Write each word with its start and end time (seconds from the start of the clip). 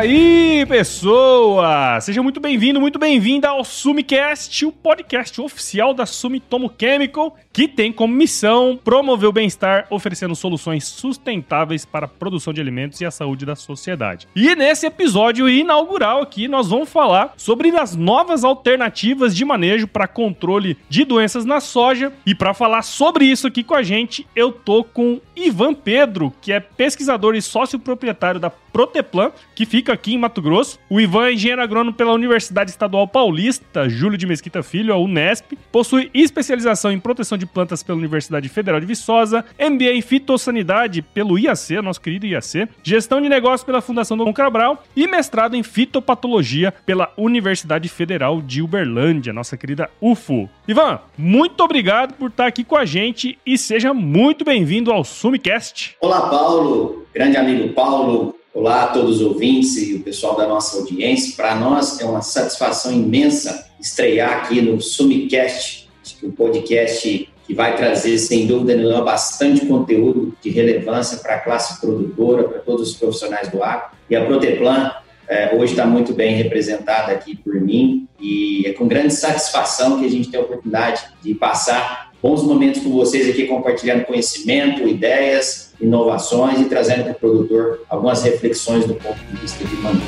aí, 0.00 0.64
pessoa! 0.66 2.00
Seja 2.00 2.22
muito 2.22 2.40
bem-vindo, 2.40 2.80
muito 2.80 2.98
bem-vinda 2.98 3.50
ao 3.50 3.62
Sumicast, 3.62 4.64
o 4.64 4.72
podcast 4.72 5.38
oficial 5.42 5.92
da 5.92 6.06
Sumitomo 6.06 6.72
Chemical, 6.80 7.36
que 7.52 7.68
tem 7.68 7.92
como 7.92 8.14
missão 8.14 8.80
promover 8.82 9.28
o 9.28 9.32
bem-estar, 9.32 9.86
oferecendo 9.90 10.34
soluções 10.34 10.84
sustentáveis 10.86 11.84
para 11.84 12.06
a 12.06 12.08
produção 12.08 12.50
de 12.50 12.62
alimentos 12.62 12.98
e 13.02 13.04
a 13.04 13.10
saúde 13.10 13.44
da 13.44 13.54
sociedade. 13.54 14.26
E 14.34 14.54
nesse 14.54 14.86
episódio 14.86 15.46
inaugural 15.46 16.22
aqui, 16.22 16.48
nós 16.48 16.70
vamos 16.70 16.88
falar 16.88 17.34
sobre 17.36 17.68
as 17.76 17.94
novas 17.94 18.42
alternativas 18.42 19.36
de 19.36 19.44
manejo 19.44 19.86
para 19.86 20.08
controle 20.08 20.78
de 20.88 21.04
doenças 21.04 21.44
na 21.44 21.60
soja. 21.60 22.10
E 22.24 22.34
para 22.34 22.54
falar 22.54 22.80
sobre 22.82 23.26
isso 23.26 23.46
aqui 23.46 23.62
com 23.62 23.74
a 23.74 23.82
gente, 23.82 24.26
eu 24.34 24.50
tô 24.50 24.82
com 24.82 25.20
Ivan 25.36 25.74
Pedro, 25.74 26.32
que 26.40 26.52
é 26.52 26.60
pesquisador 26.60 27.34
e 27.34 27.42
sócio 27.42 27.78
proprietário 27.78 28.40
da 28.40 28.48
Proteplan, 28.72 29.32
que 29.54 29.66
fica 29.66 29.92
aqui 29.92 30.14
em 30.14 30.18
Mato 30.18 30.40
Grosso. 30.40 30.78
O 30.88 31.00
Ivan 31.00 31.26
é 31.26 31.32
engenheiro 31.32 31.62
agrônomo 31.62 31.96
pela 31.96 32.12
Universidade 32.12 32.70
Estadual 32.70 33.06
Paulista, 33.06 33.88
Júlio 33.88 34.18
de 34.18 34.26
Mesquita 34.26 34.62
Filho, 34.62 34.92
a 34.92 34.98
Unesp. 34.98 35.52
Possui 35.72 36.10
especialização 36.14 36.92
em 36.92 36.98
proteção 36.98 37.36
de 37.36 37.46
plantas 37.46 37.82
pela 37.82 37.98
Universidade 37.98 38.48
Federal 38.48 38.80
de 38.80 38.86
Viçosa, 38.86 39.44
MBA 39.58 39.92
em 39.92 40.02
fitossanidade 40.02 41.02
pelo 41.02 41.38
IAC, 41.38 41.80
nosso 41.82 42.00
querido 42.00 42.26
IAC, 42.26 42.68
gestão 42.82 43.20
de 43.20 43.28
negócios 43.28 43.64
pela 43.64 43.80
Fundação 43.80 44.16
Dom 44.16 44.32
Cabral 44.32 44.82
e 44.96 45.06
mestrado 45.06 45.54
em 45.54 45.62
fitopatologia 45.62 46.72
pela 46.84 47.12
Universidade 47.16 47.88
Federal 47.88 48.40
de 48.40 48.62
Uberlândia, 48.62 49.32
nossa 49.32 49.56
querida 49.56 49.90
UFO. 50.00 50.48
Ivan, 50.66 51.00
muito 51.16 51.62
obrigado 51.62 52.14
por 52.14 52.30
estar 52.30 52.46
aqui 52.46 52.64
com 52.64 52.76
a 52.76 52.84
gente 52.84 53.38
e 53.44 53.58
seja 53.58 53.92
muito 53.92 54.44
bem-vindo 54.44 54.92
ao 54.92 55.04
Sumicast. 55.04 55.96
Olá, 56.00 56.28
Paulo, 56.28 57.06
grande 57.12 57.36
amigo 57.36 57.72
Paulo, 57.74 58.34
Olá 58.52 58.82
a 58.82 58.86
todos 58.88 59.20
os 59.20 59.22
ouvintes 59.22 59.76
e 59.76 59.94
o 59.94 60.00
pessoal 60.00 60.36
da 60.36 60.44
nossa 60.44 60.78
audiência. 60.78 61.36
Para 61.36 61.54
nós 61.54 62.00
é 62.00 62.04
uma 62.04 62.20
satisfação 62.20 62.92
imensa 62.92 63.70
estrear 63.78 64.38
aqui 64.38 64.60
no 64.60 64.80
Sumicast, 64.80 65.88
um 66.20 66.32
podcast 66.32 67.28
que 67.46 67.54
vai 67.54 67.76
trazer, 67.76 68.18
sem 68.18 68.48
dúvida 68.48 68.74
nenhuma, 68.74 69.02
bastante 69.02 69.64
conteúdo 69.64 70.36
de 70.42 70.50
relevância 70.50 71.18
para 71.18 71.36
a 71.36 71.38
classe 71.38 71.80
produtora, 71.80 72.42
para 72.42 72.58
todos 72.58 72.90
os 72.90 72.96
profissionais 72.96 73.48
do 73.48 73.62
agro. 73.62 73.90
E 74.10 74.16
a 74.16 74.24
Proteplan 74.24 74.94
é, 75.28 75.54
hoje 75.54 75.74
está 75.74 75.86
muito 75.86 76.12
bem 76.12 76.34
representada 76.34 77.12
aqui 77.12 77.36
por 77.36 77.54
mim 77.54 78.08
e 78.20 78.64
é 78.66 78.72
com 78.72 78.88
grande 78.88 79.14
satisfação 79.14 80.00
que 80.00 80.06
a 80.06 80.10
gente 80.10 80.28
tem 80.28 80.40
a 80.40 80.42
oportunidade 80.42 81.04
de 81.22 81.34
passar 81.36 82.09
bons 82.22 82.42
momentos 82.42 82.82
com 82.82 82.90
vocês 82.90 83.28
aqui, 83.28 83.46
compartilhando 83.46 84.04
conhecimento, 84.04 84.86
ideias, 84.86 85.72
inovações 85.80 86.60
e 86.60 86.64
trazendo 86.64 87.04
para 87.04 87.12
o 87.12 87.14
produtor 87.14 87.82
algumas 87.88 88.22
reflexões 88.22 88.84
do 88.84 88.94
ponto 88.94 89.18
de 89.18 89.36
vista 89.36 89.64
de 89.64 89.74
manejo. 89.76 90.04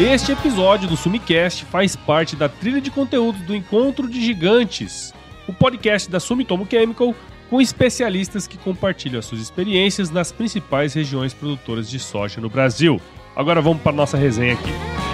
Este 0.00 0.32
episódio 0.32 0.88
do 0.88 0.96
Sumicast 0.96 1.64
faz 1.66 1.94
parte 1.94 2.34
da 2.34 2.48
trilha 2.48 2.80
de 2.80 2.90
conteúdos 2.90 3.40
do 3.42 3.54
Encontro 3.54 4.08
de 4.08 4.20
Gigantes, 4.20 5.14
o 5.46 5.52
podcast 5.52 6.10
da 6.10 6.18
Sumitomo 6.18 6.66
Chemical 6.68 7.14
com 7.48 7.60
especialistas 7.60 8.48
que 8.48 8.58
compartilham 8.58 9.22
suas 9.22 9.40
experiências 9.40 10.10
nas 10.10 10.32
principais 10.32 10.94
regiões 10.94 11.32
produtoras 11.32 11.88
de 11.88 12.00
soja 12.00 12.40
no 12.40 12.50
Brasil. 12.50 13.00
Agora 13.36 13.60
vamos 13.60 13.82
para 13.82 13.92
a 13.92 13.94
nossa 13.94 14.16
resenha 14.16 14.54
aqui. 14.54 15.13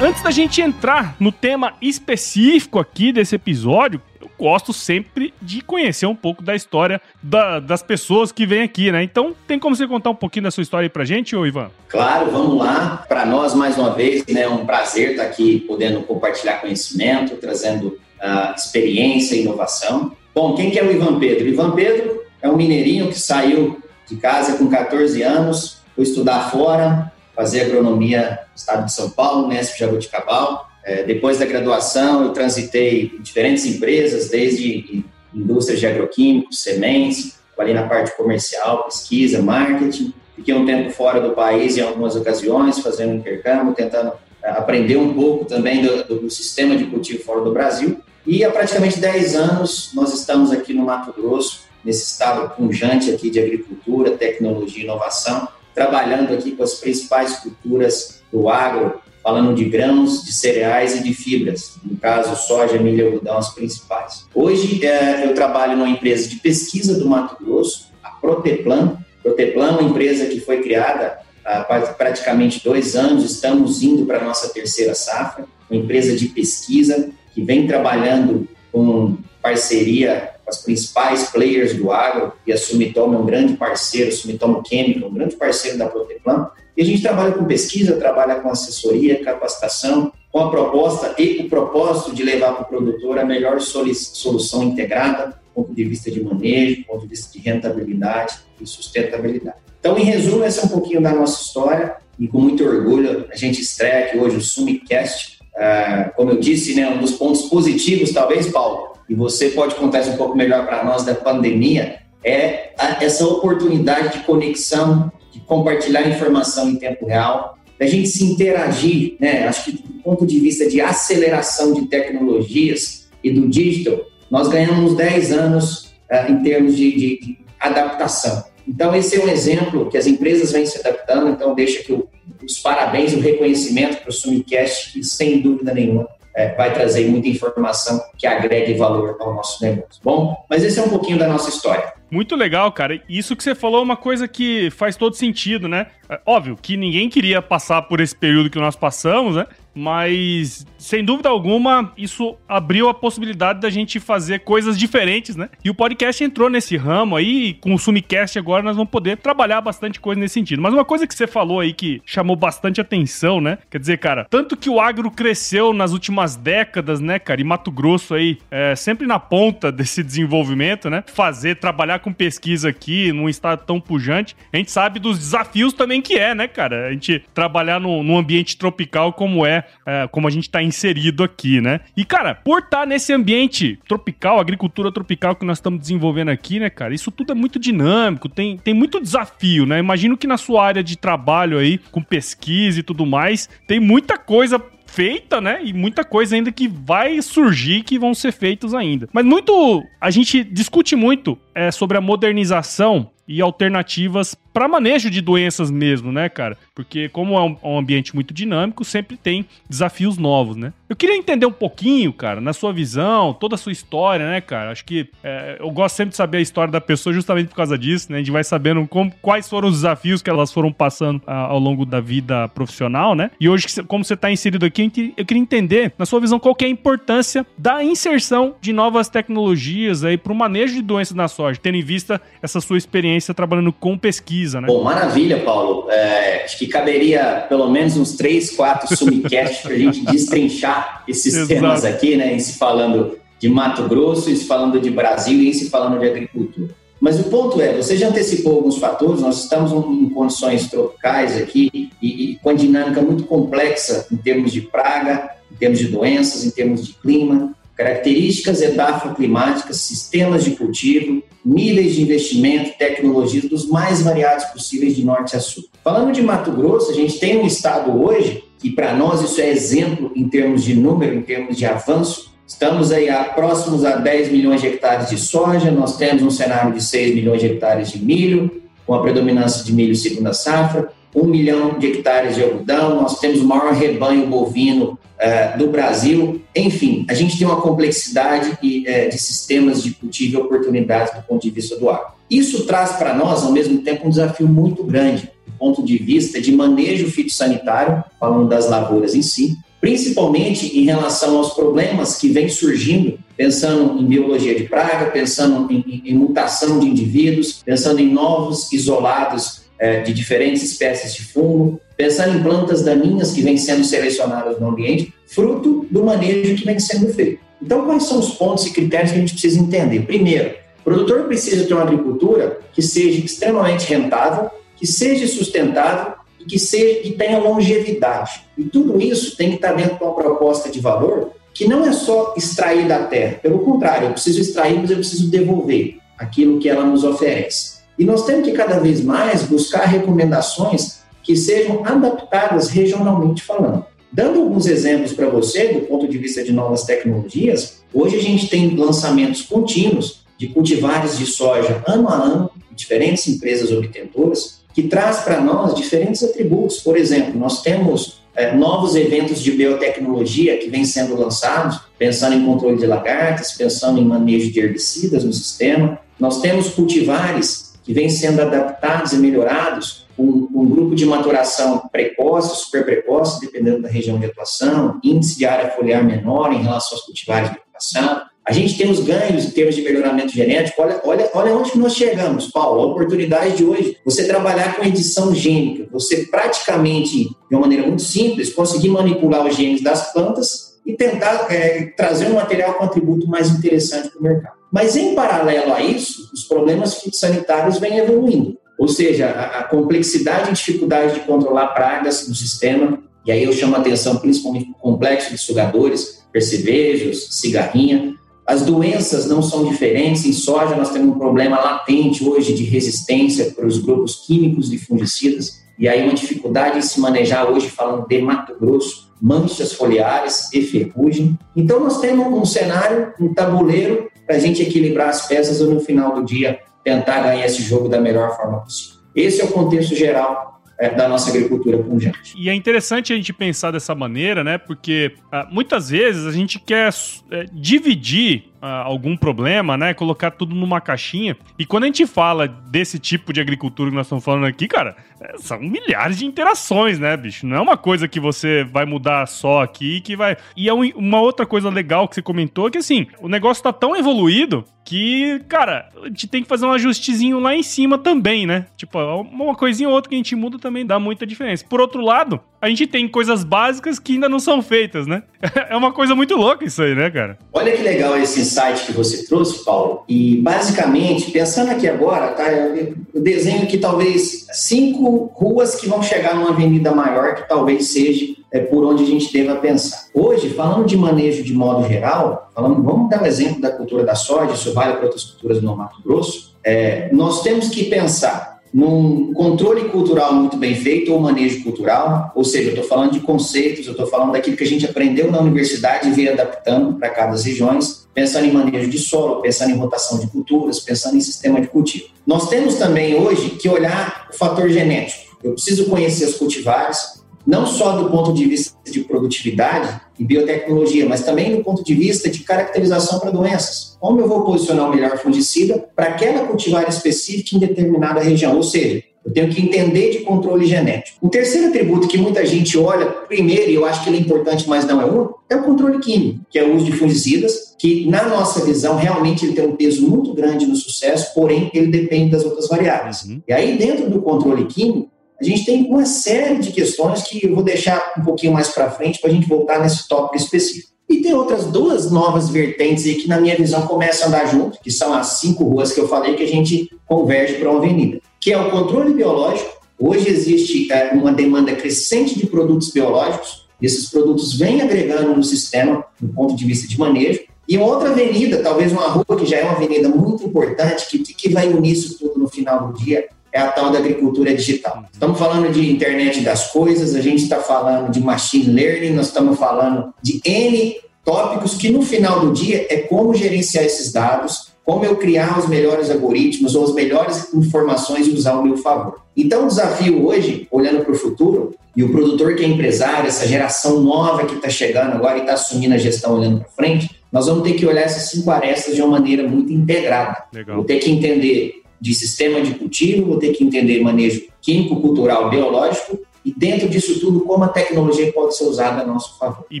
Antes 0.00 0.22
da 0.22 0.30
gente 0.30 0.60
entrar 0.60 1.16
no 1.18 1.32
tema 1.32 1.74
específico 1.82 2.78
aqui 2.78 3.12
desse 3.12 3.34
episódio, 3.34 4.00
eu 4.20 4.30
gosto 4.38 4.72
sempre 4.72 5.34
de 5.42 5.60
conhecer 5.60 6.06
um 6.06 6.14
pouco 6.14 6.40
da 6.40 6.54
história 6.54 7.00
da, 7.20 7.58
das 7.58 7.82
pessoas 7.82 8.30
que 8.30 8.46
vêm 8.46 8.62
aqui, 8.62 8.92
né? 8.92 9.02
Então, 9.02 9.34
tem 9.48 9.58
como 9.58 9.74
você 9.74 9.88
contar 9.88 10.10
um 10.10 10.14
pouquinho 10.14 10.44
da 10.44 10.52
sua 10.52 10.62
história 10.62 10.86
aí 10.86 10.88
pra 10.88 11.04
gente, 11.04 11.34
ô 11.34 11.44
Ivan? 11.44 11.72
Claro, 11.88 12.30
vamos 12.30 12.58
lá. 12.58 13.04
Para 13.08 13.26
nós, 13.26 13.54
mais 13.54 13.76
uma 13.76 13.92
vez, 13.92 14.24
né, 14.28 14.42
é 14.42 14.48
um 14.48 14.64
prazer 14.64 15.10
estar 15.10 15.24
aqui 15.24 15.64
podendo 15.66 16.00
compartilhar 16.02 16.60
conhecimento, 16.60 17.34
trazendo 17.34 17.98
uh, 18.22 18.54
experiência 18.56 19.34
e 19.34 19.42
inovação. 19.42 20.12
Bom, 20.32 20.54
quem 20.54 20.70
que 20.70 20.78
é 20.78 20.84
o 20.84 20.92
Ivan 20.92 21.18
Pedro? 21.18 21.44
O 21.44 21.48
Ivan 21.48 21.72
Pedro 21.72 22.22
é 22.40 22.48
um 22.48 22.56
mineirinho 22.56 23.08
que 23.08 23.18
saiu 23.18 23.82
de 24.08 24.14
casa 24.14 24.58
com 24.58 24.68
14 24.68 25.20
anos, 25.22 25.78
foi 25.96 26.04
estudar 26.04 26.52
fora, 26.52 27.12
fazer 27.38 27.60
agronomia 27.60 28.40
no 28.50 28.56
estado 28.56 28.84
de 28.86 28.92
São 28.92 29.10
Paulo, 29.10 29.46
Nesp 29.46 29.78
Jaboticabal. 29.78 30.68
É, 30.84 31.04
depois 31.04 31.38
da 31.38 31.46
graduação, 31.46 32.24
eu 32.24 32.32
transitei 32.32 33.12
em 33.16 33.22
diferentes 33.22 33.64
empresas, 33.64 34.28
desde 34.28 35.04
indústrias 35.32 35.78
de 35.78 35.86
agroquímicos, 35.86 36.58
sementes, 36.58 37.38
ali 37.56 37.72
na 37.72 37.86
parte 37.86 38.16
comercial, 38.16 38.82
pesquisa, 38.82 39.40
marketing. 39.40 40.12
Fiquei 40.34 40.52
um 40.52 40.66
tempo 40.66 40.90
fora 40.90 41.20
do 41.20 41.30
país 41.30 41.76
em 41.76 41.82
algumas 41.82 42.16
ocasiões, 42.16 42.80
fazendo 42.80 43.14
intercâmbio, 43.14 43.72
tentando 43.72 44.14
é, 44.42 44.50
aprender 44.50 44.96
um 44.96 45.14
pouco 45.14 45.44
também 45.44 45.80
do, 45.80 46.22
do, 46.22 46.30
sistema 46.30 46.76
de 46.76 46.86
cultivo 46.86 47.22
fora 47.22 47.42
do 47.42 47.52
Brasil. 47.52 48.00
E 48.26 48.44
há 48.44 48.50
praticamente 48.50 48.98
10 48.98 49.36
anos 49.36 49.90
nós 49.94 50.12
estamos 50.12 50.50
aqui 50.50 50.74
no 50.74 50.84
Mato 50.84 51.12
Grosso, 51.12 51.68
nesse 51.84 52.02
estado 52.04 52.56
pungente 52.56 53.12
aqui 53.12 53.30
de 53.30 53.38
agricultura, 53.38 54.16
tecnologia 54.16 54.82
e 54.82 54.84
inovação, 54.84 55.46
trabalhando 55.78 56.34
aqui 56.34 56.50
com 56.50 56.64
as 56.64 56.74
principais 56.74 57.36
culturas 57.36 58.20
do 58.32 58.48
agro, 58.48 59.00
falando 59.22 59.54
de 59.54 59.64
grãos, 59.66 60.24
de 60.24 60.32
cereais 60.32 60.96
e 60.96 61.04
de 61.04 61.14
fibras, 61.14 61.76
no 61.84 61.96
caso 61.96 62.34
soja, 62.34 62.78
milho 62.78 62.98
e 62.98 63.06
algodão, 63.06 63.38
as 63.38 63.54
principais. 63.54 64.26
Hoje 64.34 64.84
é, 64.84 65.24
eu 65.24 65.34
trabalho 65.34 65.76
numa 65.76 65.88
empresa 65.88 66.28
de 66.28 66.36
pesquisa 66.36 66.98
do 66.98 67.08
Mato 67.08 67.36
Grosso, 67.42 67.92
a 68.02 68.10
Proteplan. 68.10 68.98
Proteplan 69.22 69.68
é 69.68 69.70
uma 69.70 69.82
empresa 69.82 70.26
que 70.26 70.40
foi 70.40 70.62
criada 70.62 71.18
há 71.44 71.62
praticamente 71.96 72.64
dois 72.64 72.96
anos, 72.96 73.24
estamos 73.24 73.80
indo 73.80 74.04
para 74.04 74.18
a 74.18 74.24
nossa 74.24 74.48
terceira 74.48 74.96
safra, 74.96 75.44
uma 75.70 75.80
empresa 75.80 76.16
de 76.16 76.26
pesquisa 76.26 77.10
que 77.32 77.42
vem 77.44 77.68
trabalhando 77.68 78.48
com 78.72 79.16
parceria 79.48 80.30
com 80.44 80.50
as 80.50 80.58
principais 80.58 81.30
players 81.30 81.74
do 81.74 81.90
agro, 81.90 82.32
e 82.46 82.52
a 82.52 82.56
Sumitomo 82.58 83.14
é 83.14 83.18
um 83.18 83.26
grande 83.26 83.54
parceiro, 83.54 84.12
Sumitomo 84.12 84.62
Chemical, 84.66 85.08
um 85.08 85.14
grande 85.14 85.36
parceiro 85.36 85.78
da 85.78 85.86
Proteplan, 85.86 86.50
e 86.76 86.82
a 86.82 86.84
gente 86.84 87.02
trabalha 87.02 87.32
com 87.32 87.44
pesquisa, 87.44 87.96
trabalha 87.96 88.36
com 88.36 88.50
assessoria, 88.50 89.24
capacitação, 89.24 90.12
com 90.30 90.40
a 90.40 90.50
proposta 90.50 91.14
e 91.18 91.38
o 91.40 91.48
propósito 91.48 92.14
de 92.14 92.22
levar 92.22 92.52
para 92.52 92.62
o 92.62 92.66
produtor 92.66 93.18
a 93.18 93.24
melhor 93.24 93.60
solução 93.60 94.62
integrada, 94.62 95.28
do 95.28 95.34
ponto 95.54 95.74
de 95.74 95.84
vista 95.84 96.10
de 96.10 96.22
manejo, 96.22 96.82
do 96.82 96.84
ponto 96.84 97.02
de 97.02 97.08
vista 97.08 97.32
de 97.32 97.38
rentabilidade 97.38 98.34
e 98.60 98.66
sustentabilidade. 98.66 99.56
Então, 99.80 99.96
em 99.98 100.04
resumo, 100.04 100.44
essa 100.44 100.62
é 100.62 100.64
um 100.66 100.68
pouquinho 100.68 101.00
da 101.00 101.12
nossa 101.12 101.42
história, 101.42 101.96
e 102.18 102.28
com 102.28 102.38
muito 102.38 102.64
orgulho 102.64 103.26
a 103.32 103.36
gente 103.36 103.60
estreia 103.60 104.06
aqui 104.06 104.18
hoje 104.18 104.36
o 104.36 104.40
Sumicast, 104.40 105.37
Uh, 105.58 106.14
como 106.14 106.30
eu 106.30 106.38
disse, 106.38 106.74
né, 106.74 106.88
um 106.88 106.98
dos 106.98 107.12
pontos 107.12 107.42
positivos, 107.42 108.12
talvez, 108.12 108.46
Paulo, 108.46 108.92
e 109.08 109.14
você 109.14 109.48
pode 109.48 109.74
contar 109.74 110.00
isso 110.00 110.10
um 110.10 110.16
pouco 110.16 110.36
melhor 110.36 110.64
para 110.66 110.84
nós 110.84 111.04
da 111.04 111.16
pandemia, 111.16 111.98
é 112.22 112.70
a, 112.78 113.02
essa 113.02 113.26
oportunidade 113.26 114.18
de 114.18 114.24
conexão, 114.24 115.10
de 115.32 115.40
compartilhar 115.40 116.08
informação 116.08 116.68
em 116.68 116.76
tempo 116.76 117.06
real, 117.06 117.58
da 117.78 117.86
gente 117.86 118.08
se 118.08 118.24
interagir, 118.24 119.16
né? 119.20 119.46
Acho 119.46 119.64
que 119.64 119.72
do 119.72 120.02
ponto 120.02 120.26
de 120.26 120.38
vista 120.38 120.68
de 120.68 120.80
aceleração 120.80 121.72
de 121.72 121.86
tecnologias 121.86 123.08
e 123.22 123.30
do 123.30 123.48
digital, 123.48 124.00
nós 124.30 124.48
ganhamos 124.48 124.96
10 124.96 125.32
anos 125.32 125.94
uh, 126.10 126.30
em 126.30 126.42
termos 126.42 126.76
de, 126.76 126.90
de, 126.92 127.20
de, 127.20 127.38
adaptação. 127.58 128.44
Então, 128.68 128.94
esse 128.94 129.16
é 129.16 129.24
um 129.24 129.28
exemplo 129.28 129.88
que 129.88 129.96
as 129.96 130.06
empresas 130.06 130.52
vêm 130.52 130.66
se 130.66 130.78
adaptando, 130.78 131.30
então 131.30 131.54
deixa 131.54 131.80
aqui 131.80 131.98
os 132.44 132.58
parabéns 132.58 133.14
o 133.14 133.20
reconhecimento 133.20 134.02
para 134.02 134.10
o 134.10 134.12
Sumicast, 134.12 134.92
que 134.92 135.02
sem 135.02 135.40
dúvida 135.40 135.72
nenhuma 135.72 136.06
é, 136.38 136.54
vai 136.54 136.72
trazer 136.72 137.08
muita 137.08 137.26
informação 137.26 138.00
que 138.16 138.26
agregue 138.26 138.74
valor 138.74 139.16
ao 139.18 139.34
nosso 139.34 139.60
negócio. 139.64 140.00
Bom, 140.04 140.36
mas 140.48 140.62
esse 140.62 140.78
é 140.78 140.82
um 140.82 140.88
pouquinho 140.88 141.18
da 141.18 141.26
nossa 141.26 141.48
história. 141.48 141.92
Muito 142.10 142.36
legal, 142.36 142.70
cara. 142.70 143.02
Isso 143.08 143.34
que 143.34 143.42
você 143.42 143.54
falou 143.54 143.80
é 143.80 143.82
uma 143.82 143.96
coisa 143.96 144.28
que 144.28 144.70
faz 144.70 144.96
todo 144.96 145.16
sentido, 145.16 145.66
né? 145.66 145.88
É, 146.08 146.20
óbvio 146.24 146.56
que 146.60 146.76
ninguém 146.76 147.08
queria 147.08 147.42
passar 147.42 147.82
por 147.82 148.00
esse 148.00 148.14
período 148.14 148.50
que 148.50 148.58
nós 148.58 148.76
passamos, 148.76 149.34
né? 149.34 149.46
Mas, 149.78 150.66
sem 150.76 151.04
dúvida 151.04 151.28
alguma, 151.28 151.92
isso 151.96 152.36
abriu 152.48 152.88
a 152.88 152.94
possibilidade 152.94 153.60
da 153.60 153.70
gente 153.70 154.00
fazer 154.00 154.40
coisas 154.40 154.76
diferentes, 154.76 155.36
né? 155.36 155.48
E 155.64 155.70
o 155.70 155.74
podcast 155.74 156.24
entrou 156.24 156.50
nesse 156.50 156.76
ramo 156.76 157.14
aí, 157.14 157.50
e 157.50 157.54
com 157.54 157.72
o 157.72 157.78
Sumicast 157.78 158.36
agora 158.36 158.60
nós 158.60 158.74
vamos 158.74 158.90
poder 158.90 159.18
trabalhar 159.18 159.60
bastante 159.60 160.00
coisa 160.00 160.20
nesse 160.20 160.34
sentido. 160.34 160.60
Mas 160.60 160.74
uma 160.74 160.84
coisa 160.84 161.06
que 161.06 161.14
você 161.14 161.28
falou 161.28 161.60
aí 161.60 161.72
que 161.72 162.02
chamou 162.04 162.34
bastante 162.34 162.80
atenção, 162.80 163.40
né? 163.40 163.58
Quer 163.70 163.78
dizer, 163.78 163.98
cara, 163.98 164.26
tanto 164.28 164.56
que 164.56 164.68
o 164.68 164.80
agro 164.80 165.12
cresceu 165.12 165.72
nas 165.72 165.92
últimas 165.92 166.34
décadas, 166.34 166.98
né, 166.98 167.20
cara? 167.20 167.40
E 167.40 167.44
Mato 167.44 167.70
Grosso 167.70 168.14
aí, 168.14 168.38
é, 168.50 168.74
sempre 168.74 169.06
na 169.06 169.20
ponta 169.20 169.70
desse 169.70 170.02
desenvolvimento, 170.02 170.90
né? 170.90 171.04
Fazer, 171.06 171.54
trabalhar 171.54 172.00
com 172.00 172.12
pesquisa 172.12 172.70
aqui 172.70 173.12
num 173.12 173.28
estado 173.28 173.64
tão 173.64 173.80
pujante, 173.80 174.36
a 174.52 174.56
gente 174.56 174.72
sabe 174.72 174.98
dos 174.98 175.18
desafios 175.20 175.72
também 175.72 176.02
que 176.02 176.14
é, 176.18 176.34
né, 176.34 176.48
cara? 176.48 176.88
A 176.88 176.92
gente 176.92 177.22
trabalhar 177.32 177.78
no, 177.78 178.02
num 178.02 178.18
ambiente 178.18 178.56
tropical 178.56 179.12
como 179.12 179.46
é 179.46 179.67
é, 179.86 180.08
como 180.08 180.26
a 180.28 180.30
gente 180.30 180.44
está 180.44 180.62
inserido 180.62 181.22
aqui, 181.22 181.60
né? 181.60 181.80
E, 181.96 182.04
cara, 182.04 182.34
por 182.34 182.60
estar 182.60 182.80
tá 182.80 182.86
nesse 182.86 183.12
ambiente 183.12 183.78
tropical, 183.88 184.38
agricultura 184.38 184.92
tropical 184.92 185.34
que 185.34 185.44
nós 185.44 185.58
estamos 185.58 185.80
desenvolvendo 185.80 186.30
aqui, 186.30 186.58
né, 186.60 186.70
cara, 186.70 186.94
isso 186.94 187.10
tudo 187.10 187.32
é 187.32 187.34
muito 187.34 187.58
dinâmico, 187.58 188.28
tem, 188.28 188.56
tem 188.56 188.74
muito 188.74 189.00
desafio, 189.00 189.66
né? 189.66 189.78
Imagino 189.78 190.16
que 190.16 190.26
na 190.26 190.36
sua 190.36 190.64
área 190.64 190.82
de 190.82 190.96
trabalho 190.96 191.58
aí, 191.58 191.78
com 191.90 192.02
pesquisa 192.02 192.80
e 192.80 192.82
tudo 192.82 193.06
mais, 193.06 193.48
tem 193.66 193.80
muita 193.80 194.18
coisa 194.18 194.62
feita, 194.88 195.40
né? 195.40 195.60
E 195.62 195.72
muita 195.72 196.02
coisa 196.02 196.34
ainda 196.34 196.50
que 196.50 196.66
vai 196.66 197.20
surgir 197.22 197.82
que 197.82 197.98
vão 197.98 198.14
ser 198.14 198.32
feitos 198.32 198.74
ainda. 198.74 199.08
Mas 199.12 199.24
muito. 199.24 199.84
A 200.00 200.10
gente 200.10 200.42
discute 200.42 200.96
muito 200.96 201.38
é, 201.54 201.70
sobre 201.70 201.96
a 201.96 202.00
modernização 202.00 203.10
e 203.26 203.42
alternativas 203.42 204.34
para 204.52 204.66
manejo 204.66 205.10
de 205.10 205.20
doenças 205.20 205.70
mesmo, 205.70 206.10
né, 206.10 206.28
cara? 206.30 206.56
Porque 206.78 207.08
como 207.08 207.36
é 207.36 207.42
um, 207.42 207.56
um, 207.60 207.76
ambiente 207.76 208.14
muito 208.14 208.32
dinâmico, 208.32 208.84
sempre 208.84 209.16
tem 209.16 209.44
desafios 209.68 210.16
novos, 210.16 210.54
né? 210.54 210.72
Eu 210.88 210.94
queria 210.94 211.16
entender 211.16 211.44
um 211.44 211.50
pouquinho, 211.50 212.12
cara, 212.12 212.40
na 212.40 212.52
sua 212.52 212.72
visão, 212.72 213.32
toda 213.32 213.56
a 213.56 213.58
sua 213.58 213.72
história, 213.72 214.24
né, 214.24 214.40
cara? 214.40 214.70
Acho 214.70 214.84
que 214.84 215.10
é, 215.24 215.56
eu 215.58 215.72
gosto 215.72 215.96
sempre 215.96 216.10
de 216.10 216.16
saber 216.16 216.38
a 216.38 216.40
história 216.40 216.70
da 216.70 216.80
pessoa 216.80 217.12
justamente 217.12 217.48
por 217.48 217.56
causa 217.56 217.76
disso, 217.76 218.12
né? 218.12 218.18
A 218.18 218.20
gente 218.20 218.30
vai 218.30 218.44
sabendo 218.44 218.86
como, 218.86 219.12
quais 219.20 219.48
foram 219.48 219.66
os 219.68 219.74
desafios 219.74 220.22
que 220.22 220.30
elas 220.30 220.52
foram 220.52 220.72
passando 220.72 221.20
a, 221.26 221.46
ao 221.46 221.58
longo 221.58 221.84
da 221.84 221.98
vida 221.98 222.46
profissional, 222.46 223.12
né? 223.16 223.32
E 223.40 223.48
hoje, 223.48 223.66
como 223.88 224.04
você 224.04 224.14
está 224.14 224.30
inserido 224.30 224.64
aqui, 224.64 225.12
eu 225.16 225.26
queria 225.26 225.42
entender, 225.42 225.92
na 225.98 226.06
sua 226.06 226.20
visão, 226.20 226.38
qual 226.38 226.56
é 226.60 226.64
a 226.64 226.68
importância 226.68 227.44
da 227.58 227.82
inserção 227.82 228.54
de 228.60 228.72
novas 228.72 229.08
tecnologias 229.08 230.04
aí 230.04 230.16
para 230.16 230.32
o 230.32 230.36
manejo 230.36 230.74
de 230.74 230.82
doenças 230.82 231.16
na 231.16 231.26
soja, 231.26 231.58
tendo 231.60 231.76
em 231.76 231.82
vista 231.82 232.20
essa 232.40 232.60
sua 232.60 232.78
experiência 232.78 233.34
trabalhando 233.34 233.72
com 233.72 233.98
pesquisa, 233.98 234.60
né? 234.60 234.68
Bom, 234.68 234.84
maravilha, 234.84 235.40
Paulo. 235.40 235.90
É, 235.90 236.44
acho 236.44 236.56
que 236.56 236.67
caberia 236.68 237.46
pelo 237.48 237.70
menos 237.70 237.96
uns 237.96 238.12
três, 238.12 238.50
quatro 238.50 238.94
subcasts 238.96 239.60
para 239.60 239.74
a 239.74 239.78
gente 239.78 240.04
destrinchar 240.04 241.04
esses 241.08 241.34
Exato. 241.34 241.48
temas 241.48 241.84
aqui, 241.84 242.16
né? 242.16 242.34
Em 242.34 242.38
se 242.38 242.58
falando 242.58 243.18
de 243.38 243.48
Mato 243.48 243.84
Grosso, 243.84 244.30
em 244.30 244.36
se 244.36 244.44
falando 244.44 244.80
de 244.80 244.90
Brasil 244.90 245.40
e 245.40 245.48
em 245.48 245.52
se 245.52 245.70
falando 245.70 245.98
de 245.98 246.06
agricultura. 246.06 246.74
Mas 247.00 247.20
o 247.20 247.24
ponto 247.24 247.60
é, 247.60 247.76
você 247.76 247.96
já 247.96 248.08
antecipou 248.08 248.56
alguns 248.56 248.78
fatores, 248.78 249.20
nós 249.20 249.44
estamos 249.44 249.72
em 249.72 250.08
condições 250.08 250.68
tropicais 250.68 251.36
aqui 251.36 251.90
e, 252.02 252.32
e 252.32 252.36
com 252.36 252.50
a 252.50 252.54
dinâmica 252.54 253.00
muito 253.00 253.24
complexa 253.24 254.06
em 254.10 254.16
termos 254.16 254.52
de 254.52 254.62
praga, 254.62 255.30
em 255.52 255.54
termos 255.54 255.78
de 255.78 255.88
doenças, 255.88 256.44
em 256.44 256.50
termos 256.50 256.84
de 256.84 256.94
clima, 256.94 257.54
características 257.76 258.60
edafoclimáticas, 258.60 259.76
sistemas 259.76 260.44
de 260.44 260.50
cultivo, 260.56 261.22
níveis 261.44 261.94
de 261.94 262.02
investimento, 262.02 262.76
tecnologias 262.76 263.44
dos 263.44 263.68
mais 263.68 264.02
variados 264.02 264.46
possíveis 264.46 264.96
de 264.96 265.04
norte 265.04 265.36
a 265.36 265.40
sul. 265.40 265.64
Falando 265.82 266.12
de 266.12 266.22
Mato 266.22 266.50
Grosso, 266.52 266.90
a 266.90 266.94
gente 266.94 267.18
tem 267.18 267.38
um 267.38 267.46
estado 267.46 268.02
hoje 268.02 268.44
que 268.58 268.70
para 268.70 268.92
nós 268.94 269.22
isso 269.22 269.40
é 269.40 269.48
exemplo 269.48 270.10
em 270.14 270.28
termos 270.28 270.64
de 270.64 270.74
número, 270.74 271.14
em 271.14 271.22
termos 271.22 271.56
de 271.56 271.64
avanço. 271.64 272.32
Estamos 272.46 272.90
aí 272.90 273.08
a, 273.08 273.24
próximos 273.24 273.84
a 273.84 273.96
10 273.96 274.32
milhões 274.32 274.60
de 274.60 274.66
hectares 274.66 275.10
de 275.10 275.18
soja, 275.18 275.70
nós 275.70 275.96
temos 275.96 276.22
um 276.22 276.30
cenário 276.30 276.72
de 276.72 276.82
6 276.82 277.14
milhões 277.14 277.40
de 277.40 277.46
hectares 277.46 277.92
de 277.92 278.04
milho, 278.04 278.62
com 278.86 278.94
a 278.94 279.02
predominância 279.02 279.64
de 279.64 279.72
milho 279.72 279.94
segunda 279.94 280.32
safra, 280.32 280.90
1 281.14 281.24
milhão 281.24 281.78
de 281.78 281.86
hectares 281.86 282.34
de 282.34 282.42
algodão, 282.42 283.00
nós 283.00 283.20
temos 283.20 283.40
o 283.40 283.44
maior 283.44 283.72
rebanho 283.72 284.26
bovino 284.26 284.98
uh, 285.18 285.58
do 285.58 285.68
Brasil. 285.68 286.42
Enfim, 286.54 287.06
a 287.08 287.14
gente 287.14 287.38
tem 287.38 287.46
uma 287.46 287.60
complexidade 287.60 288.58
de, 288.60 288.84
uh, 288.88 289.10
de 289.10 289.18
sistemas 289.18 289.82
de 289.82 289.92
cultivo 289.92 290.38
e 290.38 290.42
oportunidades 290.42 291.14
do 291.14 291.22
ponto 291.22 291.42
de 291.42 291.50
vista 291.50 291.76
do 291.76 291.88
agro. 291.88 292.12
Isso 292.30 292.66
traz 292.66 292.92
para 292.92 293.14
nós, 293.14 293.42
ao 293.44 293.52
mesmo 293.52 293.78
tempo, 293.78 294.06
um 294.06 294.10
desafio 294.10 294.46
muito 294.46 294.84
grande 294.84 295.30
ponto 295.58 295.84
de 295.84 295.98
vista 295.98 296.40
de 296.40 296.52
manejo 296.52 297.10
fitossanitário, 297.10 298.04
falando 298.18 298.48
das 298.48 298.68
lavouras 298.68 299.14
em 299.14 299.22
si, 299.22 299.56
principalmente 299.80 300.78
em 300.78 300.84
relação 300.84 301.36
aos 301.36 301.54
problemas 301.54 302.16
que 302.16 302.28
vêm 302.28 302.48
surgindo, 302.48 303.18
pensando 303.36 304.00
em 304.00 304.04
biologia 304.04 304.54
de 304.54 304.64
praga, 304.64 305.10
pensando 305.10 305.70
em, 305.72 306.02
em, 306.04 306.14
mutação 306.14 306.80
de 306.80 306.86
indivíduos, 306.86 307.62
pensando 307.64 308.00
em 308.00 308.12
novos 308.12 308.72
isolados 308.72 309.62
é, 309.78 310.00
de 310.00 310.12
diferentes 310.12 310.62
espécies 310.62 311.14
de 311.14 311.22
fungo, 311.22 311.80
pensando 311.96 312.36
em 312.36 312.42
plantas 312.42 312.82
daninhas 312.82 313.32
que 313.32 313.40
vêm 313.40 313.56
sendo 313.56 313.84
selecionadas 313.84 314.58
no 314.60 314.68
ambiente, 314.68 315.14
fruto 315.26 315.86
do 315.90 316.04
manejo 316.04 316.56
que 316.56 316.64
vem 316.64 316.78
sendo 316.80 317.12
feito. 317.12 317.40
Então, 317.62 317.84
quais 317.84 318.04
são 318.04 318.18
os 318.18 318.30
pontos 318.30 318.66
e 318.66 318.72
critérios 318.72 319.10
que 319.10 319.16
a 319.16 319.20
gente 319.20 319.32
precisa 319.32 319.60
entender? 319.60 320.06
Primeiro, 320.06 320.54
o 320.80 320.84
produtor 320.84 321.24
precisa 321.24 321.66
ter 321.66 321.74
uma 321.74 321.82
agricultura 321.82 322.60
que 322.72 322.82
seja 322.82 323.24
extremamente 323.24 323.88
rentável, 323.88 324.50
que 324.78 324.86
seja 324.86 325.26
sustentável 325.26 326.14
e 326.40 326.44
que, 326.44 326.58
seja, 326.58 327.00
que 327.00 327.12
tenha 327.12 327.38
longevidade. 327.38 328.42
E 328.56 328.64
tudo 328.64 329.00
isso 329.00 329.36
tem 329.36 329.50
que 329.50 329.56
estar 329.56 329.72
dentro 329.72 329.96
de 329.96 330.04
uma 330.04 330.14
proposta 330.14 330.70
de 330.70 330.80
valor 330.80 331.32
que 331.52 331.66
não 331.66 331.84
é 331.84 331.92
só 331.92 332.34
extrair 332.36 332.86
da 332.86 333.02
terra. 333.04 333.40
Pelo 333.42 333.58
contrário, 333.60 334.06
eu 334.06 334.12
preciso 334.12 334.40
extrair, 334.40 334.78
mas 334.78 334.90
eu 334.90 334.98
preciso 334.98 335.28
devolver 335.28 335.98
aquilo 336.16 336.58
que 336.58 336.68
ela 336.68 336.84
nos 336.84 337.02
oferece. 337.02 337.78
E 337.98 338.04
nós 338.04 338.24
temos 338.24 338.44
que 338.44 338.52
cada 338.52 338.78
vez 338.78 339.02
mais 339.02 339.42
buscar 339.42 339.84
recomendações 339.84 341.00
que 341.22 341.36
sejam 341.36 341.84
adaptadas 341.84 342.68
regionalmente 342.68 343.42
falando. 343.42 343.84
Dando 344.10 344.40
alguns 344.40 344.66
exemplos 344.66 345.12
para 345.12 345.28
você, 345.28 345.68
do 345.74 345.80
ponto 345.80 346.08
de 346.08 346.16
vista 346.16 346.42
de 346.42 346.52
novas 346.52 346.84
tecnologias, 346.84 347.82
hoje 347.92 348.16
a 348.16 348.22
gente 348.22 348.48
tem 348.48 348.74
lançamentos 348.76 349.42
contínuos 349.42 350.24
de 350.38 350.46
cultivares 350.46 351.18
de 351.18 351.26
soja 351.26 351.82
ano 351.86 352.08
a 352.08 352.14
ano, 352.14 352.50
diferentes 352.78 353.28
empresas 353.28 353.70
obtentoras, 353.70 354.58
que 354.72 354.84
traz 354.84 355.18
para 355.18 355.40
nós 355.40 355.74
diferentes 355.74 356.22
atributos. 356.22 356.78
Por 356.78 356.96
exemplo, 356.96 357.38
nós 357.38 357.62
temos 357.62 358.22
é, 358.34 358.54
novos 358.54 358.94
eventos 358.94 359.42
de 359.42 359.50
biotecnologia 359.50 360.56
que 360.58 360.68
vêm 360.68 360.84
sendo 360.84 361.16
lançados, 361.16 361.80
pensando 361.98 362.36
em 362.36 362.44
controle 362.44 362.78
de 362.78 362.86
lagartas, 362.86 363.52
pensando 363.52 363.98
em 363.98 364.04
manejo 364.04 364.52
de 364.52 364.60
herbicidas 364.60 365.24
no 365.24 365.32
sistema. 365.32 365.98
Nós 366.18 366.40
temos 366.40 366.70
cultivares 366.70 367.74
que 367.82 367.92
vêm 367.92 368.08
sendo 368.08 368.40
adaptados 368.40 369.12
e 369.12 369.16
melhorados, 369.16 370.06
um, 370.16 370.48
um, 370.54 370.68
grupo 370.68 370.94
de 370.94 371.06
maturação 371.06 371.88
precoce, 371.90 372.64
super 372.64 372.84
precoce, 372.84 373.40
dependendo 373.40 373.82
da 373.82 373.88
região 373.88 374.18
de 374.18 374.26
atuação, 374.26 375.00
índice 375.02 375.38
de 375.38 375.46
área 375.46 375.70
foliar 375.70 376.04
menor 376.04 376.52
em 376.52 376.62
relação 376.62 376.96
aos 376.96 377.06
cultivares 377.06 377.50
de 377.50 377.56
ocupação. 377.56 378.22
A 378.48 378.52
gente 378.52 378.78
tem 378.78 378.90
os 378.90 379.00
ganhos 379.00 379.44
em 379.44 379.50
termos 379.50 379.76
de 379.76 379.82
melhoramento 379.82 380.32
genético. 380.32 380.80
Olha, 380.80 380.98
olha, 381.04 381.30
olha 381.34 381.54
onde 381.54 381.76
nós 381.78 381.94
chegamos, 381.94 382.46
Paulo. 382.46 382.80
A 382.80 382.86
oportunidade 382.86 383.58
de 383.58 383.64
hoje, 383.64 383.98
você 384.02 384.26
trabalhar 384.26 384.74
com 384.74 384.84
edição 384.86 385.34
gênica, 385.34 385.86
você 385.92 386.24
praticamente, 386.30 387.24
de 387.24 387.54
uma 387.54 387.60
maneira 387.60 387.86
muito 387.86 388.00
simples, 388.00 388.50
conseguir 388.50 388.88
manipular 388.88 389.46
os 389.46 389.54
genes 389.54 389.82
das 389.82 390.14
plantas 390.14 390.78
e 390.86 390.94
tentar 390.94 391.46
é, 391.50 391.92
trazer 391.94 392.28
um 392.28 392.36
material 392.36 392.72
com 392.74 392.84
atributo 392.84 393.28
mais 393.28 393.50
interessante 393.50 394.08
para 394.08 394.18
o 394.18 394.22
mercado. 394.22 394.56
Mas, 394.72 394.96
em 394.96 395.14
paralelo 395.14 395.74
a 395.74 395.82
isso, 395.82 396.30
os 396.32 396.44
problemas 396.44 397.02
fitossanitários 397.02 397.78
vêm 397.78 397.98
evoluindo. 397.98 398.56
Ou 398.78 398.88
seja, 398.88 399.26
a, 399.26 399.60
a 399.60 399.64
complexidade 399.64 400.48
e 400.48 400.54
dificuldade 400.54 401.14
de 401.14 401.20
controlar 401.20 401.68
pragas 401.68 402.26
no 402.26 402.34
sistema, 402.34 402.98
e 403.26 403.30
aí 403.30 403.44
eu 403.44 403.52
chamo 403.52 403.76
a 403.76 403.80
atenção 403.80 404.16
principalmente 404.16 404.70
para 404.70 404.78
o 404.78 404.80
complexo 404.80 405.30
de 405.30 405.36
sugadores, 405.36 406.24
percevejos, 406.32 407.28
cigarrinha. 407.30 408.14
As 408.48 408.62
doenças 408.62 409.26
não 409.26 409.42
são 409.42 409.62
diferentes. 409.62 410.24
Em 410.24 410.32
soja, 410.32 410.74
nós 410.74 410.88
temos 410.88 411.14
um 411.14 411.18
problema 411.18 411.60
latente 411.60 412.26
hoje 412.26 412.54
de 412.54 412.64
resistência 412.64 413.52
para 413.54 413.66
os 413.66 413.76
grupos 413.76 414.24
químicos 414.26 414.70
de 414.70 414.78
fungicidas, 414.78 415.62
e 415.78 415.86
aí 415.86 416.02
uma 416.02 416.14
dificuldade 416.14 416.78
em 416.78 416.82
se 416.82 416.98
manejar 416.98 417.46
hoje, 417.50 417.68
falando 417.68 418.08
de 418.08 418.22
Mato 418.22 418.56
Grosso, 418.58 419.12
manchas 419.20 419.74
foliares 419.74 420.50
e 420.54 420.62
ferrugem. 420.62 421.38
Então, 421.54 421.78
nós 421.78 422.00
temos 422.00 422.26
um 422.26 422.46
cenário, 422.46 423.12
um 423.20 423.34
tabuleiro 423.34 424.08
para 424.26 424.36
a 424.36 424.38
gente 424.38 424.62
equilibrar 424.62 425.10
as 425.10 425.26
peças 425.26 425.60
ou 425.60 425.74
no 425.74 425.80
final 425.80 426.14
do 426.14 426.24
dia 426.24 426.58
tentar 426.82 427.20
ganhar 427.20 427.44
esse 427.44 427.60
jogo 427.60 427.86
da 427.86 428.00
melhor 428.00 428.34
forma 428.34 428.60
possível. 428.60 428.96
Esse 429.14 429.42
é 429.42 429.44
o 429.44 429.48
contexto 429.48 429.94
geral 429.94 430.57
é, 430.78 430.90
da 430.90 431.08
nossa 431.08 431.30
agricultura 431.30 431.78
pungente. 431.78 432.34
E 432.36 432.48
é 432.48 432.54
interessante 432.54 433.12
a 433.12 433.16
gente 433.16 433.32
pensar 433.32 433.72
dessa 433.72 433.94
maneira, 433.94 434.44
né? 434.44 434.56
Porque 434.56 435.14
ah, 435.32 435.46
muitas 435.50 435.90
vezes 435.90 436.24
a 436.26 436.32
gente 436.32 436.58
quer 436.60 436.92
é, 437.30 437.44
dividir 437.52 438.47
ah, 438.60 438.82
algum 438.82 439.16
problema, 439.16 439.76
né? 439.76 439.94
Colocar 439.94 440.30
tudo 440.30 440.54
numa 440.54 440.80
caixinha. 440.80 441.36
E 441.58 441.64
quando 441.64 441.84
a 441.84 441.86
gente 441.86 442.06
fala 442.06 442.48
desse 442.48 442.98
tipo 442.98 443.32
de 443.32 443.40
agricultura 443.40 443.90
que 443.90 443.96
nós 443.96 444.06
estamos 444.06 444.24
falando 444.24 444.46
aqui, 444.46 444.66
cara, 444.66 444.96
é, 445.20 445.36
são 445.38 445.58
milhares 445.60 446.18
de 446.18 446.26
interações, 446.26 446.98
né, 446.98 447.16
bicho? 447.16 447.46
Não 447.46 447.56
é 447.56 447.60
uma 447.60 447.76
coisa 447.76 448.08
que 448.08 448.20
você 448.20 448.64
vai 448.64 448.84
mudar 448.84 449.26
só 449.26 449.62
aqui 449.62 450.00
que 450.00 450.16
vai. 450.16 450.36
E 450.56 450.68
é 450.68 450.74
um, 450.74 450.82
uma 450.96 451.20
outra 451.20 451.46
coisa 451.46 451.68
legal 451.68 452.08
que 452.08 452.14
você 452.14 452.22
comentou 452.22 452.70
que 452.70 452.78
assim, 452.78 453.06
o 453.20 453.28
negócio 453.28 453.62
tá 453.62 453.72
tão 453.72 453.96
evoluído 453.96 454.64
que, 454.88 455.40
cara, 455.48 455.90
a 456.02 456.06
gente 456.06 456.26
tem 456.26 456.42
que 456.42 456.48
fazer 456.48 456.64
um 456.64 456.72
ajustezinho 456.72 457.38
lá 457.38 457.54
em 457.54 457.62
cima 457.62 457.98
também, 457.98 458.46
né? 458.46 458.64
Tipo, 458.74 458.98
uma 459.20 459.54
coisinha 459.54 459.86
ou 459.86 459.94
outra 459.94 460.08
que 460.08 460.14
a 460.14 460.18
gente 460.18 460.34
muda 460.34 460.58
também 460.58 460.86
dá 460.86 460.98
muita 460.98 461.26
diferença. 461.26 461.62
Por 461.68 461.78
outro 461.78 462.00
lado, 462.00 462.40
a 462.58 462.70
gente 462.70 462.86
tem 462.86 463.06
coisas 463.06 463.44
básicas 463.44 463.98
que 463.98 464.14
ainda 464.14 464.30
não 464.30 464.40
são 464.40 464.62
feitas, 464.62 465.06
né? 465.06 465.22
É 465.68 465.76
uma 465.76 465.92
coisa 465.92 466.14
muito 466.14 466.34
louca 466.34 466.64
isso 466.64 466.82
aí, 466.82 466.94
né, 466.94 467.10
cara? 467.10 467.38
Olha 467.52 467.76
que 467.76 467.82
legal 467.82 468.16
esse 468.16 468.44
insight 468.48 468.86
que 468.86 468.92
você 468.92 469.24
trouxe, 469.24 469.64
Paulo. 469.64 470.02
E 470.08 470.36
basicamente, 470.36 471.30
pensando 471.30 471.70
aqui 471.70 471.86
agora, 471.86 472.28
tá? 472.28 472.50
Eu 472.50 472.94
desenho 473.14 473.62
aqui 473.62 473.78
talvez 473.78 474.46
cinco 474.52 475.30
ruas 475.34 475.74
que 475.74 475.88
vão 475.88 476.02
chegar 476.02 476.34
numa 476.34 476.50
avenida 476.50 476.90
maior, 476.92 477.34
que 477.34 477.48
talvez 477.48 477.88
seja 477.92 478.38
é 478.50 478.60
por 478.60 478.82
onde 478.82 479.02
a 479.02 479.06
gente 479.06 479.30
deva 479.30 479.56
pensar. 479.56 480.06
Hoje, 480.14 480.48
falando 480.50 480.86
de 480.86 480.96
manejo 480.96 481.42
de 481.42 481.52
modo 481.52 481.86
geral, 481.86 482.50
falando, 482.54 482.82
vamos 482.82 483.10
dar 483.10 483.22
um 483.22 483.26
exemplo 483.26 483.60
da 483.60 483.70
cultura 483.70 484.04
da 484.04 484.14
soja, 484.14 484.54
isso 484.54 484.72
vale 484.72 484.94
para 484.94 485.04
outras 485.04 485.24
culturas 485.24 485.60
no 485.60 485.76
Mato 485.76 486.02
Grosso, 486.02 486.56
é, 486.64 487.10
nós 487.12 487.42
temos 487.42 487.68
que 487.68 487.84
pensar 487.84 488.57
num 488.72 489.32
controle 489.32 489.88
cultural 489.88 490.34
muito 490.34 490.56
bem 490.56 490.74
feito 490.74 491.12
ou 491.12 491.20
manejo 491.20 491.62
cultural, 491.62 492.32
ou 492.34 492.44
seja, 492.44 492.68
eu 492.68 492.74
estou 492.74 492.84
falando 492.84 493.12
de 493.12 493.20
conceitos, 493.20 493.86
eu 493.86 493.92
estou 493.92 494.06
falando 494.06 494.32
daquilo 494.32 494.56
que 494.56 494.64
a 494.64 494.66
gente 494.66 494.84
aprendeu 494.84 495.30
na 495.30 495.40
universidade 495.40 496.08
e 496.08 496.12
veio 496.12 496.32
adaptando 496.32 496.94
para 496.98 497.10
cada 497.10 497.36
regiões, 497.36 498.06
pensando 498.14 498.46
em 498.46 498.52
manejo 498.52 498.90
de 498.90 498.98
solo, 498.98 499.40
pensando 499.40 499.70
em 499.70 499.76
rotação 499.76 500.18
de 500.18 500.26
culturas, 500.26 500.80
pensando 500.80 501.16
em 501.16 501.20
sistema 501.20 501.60
de 501.60 501.68
cultivo. 501.68 502.06
Nós 502.26 502.48
temos 502.48 502.74
também 502.74 503.14
hoje 503.14 503.50
que 503.50 503.68
olhar 503.68 504.28
o 504.32 504.36
fator 504.36 504.68
genético. 504.68 505.36
Eu 505.42 505.52
preciso 505.52 505.86
conhecer 505.86 506.24
as 506.24 506.34
cultivares, 506.34 507.17
não 507.48 507.66
só 507.66 507.92
do 507.92 508.10
ponto 508.10 508.34
de 508.34 508.44
vista 508.44 508.76
de 508.84 509.00
produtividade 509.00 509.98
e 510.18 510.22
biotecnologia, 510.22 511.08
mas 511.08 511.24
também 511.24 511.56
do 511.56 511.64
ponto 511.64 511.82
de 511.82 511.94
vista 511.94 512.28
de 512.28 512.40
caracterização 512.40 513.18
para 513.18 513.30
doenças. 513.30 513.96
Como 513.98 514.20
eu 514.20 514.28
vou 514.28 514.44
posicionar 514.44 514.86
o 514.86 514.94
melhor 514.94 515.16
fungicida 515.16 515.82
para 515.96 516.08
aquela 516.08 516.46
cultivar 516.46 516.86
específica 516.86 517.56
em 517.56 517.58
determinada 517.58 518.20
região? 518.20 518.54
Ou 518.54 518.62
seja, 518.62 519.02
eu 519.24 519.32
tenho 519.32 519.48
que 519.48 519.62
entender 519.62 520.10
de 520.10 520.18
controle 520.18 520.66
genético. 520.66 521.16
O 521.22 521.30
terceiro 521.30 521.68
atributo 521.68 522.06
que 522.06 522.18
muita 522.18 522.44
gente 522.44 522.76
olha, 522.76 523.06
primeiro, 523.06 523.70
e 523.70 523.74
eu 523.74 523.86
acho 523.86 524.04
que 524.04 524.10
ele 524.10 524.18
é 524.18 524.20
importante, 524.20 524.68
mas 524.68 524.84
não 524.84 525.00
é 525.00 525.06
um, 525.06 525.30
é 525.48 525.56
o 525.56 525.62
controle 525.62 526.00
químico, 526.00 526.40
que 526.50 526.58
é 526.58 526.64
o 526.64 526.76
uso 526.76 526.84
de 526.84 526.92
fungicidas, 526.92 527.74
que 527.78 528.06
na 528.10 528.28
nossa 528.28 528.62
visão 528.62 528.96
realmente 528.96 529.46
ele 529.46 529.54
tem 529.54 529.66
um 529.66 529.74
peso 529.74 530.06
muito 530.06 530.34
grande 530.34 530.66
no 530.66 530.76
sucesso, 530.76 531.32
porém 531.34 531.70
ele 531.72 531.86
depende 531.86 532.30
das 532.30 532.44
outras 532.44 532.68
variáveis. 532.68 533.22
Uhum. 533.22 533.40
E 533.48 533.52
aí 533.54 533.78
dentro 533.78 534.10
do 534.10 534.20
controle 534.20 534.66
químico, 534.66 535.08
a 535.40 535.44
gente 535.44 535.64
tem 535.64 535.84
uma 535.84 536.04
série 536.04 536.58
de 536.58 536.72
questões 536.72 537.22
que 537.22 537.46
eu 537.46 537.54
vou 537.54 537.62
deixar 537.62 538.14
um 538.18 538.22
pouquinho 538.22 538.52
mais 538.52 538.68
para 538.68 538.90
frente 538.90 539.20
para 539.20 539.30
a 539.30 539.32
gente 539.32 539.48
voltar 539.48 539.80
nesse 539.80 540.08
tópico 540.08 540.36
específico. 540.36 540.90
E 541.08 541.22
tem 541.22 541.32
outras 541.32 541.66
duas 541.66 542.10
novas 542.10 542.50
vertentes 542.50 543.06
aí 543.06 543.14
que, 543.14 543.28
na 543.28 543.40
minha 543.40 543.56
visão, 543.56 543.86
começam 543.86 544.26
a 544.26 544.28
andar 544.28 544.46
junto, 544.46 544.78
que 544.80 544.90
são 544.90 545.14
as 545.14 545.38
cinco 545.38 545.64
ruas 545.64 545.92
que 545.92 546.00
eu 546.00 546.08
falei 546.08 546.34
que 546.34 546.42
a 546.42 546.48
gente 546.48 546.90
converge 547.06 547.54
para 547.54 547.70
uma 547.70 547.78
avenida, 547.78 548.20
que 548.40 548.52
é 548.52 548.58
o 548.58 548.70
controle 548.70 549.14
biológico. 549.14 549.78
Hoje 549.98 550.28
existe 550.28 550.92
é, 550.92 551.12
uma 551.14 551.32
demanda 551.32 551.74
crescente 551.74 552.38
de 552.38 552.46
produtos 552.46 552.90
biológicos, 552.90 553.68
esses 553.80 554.10
produtos 554.10 554.58
vêm 554.58 554.82
agregando 554.82 555.36
no 555.36 555.44
sistema, 555.44 556.04
do 556.20 556.28
ponto 556.28 556.54
de 556.54 556.64
vista 556.64 556.88
de 556.88 556.98
manejo. 556.98 557.40
E 557.68 557.78
outra 557.78 558.10
avenida, 558.10 558.58
talvez 558.62 558.92
uma 558.92 559.06
rua 559.08 559.24
que 559.38 559.46
já 559.46 559.58
é 559.58 559.64
uma 559.64 559.76
avenida 559.76 560.08
muito 560.08 560.44
importante, 560.44 561.06
que, 561.06 561.18
que 561.18 561.48
vai 561.48 561.68
unir 561.68 561.92
isso 561.92 562.18
tudo 562.18 562.38
no 562.40 562.48
final 562.48 562.88
do 562.88 562.98
dia, 562.98 563.28
é 563.52 563.60
a 563.60 563.68
tal 563.68 563.90
da 563.90 563.98
agricultura 563.98 564.54
digital. 564.54 565.04
Estamos 565.12 565.38
falando 565.38 565.72
de 565.72 565.90
internet 565.90 566.40
das 566.40 566.70
coisas, 566.70 567.14
a 567.14 567.20
gente 567.20 567.42
está 567.42 567.60
falando 567.60 568.10
de 568.10 568.20
machine 568.20 568.72
learning, 568.72 569.10
nós 569.10 569.26
estamos 569.26 569.58
falando 569.58 570.12
de 570.22 570.40
N 570.44 570.96
tópicos 571.24 571.74
que 571.74 571.90
no 571.90 572.00
final 572.00 572.40
do 572.40 572.52
dia 572.52 572.86
é 572.88 572.98
como 573.02 573.34
gerenciar 573.34 573.84
esses 573.84 574.10
dados, 574.12 574.68
como 574.82 575.04
eu 575.04 575.16
criar 575.16 575.58
os 575.58 575.68
melhores 575.68 576.10
algoritmos 576.10 576.74
ou 576.74 576.84
as 576.84 576.94
melhores 576.94 577.52
informações 577.52 578.26
e 578.26 578.30
usar 578.30 578.52
ao 578.52 578.64
meu 578.64 578.78
favor. 578.78 579.20
Então, 579.36 579.64
o 579.64 579.68
desafio 579.68 580.26
hoje, 580.26 580.66
olhando 580.70 581.04
para 581.04 581.12
o 581.12 581.14
futuro, 581.14 581.74
e 581.94 582.02
o 582.02 582.10
produtor 582.10 582.54
que 582.54 582.64
é 582.64 582.66
empresário, 582.66 583.28
essa 583.28 583.46
geração 583.46 584.00
nova 584.00 584.46
que 584.46 584.54
está 584.54 584.70
chegando 584.70 585.12
agora 585.12 585.36
e 585.36 585.40
está 585.40 585.52
assumindo 585.52 585.94
a 585.94 585.98
gestão 585.98 586.38
olhando 586.38 586.60
para 586.60 586.68
frente, 586.70 587.10
nós 587.30 587.46
vamos 587.46 587.62
ter 587.62 587.74
que 587.74 587.84
olhar 587.84 588.02
essas 588.02 588.30
cinco 588.30 588.50
arestas 588.50 588.94
de 588.94 589.02
uma 589.02 589.18
maneira 589.18 589.46
muito 589.46 589.72
integrada. 589.72 590.44
Legal. 590.52 590.76
Vou 590.76 590.84
ter 590.84 590.98
que 590.98 591.10
entender 591.10 591.82
de 592.00 592.14
sistema 592.14 592.60
de 592.60 592.74
cultivo, 592.74 593.26
vou 593.26 593.38
ter 593.38 593.52
que 593.52 593.64
entender 593.64 594.00
manejo 594.02 594.42
químico, 594.60 595.00
cultural, 595.00 595.50
biológico 595.50 596.20
e 596.44 596.54
dentro 596.56 596.88
disso 596.88 597.20
tudo 597.20 597.40
como 597.40 597.64
a 597.64 597.68
tecnologia 597.68 598.32
pode 598.32 598.56
ser 598.56 598.64
usada 598.64 599.02
a 599.02 599.06
nosso 599.06 599.38
favor. 599.38 599.66
E 599.70 599.80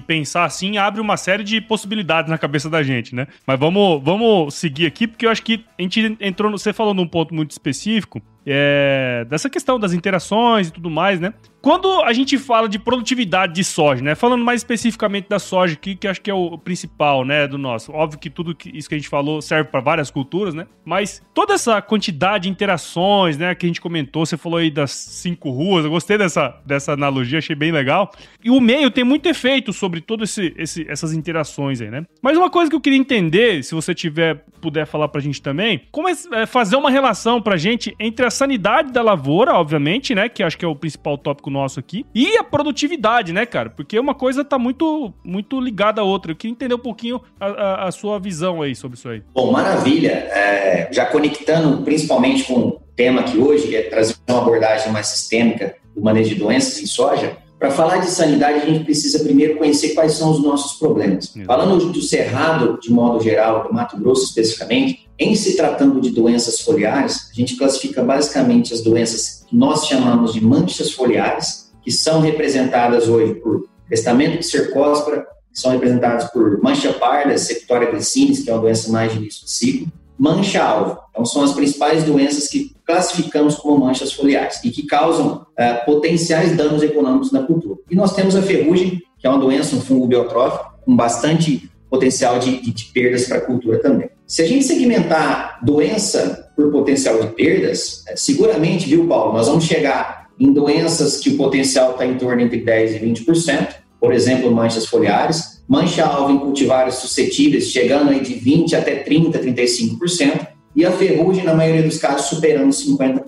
pensar 0.00 0.44
assim 0.44 0.76
abre 0.76 1.00
uma 1.00 1.16
série 1.16 1.42
de 1.42 1.60
possibilidades 1.60 2.30
na 2.30 2.36
cabeça 2.36 2.68
da 2.68 2.82
gente, 2.82 3.14
né? 3.14 3.26
Mas 3.46 3.58
vamos, 3.58 4.02
vamos 4.02 4.54
seguir 4.54 4.86
aqui 4.86 5.06
porque 5.06 5.24
eu 5.24 5.30
acho 5.30 5.42
que 5.42 5.64
a 5.78 5.82
gente 5.82 6.16
entrou, 6.20 6.50
você 6.50 6.72
falou 6.72 6.92
num 6.92 7.06
ponto 7.06 7.34
muito 7.34 7.52
específico 7.52 8.20
é, 8.50 9.26
dessa 9.28 9.50
questão 9.50 9.78
das 9.78 9.92
interações 9.92 10.68
e 10.68 10.72
tudo 10.72 10.88
mais, 10.88 11.20
né? 11.20 11.34
Quando 11.60 12.02
a 12.02 12.12
gente 12.12 12.38
fala 12.38 12.68
de 12.68 12.78
produtividade 12.78 13.52
de 13.52 13.64
soja, 13.64 14.02
né? 14.02 14.14
Falando 14.14 14.44
mais 14.44 14.60
especificamente 14.60 15.28
da 15.28 15.38
soja 15.38 15.74
aqui, 15.74 15.96
que 15.96 16.06
acho 16.06 16.20
que 16.20 16.30
é 16.30 16.34
o 16.34 16.56
principal, 16.56 17.24
né, 17.24 17.48
do 17.48 17.58
nosso. 17.58 17.92
Óbvio 17.92 18.18
que 18.18 18.30
tudo 18.30 18.56
isso 18.72 18.88
que 18.88 18.94
a 18.94 18.98
gente 18.98 19.08
falou 19.08 19.42
serve 19.42 19.68
para 19.68 19.80
várias 19.80 20.10
culturas, 20.10 20.54
né? 20.54 20.66
Mas 20.84 21.20
toda 21.34 21.54
essa 21.54 21.82
quantidade 21.82 22.44
de 22.44 22.48
interações, 22.48 23.36
né, 23.36 23.54
que 23.54 23.66
a 23.66 23.68
gente 23.68 23.80
comentou, 23.80 24.24
você 24.24 24.36
falou 24.36 24.58
aí 24.58 24.70
das 24.70 24.92
cinco 24.92 25.50
ruas, 25.50 25.84
eu 25.84 25.90
gostei 25.90 26.16
dessa, 26.16 26.56
dessa 26.64 26.92
analogia, 26.92 27.38
achei 27.38 27.56
bem 27.56 27.72
legal. 27.72 28.10
E 28.42 28.50
o 28.50 28.60
meio 28.60 28.90
tem 28.90 29.02
muito 29.02 29.28
efeito 29.28 29.72
sobre 29.72 30.00
todas 30.00 30.30
esse, 30.30 30.54
esse, 30.56 30.86
essas 30.88 31.12
interações 31.12 31.80
aí, 31.80 31.90
né? 31.90 32.04
Mas 32.22 32.36
uma 32.36 32.48
coisa 32.48 32.70
que 32.70 32.76
eu 32.76 32.80
queria 32.80 32.98
entender, 32.98 33.64
se 33.64 33.74
você 33.74 33.92
tiver, 33.92 34.44
puder 34.60 34.86
falar 34.86 35.08
pra 35.08 35.20
gente 35.20 35.42
também, 35.42 35.82
como 35.90 36.08
é, 36.08 36.12
é 36.32 36.46
fazer 36.46 36.76
uma 36.76 36.90
relação 36.90 37.42
pra 37.42 37.56
gente 37.56 37.94
entre 37.98 38.24
a 38.24 38.30
sanidade 38.38 38.92
da 38.92 39.02
lavoura, 39.02 39.54
obviamente, 39.54 40.14
né, 40.14 40.28
que 40.28 40.42
acho 40.42 40.56
que 40.56 40.64
é 40.64 40.68
o 40.68 40.76
principal 40.76 41.18
tópico 41.18 41.50
nosso 41.50 41.80
aqui. 41.80 42.06
E 42.14 42.36
a 42.36 42.44
produtividade, 42.44 43.32
né, 43.32 43.44
cara? 43.44 43.68
Porque 43.68 43.98
uma 43.98 44.14
coisa 44.14 44.44
tá 44.44 44.58
muito, 44.58 45.12
muito 45.24 45.60
ligada 45.60 46.00
à 46.00 46.04
outra. 46.04 46.32
Eu 46.32 46.36
queria 46.36 46.52
entender 46.52 46.74
um 46.74 46.78
pouquinho 46.78 47.20
a, 47.40 47.46
a, 47.46 47.88
a 47.88 47.92
sua 47.92 48.18
visão 48.18 48.62
aí 48.62 48.76
sobre 48.76 48.96
isso 48.96 49.08
aí. 49.08 49.22
Bom, 49.34 49.50
maravilha. 49.50 50.10
É, 50.10 50.88
já 50.92 51.06
conectando 51.06 51.82
principalmente 51.82 52.44
com 52.44 52.54
o 52.54 52.80
tema 52.94 53.24
que 53.24 53.36
hoje, 53.38 53.68
que 53.68 53.76
é 53.76 53.82
trazer 53.82 54.14
uma 54.28 54.38
abordagem 54.38 54.92
mais 54.92 55.08
sistêmica 55.08 55.74
do 55.94 56.00
manejo 56.00 56.30
de 56.30 56.36
doenças 56.36 56.80
em 56.80 56.86
soja, 56.86 57.36
para 57.58 57.72
falar 57.72 57.98
de 57.98 58.08
sanidade, 58.08 58.60
a 58.60 58.66
gente 58.66 58.84
precisa 58.84 59.24
primeiro 59.24 59.56
conhecer 59.56 59.88
quais 59.90 60.12
são 60.12 60.30
os 60.30 60.40
nossos 60.40 60.78
problemas. 60.78 61.34
Falando 61.44 61.92
do 61.92 62.00
cerrado, 62.00 62.78
de 62.80 62.90
modo 62.92 63.20
geral, 63.20 63.64
do 63.66 63.74
Mato 63.74 63.98
Grosso 63.98 64.26
especificamente, 64.26 65.07
em 65.18 65.34
se 65.34 65.56
tratando 65.56 66.00
de 66.00 66.10
doenças 66.10 66.60
foliares, 66.60 67.28
a 67.32 67.34
gente 67.34 67.56
classifica 67.56 68.02
basicamente 68.02 68.72
as 68.72 68.80
doenças 68.80 69.44
que 69.48 69.56
nós 69.56 69.86
chamamos 69.86 70.32
de 70.32 70.44
manchas 70.44 70.92
foliares, 70.92 71.72
que 71.82 71.90
são 71.90 72.20
representadas 72.20 73.08
hoje 73.08 73.34
por 73.34 73.68
crestamento 73.86 74.38
de 74.38 74.46
cercóspora, 74.46 75.26
que 75.52 75.60
são 75.60 75.72
representadas 75.72 76.30
por 76.30 76.62
mancha 76.62 76.92
parda, 76.92 77.36
septória 77.36 77.90
glycinis, 77.90 78.44
que 78.44 78.50
é 78.50 78.52
uma 78.52 78.60
doença 78.60 78.92
mais 78.92 79.10
de 79.10 79.18
início 79.18 79.44
de 79.44 79.50
ciclo, 79.50 79.92
mancha-alvo. 80.16 80.98
Então, 81.10 81.24
são 81.24 81.42
as 81.42 81.52
principais 81.52 82.04
doenças 82.04 82.46
que 82.48 82.76
classificamos 82.86 83.56
como 83.56 83.86
manchas 83.86 84.12
foliares 84.12 84.62
e 84.62 84.70
que 84.70 84.86
causam 84.86 85.46
uh, 85.58 85.84
potenciais 85.84 86.56
danos 86.56 86.82
econômicos 86.82 87.32
na 87.32 87.42
cultura. 87.42 87.80
E 87.90 87.96
nós 87.96 88.14
temos 88.14 88.36
a 88.36 88.42
ferrugem, 88.42 89.02
que 89.18 89.26
é 89.26 89.30
uma 89.30 89.38
doença, 89.38 89.74
um 89.74 89.80
fungo 89.80 90.06
biotrófico, 90.06 90.74
com 90.84 90.94
bastante 90.94 91.68
potencial 91.90 92.38
de, 92.38 92.60
de, 92.60 92.72
de 92.72 92.84
perdas 92.86 93.26
para 93.26 93.38
a 93.38 93.40
cultura 93.40 93.78
também. 93.80 94.10
Se 94.28 94.42
a 94.42 94.46
gente 94.46 94.66
segmentar 94.66 95.58
doença 95.62 96.52
por 96.54 96.70
potencial 96.70 97.18
de 97.18 97.28
perdas, 97.28 98.04
é, 98.06 98.14
seguramente, 98.14 98.86
viu, 98.86 99.08
Paulo, 99.08 99.32
nós 99.32 99.48
vamos 99.48 99.64
chegar 99.64 100.28
em 100.38 100.52
doenças 100.52 101.16
que 101.16 101.30
o 101.30 101.36
potencial 101.38 101.92
está 101.92 102.04
em 102.04 102.18
torno 102.18 102.42
entre 102.42 102.62
10% 102.62 102.96
e 102.96 103.24
20%, 103.24 103.68
por 103.98 104.12
exemplo, 104.12 104.52
manchas 104.52 104.84
foliares, 104.84 105.62
mancha-alvo 105.66 106.30
em 106.30 106.38
cultivares 106.40 106.96
suscetíveis, 106.96 107.70
chegando 107.70 108.10
aí 108.10 108.20
de 108.20 108.34
20% 108.34 108.74
até 108.74 109.02
30%, 109.02 109.32
35%, 109.32 110.46
e 110.76 110.84
a 110.84 110.92
ferrugem, 110.92 111.42
na 111.42 111.54
maioria 111.54 111.82
dos 111.82 111.96
casos, 111.96 112.26
superando 112.26 112.68
50%. 112.68 113.24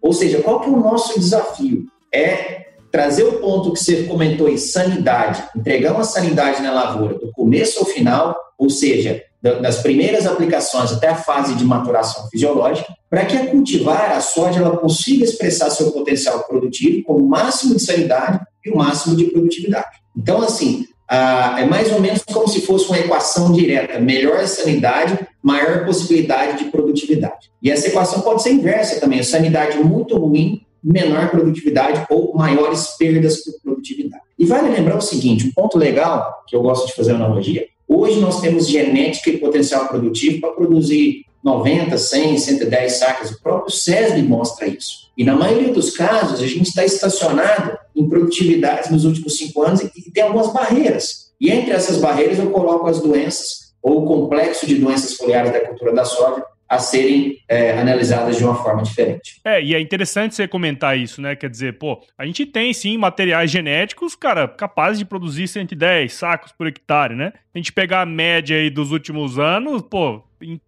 Ou 0.00 0.12
seja, 0.12 0.40
qual 0.42 0.60
que 0.60 0.68
é 0.68 0.72
o 0.72 0.78
nosso 0.78 1.18
desafio? 1.18 1.86
É 2.14 2.66
trazer 2.92 3.24
o 3.24 3.40
ponto 3.40 3.72
que 3.72 3.80
você 3.80 4.04
comentou 4.04 4.48
em 4.48 4.56
sanidade, 4.56 5.42
entregar 5.56 5.92
uma 5.92 6.04
sanidade 6.04 6.62
na 6.62 6.72
lavoura 6.72 7.18
do 7.18 7.32
começo 7.32 7.80
ao 7.80 7.86
final, 7.86 8.36
ou 8.56 8.70
seja, 8.70 9.24
das 9.60 9.78
primeiras 9.82 10.26
aplicações 10.26 10.92
até 10.92 11.08
a 11.08 11.14
fase 11.14 11.54
de 11.54 11.64
maturação 11.64 12.28
fisiológica, 12.28 12.92
para 13.08 13.24
que 13.24 13.36
a 13.36 13.46
cultivar, 13.46 14.12
a 14.12 14.20
soja, 14.20 14.60
ela 14.60 14.76
consiga 14.76 15.24
expressar 15.24 15.70
seu 15.70 15.92
potencial 15.92 16.44
produtivo 16.44 17.02
com 17.04 17.14
o 17.14 17.28
máximo 17.28 17.74
de 17.74 17.82
sanidade 17.82 18.40
e 18.64 18.70
o 18.70 18.76
máximo 18.76 19.16
de 19.16 19.24
produtividade. 19.24 19.96
Então, 20.16 20.42
assim, 20.42 20.86
é 21.08 21.64
mais 21.64 21.92
ou 21.92 22.00
menos 22.00 22.22
como 22.24 22.48
se 22.48 22.60
fosse 22.62 22.88
uma 22.88 22.98
equação 22.98 23.52
direta: 23.52 24.00
melhor 24.00 24.46
sanidade, 24.46 25.18
maior 25.42 25.84
possibilidade 25.84 26.64
de 26.64 26.70
produtividade. 26.70 27.50
E 27.62 27.70
essa 27.70 27.88
equação 27.88 28.20
pode 28.20 28.42
ser 28.42 28.50
inversa 28.50 29.00
também: 29.00 29.22
sanidade 29.22 29.78
muito 29.78 30.16
ruim, 30.16 30.62
menor 30.82 31.30
produtividade 31.30 32.04
ou 32.10 32.34
maiores 32.34 32.96
perdas 32.98 33.42
por 33.44 33.54
produtividade. 33.62 34.22
E 34.38 34.44
vale 34.44 34.68
lembrar 34.68 34.96
o 34.96 35.00
seguinte: 35.02 35.46
um 35.46 35.52
ponto 35.52 35.78
legal 35.78 36.42
que 36.48 36.56
eu 36.56 36.62
gosto 36.62 36.86
de 36.88 36.94
fazer 36.94 37.12
analogia. 37.12 37.66
Hoje 37.88 38.20
nós 38.20 38.40
temos 38.40 38.68
genética 38.68 39.30
e 39.30 39.38
potencial 39.38 39.88
produtivo 39.88 40.40
para 40.40 40.52
produzir 40.52 41.24
90, 41.42 41.96
100, 41.96 42.38
110 42.38 42.92
sacas. 42.92 43.30
O 43.30 43.40
próprio 43.40 43.72
SESB 43.72 44.22
mostra 44.22 44.66
isso. 44.66 45.06
E 45.16 45.24
na 45.24 45.34
maioria 45.34 45.72
dos 45.72 45.90
casos, 45.96 46.40
a 46.40 46.46
gente 46.46 46.68
está 46.68 46.84
estacionado 46.84 47.78
em 47.94 48.08
produtividades 48.08 48.90
nos 48.90 49.04
últimos 49.04 49.36
cinco 49.36 49.62
anos 49.62 49.80
e, 49.80 50.10
tem 50.10 50.24
algumas 50.24 50.52
barreiras. 50.52 51.32
E 51.40 51.50
entre 51.50 51.72
essas 51.72 51.98
barreiras 51.98 52.38
eu 52.38 52.50
coloco 52.50 52.86
as 52.88 53.00
doenças 53.00 53.74
ou 53.82 54.02
o 54.02 54.06
complexo 54.06 54.66
de 54.66 54.74
doenças 54.74 55.14
foliares 55.14 55.52
da 55.52 55.60
cultura 55.60 55.92
da 55.94 56.04
soja, 56.04 56.44
a 56.68 56.78
serem 56.78 57.38
é, 57.48 57.78
analisadas 57.78 58.36
de 58.36 58.44
uma 58.44 58.56
forma 58.56 58.82
diferente. 58.82 59.40
É, 59.44 59.62
e 59.62 59.74
é 59.74 59.80
interessante 59.80 60.34
você 60.34 60.48
comentar 60.48 60.98
isso, 60.98 61.22
né? 61.22 61.36
Quer 61.36 61.48
dizer, 61.48 61.78
pô, 61.78 62.02
a 62.18 62.26
gente 62.26 62.44
tem 62.44 62.72
sim 62.72 62.98
materiais 62.98 63.50
genéticos, 63.50 64.16
cara, 64.16 64.48
capazes 64.48 64.98
de 64.98 65.04
produzir 65.04 65.46
110 65.46 66.12
sacos 66.12 66.52
por 66.52 66.66
hectare, 66.66 67.14
né? 67.14 67.32
A 67.56 67.58
gente 67.58 67.72
pegar 67.72 68.02
a 68.02 68.06
média 68.06 68.54
aí 68.54 68.68
dos 68.68 68.92
últimos 68.92 69.38
anos, 69.38 69.80
pô, 69.80 70.22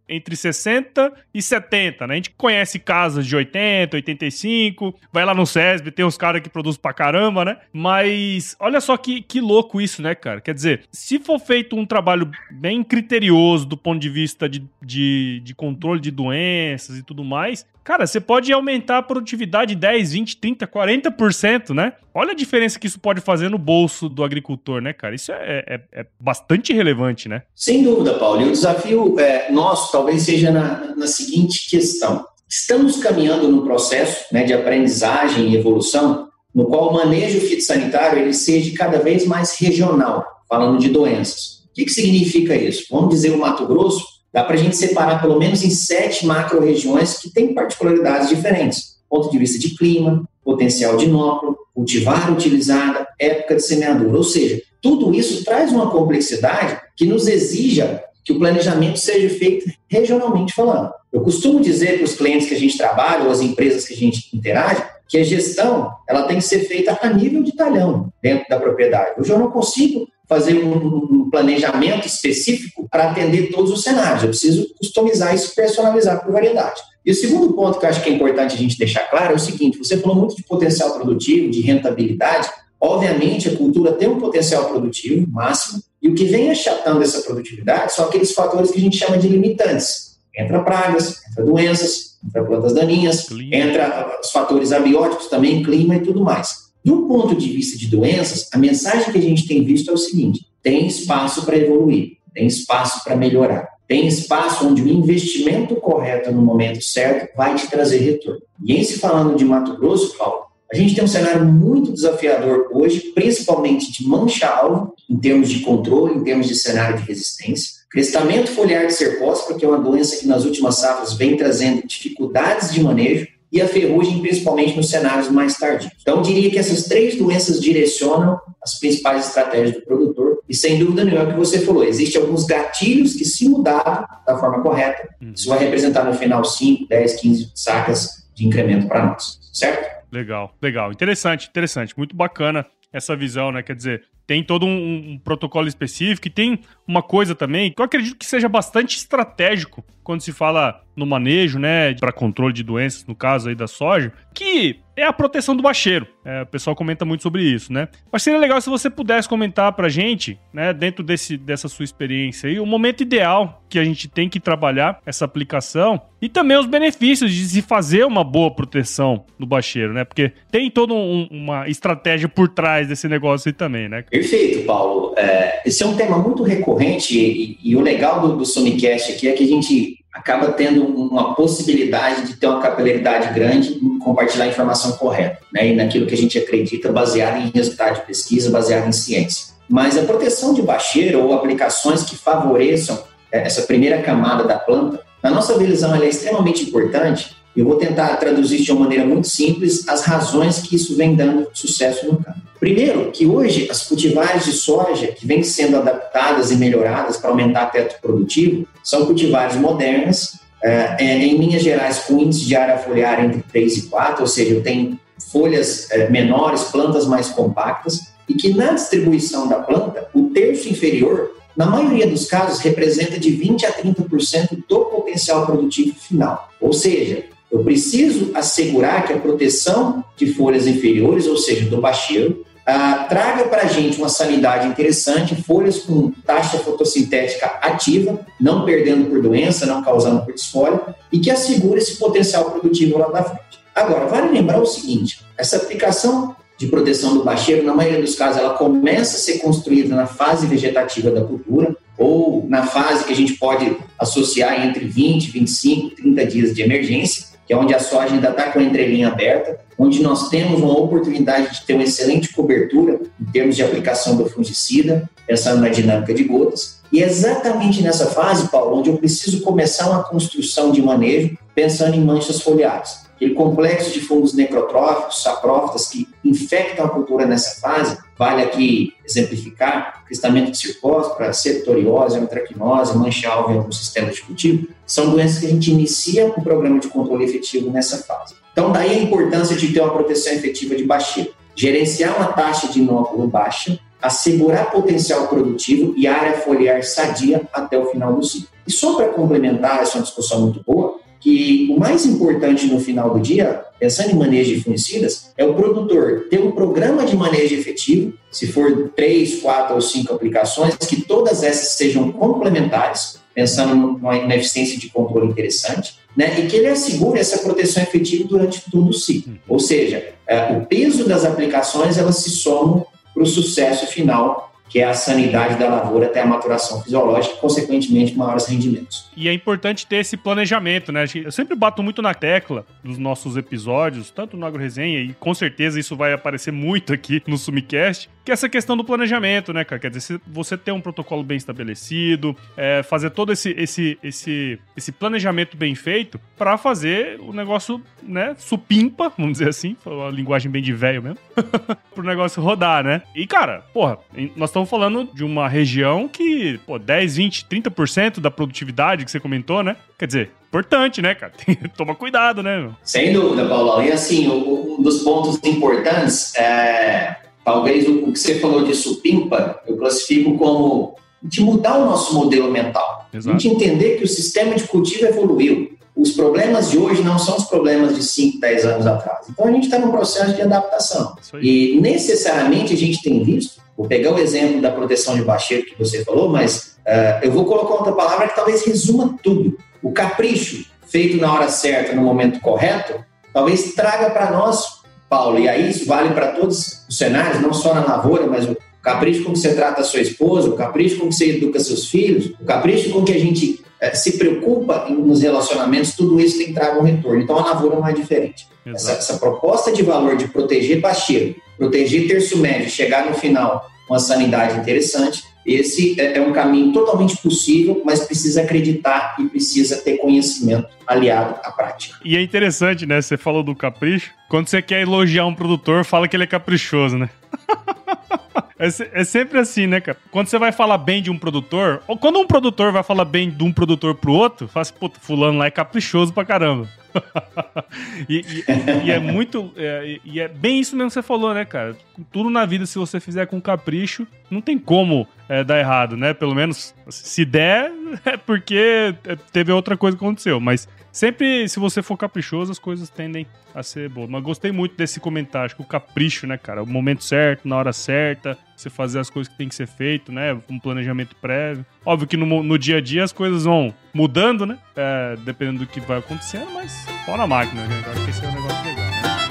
entre 0.08 0.34
60 0.34 1.12
e 1.34 1.42
70, 1.42 2.06
né? 2.06 2.14
A 2.14 2.16
gente 2.16 2.30
conhece 2.30 2.78
casas 2.78 3.26
de 3.26 3.36
80, 3.36 3.94
85, 3.94 4.94
vai 5.12 5.22
lá 5.22 5.34
no 5.34 5.44
SESB, 5.44 5.90
tem 5.90 6.06
uns 6.06 6.16
caras 6.16 6.40
que 6.40 6.48
produzem 6.48 6.80
pra 6.80 6.94
caramba, 6.94 7.44
né? 7.44 7.58
Mas 7.70 8.56
olha 8.58 8.80
só 8.80 8.96
que, 8.96 9.20
que 9.20 9.38
louco 9.38 9.82
isso, 9.82 10.00
né, 10.00 10.14
cara? 10.14 10.40
Quer 10.40 10.54
dizer, 10.54 10.84
se 10.90 11.18
for 11.18 11.38
feito 11.38 11.76
um 11.76 11.84
trabalho 11.84 12.30
bem 12.50 12.82
criterioso 12.82 13.66
do 13.66 13.76
ponto 13.76 14.00
de 14.00 14.08
vista 14.08 14.48
de, 14.48 14.66
de, 14.82 15.42
de 15.44 15.54
controle 15.54 16.00
de 16.00 16.10
doenças 16.10 16.96
e 16.96 17.02
tudo 17.02 17.22
mais, 17.22 17.66
cara, 17.88 18.06
você 18.06 18.20
pode 18.20 18.52
aumentar 18.52 18.98
a 18.98 19.02
produtividade 19.02 19.74
10, 19.74 20.12
20, 20.12 20.36
30, 20.36 20.66
40%, 20.66 21.74
né? 21.74 21.94
Olha 22.14 22.32
a 22.32 22.34
diferença 22.34 22.78
que 22.78 22.86
isso 22.86 23.00
pode 23.00 23.22
fazer 23.22 23.48
no 23.48 23.56
bolso 23.56 24.10
do 24.10 24.22
agricultor, 24.22 24.82
né, 24.82 24.92
cara? 24.92 25.14
Isso 25.14 25.32
é, 25.32 25.64
é, 25.66 25.80
é 26.00 26.06
bastante 26.20 26.70
relevante, 26.74 27.30
né? 27.30 27.44
Sem 27.54 27.82
dúvida, 27.82 28.12
Paulo. 28.18 28.42
E 28.42 28.48
o 28.48 28.52
desafio 28.52 29.18
é, 29.18 29.50
nosso 29.50 29.90
talvez 29.90 30.20
seja 30.20 30.50
na, 30.50 30.94
na 30.94 31.06
seguinte 31.06 31.70
questão. 31.70 32.26
Estamos 32.46 32.98
caminhando 32.98 33.48
num 33.48 33.64
processo 33.64 34.26
né, 34.34 34.44
de 34.44 34.52
aprendizagem 34.52 35.48
e 35.48 35.56
evolução 35.56 36.28
no 36.54 36.66
qual 36.66 36.90
o 36.90 36.92
manejo 36.92 37.40
fitossanitário 37.40 38.18
ele 38.18 38.34
seja 38.34 38.70
cada 38.76 38.98
vez 38.98 39.24
mais 39.24 39.58
regional, 39.58 40.26
falando 40.46 40.78
de 40.78 40.90
doenças. 40.90 41.64
O 41.70 41.72
que, 41.72 41.86
que 41.86 41.90
significa 41.90 42.54
isso? 42.54 42.84
Vamos 42.90 43.14
dizer 43.14 43.30
o 43.30 43.38
Mato 43.38 43.66
Grosso, 43.66 44.04
dá 44.32 44.44
para 44.44 44.54
a 44.54 44.58
gente 44.58 44.76
separar 44.76 45.20
pelo 45.20 45.38
menos 45.38 45.62
em 45.64 45.70
sete 45.70 46.26
macro-regiões 46.26 47.18
que 47.18 47.30
têm 47.30 47.54
particularidades 47.54 48.28
diferentes. 48.28 48.98
Ponto 49.08 49.30
de 49.30 49.38
vista 49.38 49.58
de 49.58 49.76
clima, 49.76 50.28
potencial 50.44 50.96
de 50.96 51.06
inóculo, 51.06 51.56
cultivar 51.74 52.32
utilizada, 52.32 53.06
época 53.18 53.56
de 53.56 53.62
semeadura. 53.62 54.16
Ou 54.16 54.24
seja, 54.24 54.60
tudo 54.82 55.14
isso 55.14 55.44
traz 55.44 55.72
uma 55.72 55.90
complexidade 55.90 56.78
que 56.96 57.06
nos 57.06 57.26
exija 57.26 58.02
que 58.24 58.32
o 58.32 58.38
planejamento 58.38 58.98
seja 58.98 59.30
feito 59.30 59.70
regionalmente 59.88 60.52
falando. 60.52 60.92
Eu 61.10 61.22
costumo 61.22 61.60
dizer 61.60 61.96
para 61.96 62.04
os 62.04 62.14
clientes 62.14 62.48
que 62.48 62.54
a 62.54 62.58
gente 62.58 62.76
trabalha 62.76 63.24
ou 63.24 63.30
as 63.30 63.40
empresas 63.40 63.86
que 63.86 63.94
a 63.94 63.96
gente 63.96 64.36
interage 64.36 64.82
que 65.08 65.16
a 65.16 65.24
gestão 65.24 65.90
ela 66.06 66.24
tem 66.24 66.36
que 66.36 66.44
ser 66.44 66.60
feita 66.60 66.98
a 67.00 67.08
nível 67.08 67.42
de 67.42 67.56
talhão 67.56 68.12
dentro 68.22 68.46
da 68.48 68.60
propriedade. 68.60 69.18
Hoje 69.18 69.32
eu 69.32 69.38
não 69.38 69.50
consigo 69.50 70.06
fazer 70.28 70.62
um, 70.62 71.30
planejamento 71.30 72.06
específico 72.06 72.88
para 72.90 73.10
atender 73.10 73.50
todos 73.50 73.70
os 73.70 73.82
cenários. 73.82 74.22
Eu 74.22 74.28
preciso 74.30 74.66
customizar 74.78 75.34
isso, 75.34 75.54
personalizar 75.54 76.22
por 76.22 76.32
variedade. 76.32 76.80
E 77.04 77.10
o 77.10 77.14
segundo 77.14 77.52
ponto 77.52 77.78
que 77.78 77.84
eu 77.84 77.90
acho 77.90 78.02
que 78.02 78.10
é 78.10 78.12
importante 78.12 78.54
a 78.54 78.58
gente 78.58 78.78
deixar 78.78 79.08
claro 79.10 79.32
é 79.32 79.36
o 79.36 79.38
seguinte: 79.38 79.78
você 79.78 79.98
falou 79.98 80.16
muito 80.16 80.36
de 80.36 80.42
potencial 80.44 80.92
produtivo, 80.94 81.50
de 81.50 81.60
rentabilidade. 81.60 82.48
Obviamente, 82.80 83.48
a 83.48 83.56
cultura 83.56 83.92
tem 83.92 84.08
um 84.08 84.18
potencial 84.18 84.66
produtivo 84.66 85.26
máximo, 85.28 85.82
e 86.00 86.08
o 86.08 86.14
que 86.14 86.24
vem 86.24 86.50
achatando 86.50 87.02
essa 87.02 87.20
produtividade 87.22 87.92
são 87.92 88.06
aqueles 88.06 88.32
fatores 88.32 88.70
que 88.70 88.78
a 88.78 88.80
gente 88.80 88.96
chama 88.96 89.18
de 89.18 89.28
limitantes. 89.28 90.16
Entra 90.36 90.62
pragas, 90.62 91.20
entra 91.28 91.44
doenças, 91.44 92.18
entra 92.24 92.44
plantas 92.44 92.72
daninhas, 92.72 93.26
clima. 93.26 93.56
entra 93.56 94.18
os 94.22 94.30
fatores 94.30 94.70
abióticos 94.70 95.26
também, 95.26 95.62
clima 95.62 95.96
e 95.96 96.00
tudo 96.00 96.22
mais. 96.22 96.67
Do 96.84 97.06
ponto 97.06 97.34
de 97.34 97.48
vista 97.48 97.76
de 97.76 97.88
doenças, 97.88 98.48
a 98.52 98.58
mensagem 98.58 99.12
que 99.12 99.18
a 99.18 99.22
gente 99.22 99.46
tem 99.46 99.64
visto 99.64 99.90
é 99.90 99.94
o 99.94 99.98
seguinte: 99.98 100.46
tem 100.62 100.86
espaço 100.86 101.44
para 101.44 101.56
evoluir, 101.56 102.18
tem 102.34 102.46
espaço 102.46 103.02
para 103.04 103.16
melhorar, 103.16 103.68
tem 103.86 104.06
espaço 104.06 104.66
onde 104.66 104.82
o 104.82 104.88
investimento 104.88 105.76
correto 105.76 106.30
no 106.30 106.42
momento 106.42 106.82
certo 106.82 107.34
vai 107.36 107.54
te 107.54 107.68
trazer 107.68 107.98
retorno. 107.98 108.40
E 108.64 108.74
em 108.74 108.84
se 108.84 108.98
falando 108.98 109.36
de 109.36 109.44
Mato 109.44 109.76
Grosso, 109.76 110.16
Paulo, 110.16 110.48
a 110.70 110.76
gente 110.76 110.94
tem 110.94 111.02
um 111.02 111.08
cenário 111.08 111.44
muito 111.46 111.92
desafiador 111.92 112.68
hoje, 112.72 113.00
principalmente 113.14 113.90
de 113.90 114.06
mancha-alvo, 114.06 114.92
em 115.08 115.16
termos 115.16 115.48
de 115.48 115.60
controle, 115.60 116.14
em 116.14 116.22
termos 116.22 116.46
de 116.46 116.54
cenário 116.54 116.98
de 116.98 117.04
resistência. 117.04 117.78
Crestamento 117.90 118.50
foliar 118.50 118.86
de 118.86 118.92
cercóspora, 118.92 119.58
que 119.58 119.64
é 119.64 119.68
uma 119.68 119.80
doença 119.80 120.16
que 120.18 120.26
nas 120.26 120.44
últimas 120.44 120.76
safras 120.76 121.14
vem 121.14 121.38
trazendo 121.38 121.86
dificuldades 121.86 122.70
de 122.70 122.82
manejo, 122.82 123.26
e 123.50 123.60
a 123.60 123.68
ferrugem, 123.68 124.20
principalmente 124.20 124.76
nos 124.76 124.90
cenários 124.90 125.30
mais 125.30 125.56
tardios. 125.56 125.90
Então, 126.00 126.16
eu 126.16 126.22
diria 126.22 126.50
que 126.50 126.58
essas 126.58 126.84
três 126.84 127.16
doenças 127.16 127.60
direcionam 127.60 128.38
as 128.62 128.78
principais 128.78 129.26
estratégias 129.26 129.76
do 129.76 129.82
produtor, 129.82 130.40
e 130.48 130.54
sem 130.54 130.78
dúvida 130.78 131.04
nenhuma, 131.04 131.24
é 131.24 131.26
o 131.28 131.30
que 131.32 131.38
você 131.38 131.60
falou, 131.60 131.84
existem 131.84 132.20
alguns 132.20 132.44
gatilhos 132.44 133.14
que, 133.14 133.24
se 133.24 133.48
mudar 133.48 134.22
da 134.26 134.38
forma 134.38 134.62
correta, 134.62 135.08
uhum. 135.22 135.32
isso 135.34 135.48
vai 135.48 135.58
representar 135.58 136.04
no 136.04 136.14
final 136.14 136.44
5, 136.44 136.86
10, 136.88 137.20
15 137.20 137.52
sacas 137.54 138.26
de 138.34 138.46
incremento 138.46 138.86
para 138.86 139.06
nós, 139.06 139.38
certo? 139.52 139.98
Legal, 140.12 140.54
legal. 140.60 140.92
Interessante, 140.92 141.48
interessante. 141.48 141.94
Muito 141.96 142.16
bacana 142.16 142.66
essa 142.92 143.14
visão, 143.16 143.52
né? 143.52 143.62
Quer 143.62 143.76
dizer, 143.76 144.04
tem 144.26 144.42
todo 144.44 144.66
um, 144.66 145.12
um, 145.12 145.18
protocolo 145.18 145.68
específico 145.68 146.28
e 146.28 146.30
tem 146.30 146.60
uma 146.86 147.02
coisa 147.02 147.34
também 147.34 147.72
que 147.72 147.80
eu 147.80 147.84
acredito 147.84 148.16
que 148.16 148.26
seja 148.26 148.48
bastante 148.48 148.96
estratégico 148.96 149.84
quando 150.02 150.20
se 150.20 150.32
fala 150.32 150.82
no 150.96 151.06
manejo, 151.06 151.58
né, 151.58 151.94
para 151.94 152.12
controle 152.12 152.52
de 152.52 152.62
doenças, 152.62 153.06
no 153.06 153.14
caso 153.14 153.48
aí 153.48 153.54
da 153.54 153.66
soja, 153.66 154.12
que 154.34 154.80
é 155.00 155.04
a 155.04 155.12
proteção 155.12 155.54
do 155.56 155.62
bacheiro. 155.62 156.06
É, 156.24 156.42
o 156.42 156.46
pessoal 156.46 156.74
comenta 156.74 157.04
muito 157.04 157.22
sobre 157.22 157.42
isso, 157.42 157.72
né? 157.72 157.88
Mas 158.10 158.22
seria 158.22 158.38
legal 158.38 158.60
se 158.60 158.68
você 158.68 158.90
pudesse 158.90 159.28
comentar 159.28 159.72
pra 159.72 159.88
gente, 159.88 160.38
né, 160.52 160.72
dentro 160.72 161.04
desse, 161.04 161.36
dessa 161.36 161.68
sua 161.68 161.84
experiência 161.84 162.48
aí, 162.48 162.58
o 162.60 162.66
momento 162.66 163.02
ideal 163.02 163.62
que 163.68 163.78
a 163.78 163.84
gente 163.84 164.08
tem 164.08 164.28
que 164.28 164.40
trabalhar 164.40 165.00
essa 165.04 165.24
aplicação 165.24 166.00
e 166.20 166.28
também 166.28 166.56
os 166.56 166.66
benefícios 166.66 167.32
de 167.32 167.44
se 167.44 167.62
fazer 167.62 168.04
uma 168.04 168.24
boa 168.24 168.50
proteção 168.50 169.24
do 169.38 169.46
bacheiro, 169.46 169.92
né? 169.92 170.04
Porque 170.04 170.32
tem 170.50 170.70
toda 170.70 170.94
um, 170.94 171.28
uma 171.30 171.68
estratégia 171.68 172.28
por 172.28 172.48
trás 172.48 172.88
desse 172.88 173.08
negócio 173.08 173.48
aí 173.48 173.52
também, 173.52 173.88
né? 173.88 174.04
Perfeito, 174.10 174.64
Paulo. 174.66 175.14
É, 175.16 175.62
esse 175.66 175.82
é 175.82 175.86
um 175.86 175.96
tema 175.96 176.18
muito 176.18 176.42
recorrente 176.42 177.18
e, 177.18 177.58
e 177.62 177.76
o 177.76 177.80
legal 177.80 178.20
do, 178.20 178.36
do 178.36 178.46
Sumicast 178.46 179.12
aqui 179.12 179.28
é 179.28 179.32
que 179.32 179.44
a 179.44 179.46
gente 179.46 179.97
acaba 180.12 180.52
tendo 180.52 180.84
uma 180.84 181.34
possibilidade 181.34 182.26
de 182.26 182.36
ter 182.36 182.46
uma 182.46 182.60
capilaridade 182.60 183.32
grande 183.34 183.74
em 183.74 183.98
compartilhar 183.98 184.44
a 184.44 184.48
informação 184.48 184.92
correta, 184.92 185.38
né? 185.52 185.68
E 185.68 185.74
naquilo 185.76 186.06
que 186.06 186.14
a 186.14 186.16
gente 186.16 186.38
acredita, 186.38 186.90
baseado 186.90 187.40
em 187.40 187.50
resultado 187.50 187.96
de 187.96 188.06
pesquisa, 188.06 188.50
baseado 188.50 188.88
em 188.88 188.92
ciência. 188.92 189.54
Mas 189.68 189.98
a 189.98 190.02
proteção 190.02 190.54
de 190.54 190.62
bacheiro 190.62 191.22
ou 191.22 191.34
aplicações 191.34 192.02
que 192.02 192.16
favoreçam 192.16 193.02
é, 193.30 193.42
essa 193.42 193.62
primeira 193.62 194.00
camada 194.02 194.44
da 194.44 194.58
planta, 194.58 195.00
na 195.22 195.30
nossa 195.30 195.58
visão, 195.58 195.94
ela 195.94 196.04
é 196.04 196.08
extremamente 196.08 196.64
importante. 196.64 197.36
Eu 197.58 197.64
vou 197.64 197.74
tentar 197.74 198.14
traduzir 198.18 198.62
de 198.62 198.70
uma 198.70 198.82
maneira 198.82 199.04
muito 199.04 199.26
simples 199.26 199.88
as 199.88 200.04
razões 200.04 200.60
que 200.60 200.76
isso 200.76 200.94
vem 200.94 201.16
dando 201.16 201.48
sucesso 201.52 202.06
no 202.06 202.16
campo. 202.18 202.38
Primeiro, 202.60 203.10
que 203.10 203.26
hoje 203.26 203.66
as 203.68 203.84
cultivares 203.84 204.44
de 204.44 204.52
soja 204.52 205.08
que 205.08 205.26
vêm 205.26 205.42
sendo 205.42 205.76
adaptadas 205.76 206.52
e 206.52 206.56
melhoradas 206.56 207.16
para 207.16 207.30
aumentar 207.30 207.66
teto 207.66 208.00
produtivo 208.00 208.64
são 208.84 209.06
cultivares 209.06 209.56
modernas, 209.56 210.38
é, 210.62 210.98
é, 211.00 211.18
em 211.18 211.36
linhas 211.36 211.60
gerais 211.60 211.98
com 211.98 212.20
índice 212.20 212.46
de 212.46 212.54
área 212.54 212.78
foliar 212.78 213.24
entre 213.24 213.42
3 213.42 213.76
e 213.76 213.82
4, 213.88 214.20
ou 214.20 214.28
seja, 214.28 214.60
tenho 214.60 214.96
folhas 215.32 215.90
é, 215.90 216.08
menores, 216.08 216.62
plantas 216.62 217.06
mais 217.06 217.28
compactas, 217.28 218.12
e 218.28 218.34
que 218.34 218.54
na 218.54 218.74
distribuição 218.74 219.48
da 219.48 219.56
planta, 219.56 220.06
o 220.14 220.30
terço 220.30 220.68
inferior, 220.68 221.32
na 221.56 221.66
maioria 221.66 222.06
dos 222.06 222.26
casos, 222.26 222.60
representa 222.60 223.18
de 223.18 223.30
20 223.30 223.66
a 223.66 223.72
30% 223.72 224.62
do 224.68 224.78
potencial 224.84 225.44
produtivo 225.44 225.98
final. 225.98 226.48
Ou 226.60 226.72
seja, 226.72 227.24
eu 227.50 227.64
preciso 227.64 228.30
assegurar 228.34 229.06
que 229.06 229.12
a 229.12 229.18
proteção 229.18 230.04
de 230.16 230.32
folhas 230.34 230.66
inferiores, 230.66 231.26
ou 231.26 231.36
seja, 231.36 231.68
do 231.68 231.80
bacheiro, 231.80 232.44
ah, 232.66 233.06
traga 233.08 233.44
para 233.44 233.62
a 233.62 233.66
gente 233.66 233.96
uma 233.96 234.10
sanidade 234.10 234.68
interessante, 234.68 235.34
folhas 235.34 235.78
com 235.78 236.10
taxa 236.26 236.58
fotossintética 236.58 237.46
ativa, 237.62 238.20
não 238.38 238.66
perdendo 238.66 239.08
por 239.08 239.22
doença, 239.22 239.64
não 239.64 239.82
causando 239.82 240.22
por 240.22 240.34
desfolha, 240.34 240.94
e 241.10 241.18
que 241.18 241.30
assegure 241.30 241.78
esse 241.78 241.96
potencial 241.96 242.50
produtivo 242.50 242.98
lá 242.98 243.08
na 243.08 243.22
frente. 243.22 243.58
Agora, 243.74 244.06
vale 244.06 244.32
lembrar 244.32 244.60
o 244.60 244.66
seguinte: 244.66 245.24
essa 245.38 245.56
aplicação 245.56 246.36
de 246.58 246.66
proteção 246.66 247.14
do 247.14 247.24
bacheiro, 247.24 247.64
na 247.64 247.74
maioria 247.74 248.02
dos 248.02 248.16
casos, 248.16 248.38
ela 248.38 248.52
começa 248.52 249.16
a 249.16 249.20
ser 249.20 249.38
construída 249.38 249.94
na 249.94 250.06
fase 250.06 250.46
vegetativa 250.46 251.10
da 251.10 251.24
cultura, 251.24 251.74
ou 251.96 252.44
na 252.48 252.66
fase 252.66 253.04
que 253.04 253.12
a 253.12 253.16
gente 253.16 253.34
pode 253.34 253.76
associar 253.98 254.66
entre 254.66 254.84
20, 254.84 255.30
25, 255.30 255.96
30 255.96 256.26
dias 256.26 256.54
de 256.54 256.60
emergência, 256.60 257.28
que 257.48 257.54
é 257.54 257.56
onde 257.56 257.74
a 257.74 257.80
soja 257.80 258.14
ainda 258.14 258.28
está 258.28 258.52
com 258.52 258.58
a 258.58 258.62
entrelinha 258.62 259.08
aberta, 259.08 259.58
onde 259.78 260.02
nós 260.02 260.28
temos 260.28 260.60
uma 260.60 260.78
oportunidade 260.78 261.54
de 261.54 261.64
ter 261.64 261.72
uma 261.72 261.82
excelente 261.82 262.30
cobertura 262.30 263.00
em 263.18 263.24
termos 263.32 263.56
de 263.56 263.62
aplicação 263.62 264.16
do 264.16 264.28
fungicida, 264.28 265.08
pensando 265.26 265.62
na 265.62 265.70
dinâmica 265.70 266.12
de 266.12 266.24
gotas. 266.24 266.78
E 266.92 267.02
é 267.02 267.06
exatamente 267.06 267.82
nessa 267.82 268.06
fase, 268.06 268.48
Paulo, 268.48 268.78
onde 268.78 268.90
eu 268.90 268.98
preciso 268.98 269.40
começar 269.40 269.88
uma 269.88 270.04
construção 270.04 270.70
de 270.70 270.82
manejo 270.82 271.38
pensando 271.54 271.94
em 271.96 272.04
manchas 272.04 272.42
foliares. 272.42 273.07
Aquele 273.18 273.34
complexo 273.34 273.90
de 273.90 274.00
fungos 274.00 274.32
necrotróficos, 274.32 275.22
saprófitas, 275.24 275.88
que 275.88 276.08
infectam 276.24 276.86
a 276.86 276.88
cultura 276.88 277.26
nessa 277.26 277.60
fase, 277.60 277.98
vale 278.16 278.42
aqui 278.42 278.94
exemplificar, 279.04 280.04
cristamento 280.06 280.52
de 280.52 280.58
circóspora, 280.58 281.32
septoriose, 281.32 282.16
antracnose, 282.16 282.96
mancha 282.96 283.28
alva 283.28 283.52
algum 283.52 283.72
sistema 283.72 284.12
de 284.12 284.22
cultivo, 284.22 284.68
são 284.86 285.10
doenças 285.10 285.40
que 285.40 285.46
a 285.46 285.50
gente 285.50 285.70
inicia 285.72 286.26
o 286.26 286.42
programa 286.42 286.78
de 286.78 286.86
controle 286.86 287.24
efetivo 287.24 287.70
nessa 287.70 287.98
fase. 287.98 288.36
Então, 288.52 288.70
daí 288.70 288.90
a 288.90 289.02
importância 289.02 289.56
de 289.56 289.72
ter 289.72 289.80
uma 289.80 289.92
proteção 289.92 290.32
efetiva 290.32 290.76
de 290.76 290.84
baixeiro. 290.84 291.34
Gerenciar 291.56 292.16
uma 292.16 292.32
taxa 292.32 292.68
de 292.68 292.78
inóculo 292.78 293.26
baixa, 293.26 293.78
assegurar 294.00 294.70
potencial 294.70 295.26
produtivo 295.26 295.92
e 295.96 296.06
área 296.06 296.38
foliar 296.38 296.84
sadia 296.84 297.42
até 297.52 297.76
o 297.76 297.86
final 297.86 298.14
do 298.14 298.24
ciclo. 298.24 298.48
E 298.64 298.70
só 298.70 298.94
para 298.94 299.08
complementar, 299.08 299.82
essa 299.82 299.96
é 299.96 299.98
uma 299.98 300.04
discussão 300.04 300.42
muito 300.42 300.62
boa, 300.64 301.00
que 301.20 301.68
o 301.70 301.78
mais 301.78 302.06
importante 302.06 302.66
no 302.66 302.80
final 302.80 303.10
do 303.10 303.20
dia, 303.20 303.62
pensando 303.78 304.10
em 304.10 304.14
manejo 304.14 304.54
de 304.54 304.60
fungicidas, 304.60 305.32
é 305.36 305.44
o 305.44 305.54
produtor 305.54 306.26
ter 306.30 306.40
um 306.40 306.52
programa 306.52 307.04
de 307.04 307.16
manejo 307.16 307.54
efetivo, 307.54 308.12
se 308.30 308.46
for 308.46 308.90
três, 308.94 309.40
quatro 309.40 309.74
ou 309.74 309.80
cinco 309.80 310.12
aplicações, 310.14 310.76
que 310.76 311.02
todas 311.02 311.42
essas 311.42 311.76
sejam 311.76 312.12
complementares, 312.12 313.18
pensando 313.34 313.98
na 314.00 314.36
eficiência 314.36 314.78
de 314.78 314.88
controle 314.90 315.28
interessante, 315.28 315.96
né, 316.16 316.40
e 316.40 316.48
que 316.48 316.56
ele 316.56 316.66
assegure 316.66 317.20
essa 317.20 317.38
proteção 317.38 317.82
efetiva 317.82 318.26
durante 318.28 318.68
todo 318.70 318.88
o 318.88 318.92
ciclo. 318.92 319.38
Ou 319.46 319.60
seja, 319.60 320.04
é, 320.26 320.52
o 320.52 320.66
peso 320.66 321.08
das 321.08 321.24
aplicações 321.24 321.96
elas 321.96 322.16
se 322.16 322.30
somam 322.30 322.84
para 323.14 323.22
o 323.22 323.26
sucesso 323.26 323.86
final 323.86 324.47
que 324.68 324.80
é 324.80 324.84
a 324.84 324.94
sanidade 324.94 325.58
da 325.58 325.68
lavoura 325.68 326.06
até 326.06 326.20
a 326.20 326.26
maturação 326.26 326.82
fisiológica 326.82 327.36
consequentemente, 327.36 328.16
maiores 328.16 328.46
rendimentos. 328.46 329.08
E 329.16 329.28
é 329.28 329.32
importante 329.32 329.86
ter 329.86 329.96
esse 329.96 330.16
planejamento, 330.16 330.92
né? 330.92 331.04
Eu 331.14 331.32
sempre 331.32 331.56
bato 331.56 331.82
muito 331.82 332.02
na 332.02 332.14
tecla 332.14 332.66
dos 332.82 332.98
nossos 332.98 333.36
episódios, 333.36 334.10
tanto 334.10 334.36
no 334.36 334.46
AgroResenha, 334.46 335.00
e 335.00 335.14
com 335.14 335.34
certeza 335.34 335.78
isso 335.78 335.96
vai 335.96 336.12
aparecer 336.12 336.52
muito 336.52 336.92
aqui 336.92 337.22
no 337.26 337.36
Sumicast, 337.36 338.08
que 338.24 338.30
é 338.30 338.34
essa 338.34 338.48
questão 338.48 338.76
do 338.76 338.84
planejamento, 338.84 339.52
né, 339.52 339.64
cara? 339.64 339.80
Quer 339.80 339.90
dizer, 339.90 340.20
você 340.26 340.56
ter 340.56 340.72
um 340.72 340.80
protocolo 340.80 341.22
bem 341.22 341.36
estabelecido, 341.36 342.36
é, 342.56 342.82
fazer 342.82 343.10
todo 343.10 343.32
esse, 343.32 343.50
esse, 343.56 343.98
esse, 344.02 344.58
esse 344.76 344.92
planejamento 344.92 345.56
bem 345.56 345.74
feito 345.74 346.20
para 346.36 346.58
fazer 346.58 347.18
o 347.20 347.32
negócio, 347.32 347.82
né, 348.02 348.34
supimpa, 348.38 349.10
vamos 349.16 349.38
dizer 349.38 349.48
assim, 349.48 349.76
uma 349.86 350.10
linguagem 350.10 350.50
bem 350.50 350.62
de 350.62 350.72
velho 350.72 351.02
mesmo, 351.02 351.18
pro 351.94 352.04
negócio 352.04 352.42
rodar, 352.42 352.84
né? 352.84 353.02
E, 353.14 353.26
cara, 353.26 353.64
porra, 353.72 353.98
nós 354.36 354.50
estamos 354.50 354.57
falando 354.66 355.08
de 355.12 355.24
uma 355.24 355.48
região 355.48 356.08
que, 356.08 356.58
pô, 356.66 356.78
10, 356.78 357.16
20, 357.16 357.46
30% 357.46 358.20
da 358.20 358.30
produtividade 358.30 359.04
que 359.04 359.10
você 359.10 359.20
comentou, 359.20 359.62
né? 359.62 359.76
Quer 359.98 360.06
dizer, 360.06 360.30
importante, 360.48 361.02
né, 361.02 361.14
cara? 361.14 361.32
Toma 361.76 361.94
cuidado, 361.94 362.42
né? 362.42 362.70
Sem 362.82 363.12
dúvida, 363.12 363.46
Paulo. 363.46 363.82
E 363.82 363.92
assim, 363.92 364.28
um 364.28 364.82
dos 364.82 365.02
pontos 365.02 365.40
importantes 365.44 366.34
é 366.36 367.16
Talvez 367.48 367.88
o, 367.88 368.12
que 368.12 368.18
você 368.18 368.38
falou 368.40 368.62
de 368.62 368.74
supimpa, 368.74 369.58
eu 369.66 369.78
classifico 369.78 370.36
como 370.36 370.96
de 371.22 371.40
mudar 371.40 371.78
o 371.78 371.86
nosso 371.86 372.14
modelo 372.14 372.50
mental. 372.50 373.08
Exato. 373.10 373.34
A 373.34 373.38
gente 373.38 373.48
entender 373.48 373.96
que 373.96 374.04
o 374.04 374.06
sistema 374.06 374.54
de 374.54 374.64
cultivo 374.64 375.06
evoluiu. 375.06 375.72
Os 375.96 376.10
problemas 376.10 376.70
de 376.70 376.76
hoje 376.76 377.02
não 377.02 377.18
são 377.18 377.38
os 377.38 377.44
problemas 377.44 377.96
de 377.96 378.02
5, 378.02 378.38
10 378.38 378.66
anos 378.66 378.86
atrás. 378.86 379.28
Então 379.30 379.46
a 379.46 379.50
gente 379.50 379.64
está 379.64 379.78
num 379.78 379.90
processo 379.90 380.34
de 380.34 380.42
adaptação. 380.42 381.16
E 381.40 381.78
necessariamente 381.80 382.74
a 382.74 382.76
gente 382.76 383.02
tem 383.02 383.24
visto, 383.24 383.62
vou 383.78 383.86
pegar 383.86 384.12
o 384.12 384.18
exemplo 384.18 384.60
da 384.60 384.72
proteção 384.72 385.14
de 385.14 385.22
baixeiro 385.22 385.64
que 385.64 385.78
você 385.78 386.04
falou, 386.04 386.28
mas 386.28 386.76
uh, 386.80 387.22
eu 387.22 387.30
vou 387.30 387.44
colocar 387.44 387.74
outra 387.74 387.92
palavra 387.92 388.26
que 388.26 388.34
talvez 388.34 388.64
resuma 388.64 389.16
tudo. 389.22 389.56
O 389.80 389.92
capricho 389.92 390.66
feito 390.88 391.16
na 391.16 391.32
hora 391.32 391.48
certa, 391.48 391.94
no 391.94 392.02
momento 392.02 392.40
correto, 392.40 393.04
talvez 393.32 393.74
traga 393.74 394.10
para 394.10 394.32
nós 394.32 394.78
Paulo, 395.08 395.38
e 395.38 395.48
aí 395.48 395.70
isso 395.70 395.86
vale 395.86 396.10
para 396.10 396.32
todos 396.32 396.84
os 396.88 396.96
cenários, 396.96 397.40
não 397.40 397.54
só 397.54 397.72
na 397.72 397.82
lavoura, 397.82 398.26
mas 398.26 398.46
o 398.46 398.56
capricho 398.82 399.24
com 399.24 399.32
que 399.32 399.38
você 399.38 399.54
trata 399.54 399.80
a 399.80 399.84
sua 399.84 400.00
esposa, 400.00 400.50
o 400.50 400.56
capricho 400.56 400.98
com 400.98 401.08
que 401.08 401.14
você 401.14 401.36
educa 401.36 401.58
seus 401.60 401.88
filhos, 401.88 402.34
o 402.38 402.44
capricho 402.44 402.90
com 402.90 403.04
que 403.04 403.12
a 403.12 403.18
gente 403.18 403.64
se 403.94 404.18
preocupa 404.18 404.88
nos 404.88 405.22
relacionamentos, 405.22 405.94
tudo 405.94 406.20
isso 406.20 406.38
tem 406.38 406.52
trazer 406.52 406.78
um 406.78 406.82
retorno. 406.82 407.22
Então 407.22 407.38
a 407.38 407.44
lavoura 407.44 407.76
não 407.76 407.86
é 407.86 407.92
diferente. 407.92 408.46
Essa, 408.66 408.92
essa, 408.92 409.16
proposta 409.18 409.72
de 409.72 409.82
valor 409.82 410.16
de 410.16 410.28
proteger 410.28 410.80
baixeiro, 410.80 411.36
proteger 411.56 412.06
terço 412.06 412.36
médio, 412.38 412.68
chegar 412.68 413.06
no 413.06 413.14
final 413.14 413.70
com 413.86 413.94
uma 413.94 414.00
sanidade 414.00 414.58
interessante, 414.58 415.22
esse 415.46 415.98
é, 415.98 416.18
é 416.18 416.20
um 416.20 416.32
caminho 416.32 416.72
totalmente 416.74 417.16
possível, 417.16 417.80
mas 417.82 418.00
precisa 418.00 418.42
acreditar 418.42 419.16
e 419.18 419.24
precisa 419.24 419.78
ter 419.78 419.96
conhecimento 419.96 420.68
aliado 420.86 421.36
à 421.42 421.50
prática. 421.50 421.98
E 422.04 422.14
é 422.16 422.20
interessante, 422.20 422.84
né? 422.84 423.00
Você 423.00 423.16
falou 423.16 423.42
do 423.42 423.54
capricho. 423.54 424.10
Quando 424.28 424.48
você 424.48 424.60
quer 424.60 424.82
elogiar 424.82 425.24
um 425.24 425.34
produtor, 425.34 425.84
fala 425.84 426.06
que 426.06 426.14
ele 426.14 426.24
é 426.24 426.26
caprichoso, 426.26 426.98
né? 426.98 427.08
É, 428.58 428.66
é, 429.00 429.04
sempre 429.04 429.38
assim, 429.38 429.68
né, 429.68 429.80
cara? 429.80 429.96
Quando 430.10 430.26
você 430.26 430.36
vai 430.36 430.50
falar 430.50 430.78
bem 430.78 431.00
de 431.00 431.10
um 431.12 431.18
produtor, 431.18 431.80
ou 431.86 431.96
quando 431.96 432.18
um 432.18 432.26
produtor 432.26 432.72
vai 432.72 432.82
falar 432.82 433.04
bem 433.04 433.30
de 433.30 433.44
um 433.44 433.52
produtor 433.52 433.94
pro 433.94 434.12
outro, 434.12 434.48
fala 434.48 434.62
assim, 434.62 434.74
puta, 434.74 434.98
fulano 434.98 435.38
lá 435.38 435.46
é 435.46 435.50
caprichoso 435.50 436.12
pra 436.12 436.24
caramba. 436.24 436.68
e, 438.08 438.16
e, 438.16 438.86
e, 438.86 438.90
é 438.90 438.98
muito. 438.98 439.52
É, 439.56 439.98
e 440.04 440.20
é 440.20 440.26
bem 440.26 440.58
isso 440.58 440.74
mesmo 440.74 440.88
que 440.88 440.94
você 440.94 441.02
falou, 441.02 441.32
né, 441.34 441.44
cara? 441.44 441.76
Tudo 442.10 442.30
na 442.30 442.44
vida, 442.44 442.66
se 442.66 442.78
você 442.78 442.98
fizer 442.98 443.26
com 443.26 443.40
capricho, 443.40 444.06
não 444.30 444.40
tem 444.40 444.58
como 444.58 445.06
é, 445.28 445.44
dar 445.44 445.58
errado, 445.58 445.96
né? 445.96 446.12
Pelo 446.12 446.34
menos 446.34 446.74
se 446.88 447.24
der, 447.24 447.70
é 448.04 448.16
porque 448.16 448.94
é, 449.04 449.16
teve 449.32 449.52
outra 449.52 449.76
coisa 449.76 449.96
que 449.96 450.04
aconteceu. 450.04 450.40
Mas 450.40 450.68
sempre, 450.90 451.48
se 451.48 451.60
você 451.60 451.82
for 451.82 451.96
caprichoso, 451.96 452.50
as 452.50 452.58
coisas 452.58 452.88
tendem 452.88 453.26
a 453.54 453.62
ser 453.62 453.88
boas. 453.88 454.08
Mas 454.08 454.22
gostei 454.22 454.52
muito 454.52 454.76
desse 454.76 454.98
comentário. 454.98 455.46
Acho 455.46 455.56
que 455.56 455.62
o 455.62 455.66
capricho, 455.66 456.26
né, 456.26 456.36
cara? 456.38 456.62
O 456.62 456.66
momento 456.66 457.04
certo, 457.04 457.17
na 457.44 457.56
hora 457.56 457.72
certa, 457.72 458.36
você 458.56 458.68
fazer 458.68 458.98
as 458.98 459.08
coisas 459.08 459.30
que 459.30 459.38
tem 459.38 459.48
que 459.48 459.54
ser 459.54 459.66
feito, 459.66 460.10
né? 460.12 460.36
Um 460.48 460.58
planejamento 460.58 461.14
prévio. 461.16 461.64
Óbvio 461.84 462.08
que 462.08 462.16
no, 462.16 462.42
no 462.42 462.58
dia 462.58 462.78
a 462.78 462.80
dia 462.80 463.04
as 463.04 463.12
coisas 463.12 463.44
vão 463.44 463.74
mudando, 463.94 464.44
né? 464.44 464.58
É, 464.76 465.16
dependendo 465.24 465.60
do 465.60 465.66
que 465.66 465.80
vai 465.80 465.98
acontecendo, 465.98 466.50
mas 466.52 466.86
pau 467.06 467.16
na 467.16 467.26
máquina, 467.26 467.66
né? 467.66 467.82
Que 468.04 468.10
esse 468.10 468.24
é 468.24 468.28
um 468.28 468.34
negócio 468.34 468.64
legal, 468.64 468.86
né? 468.86 469.27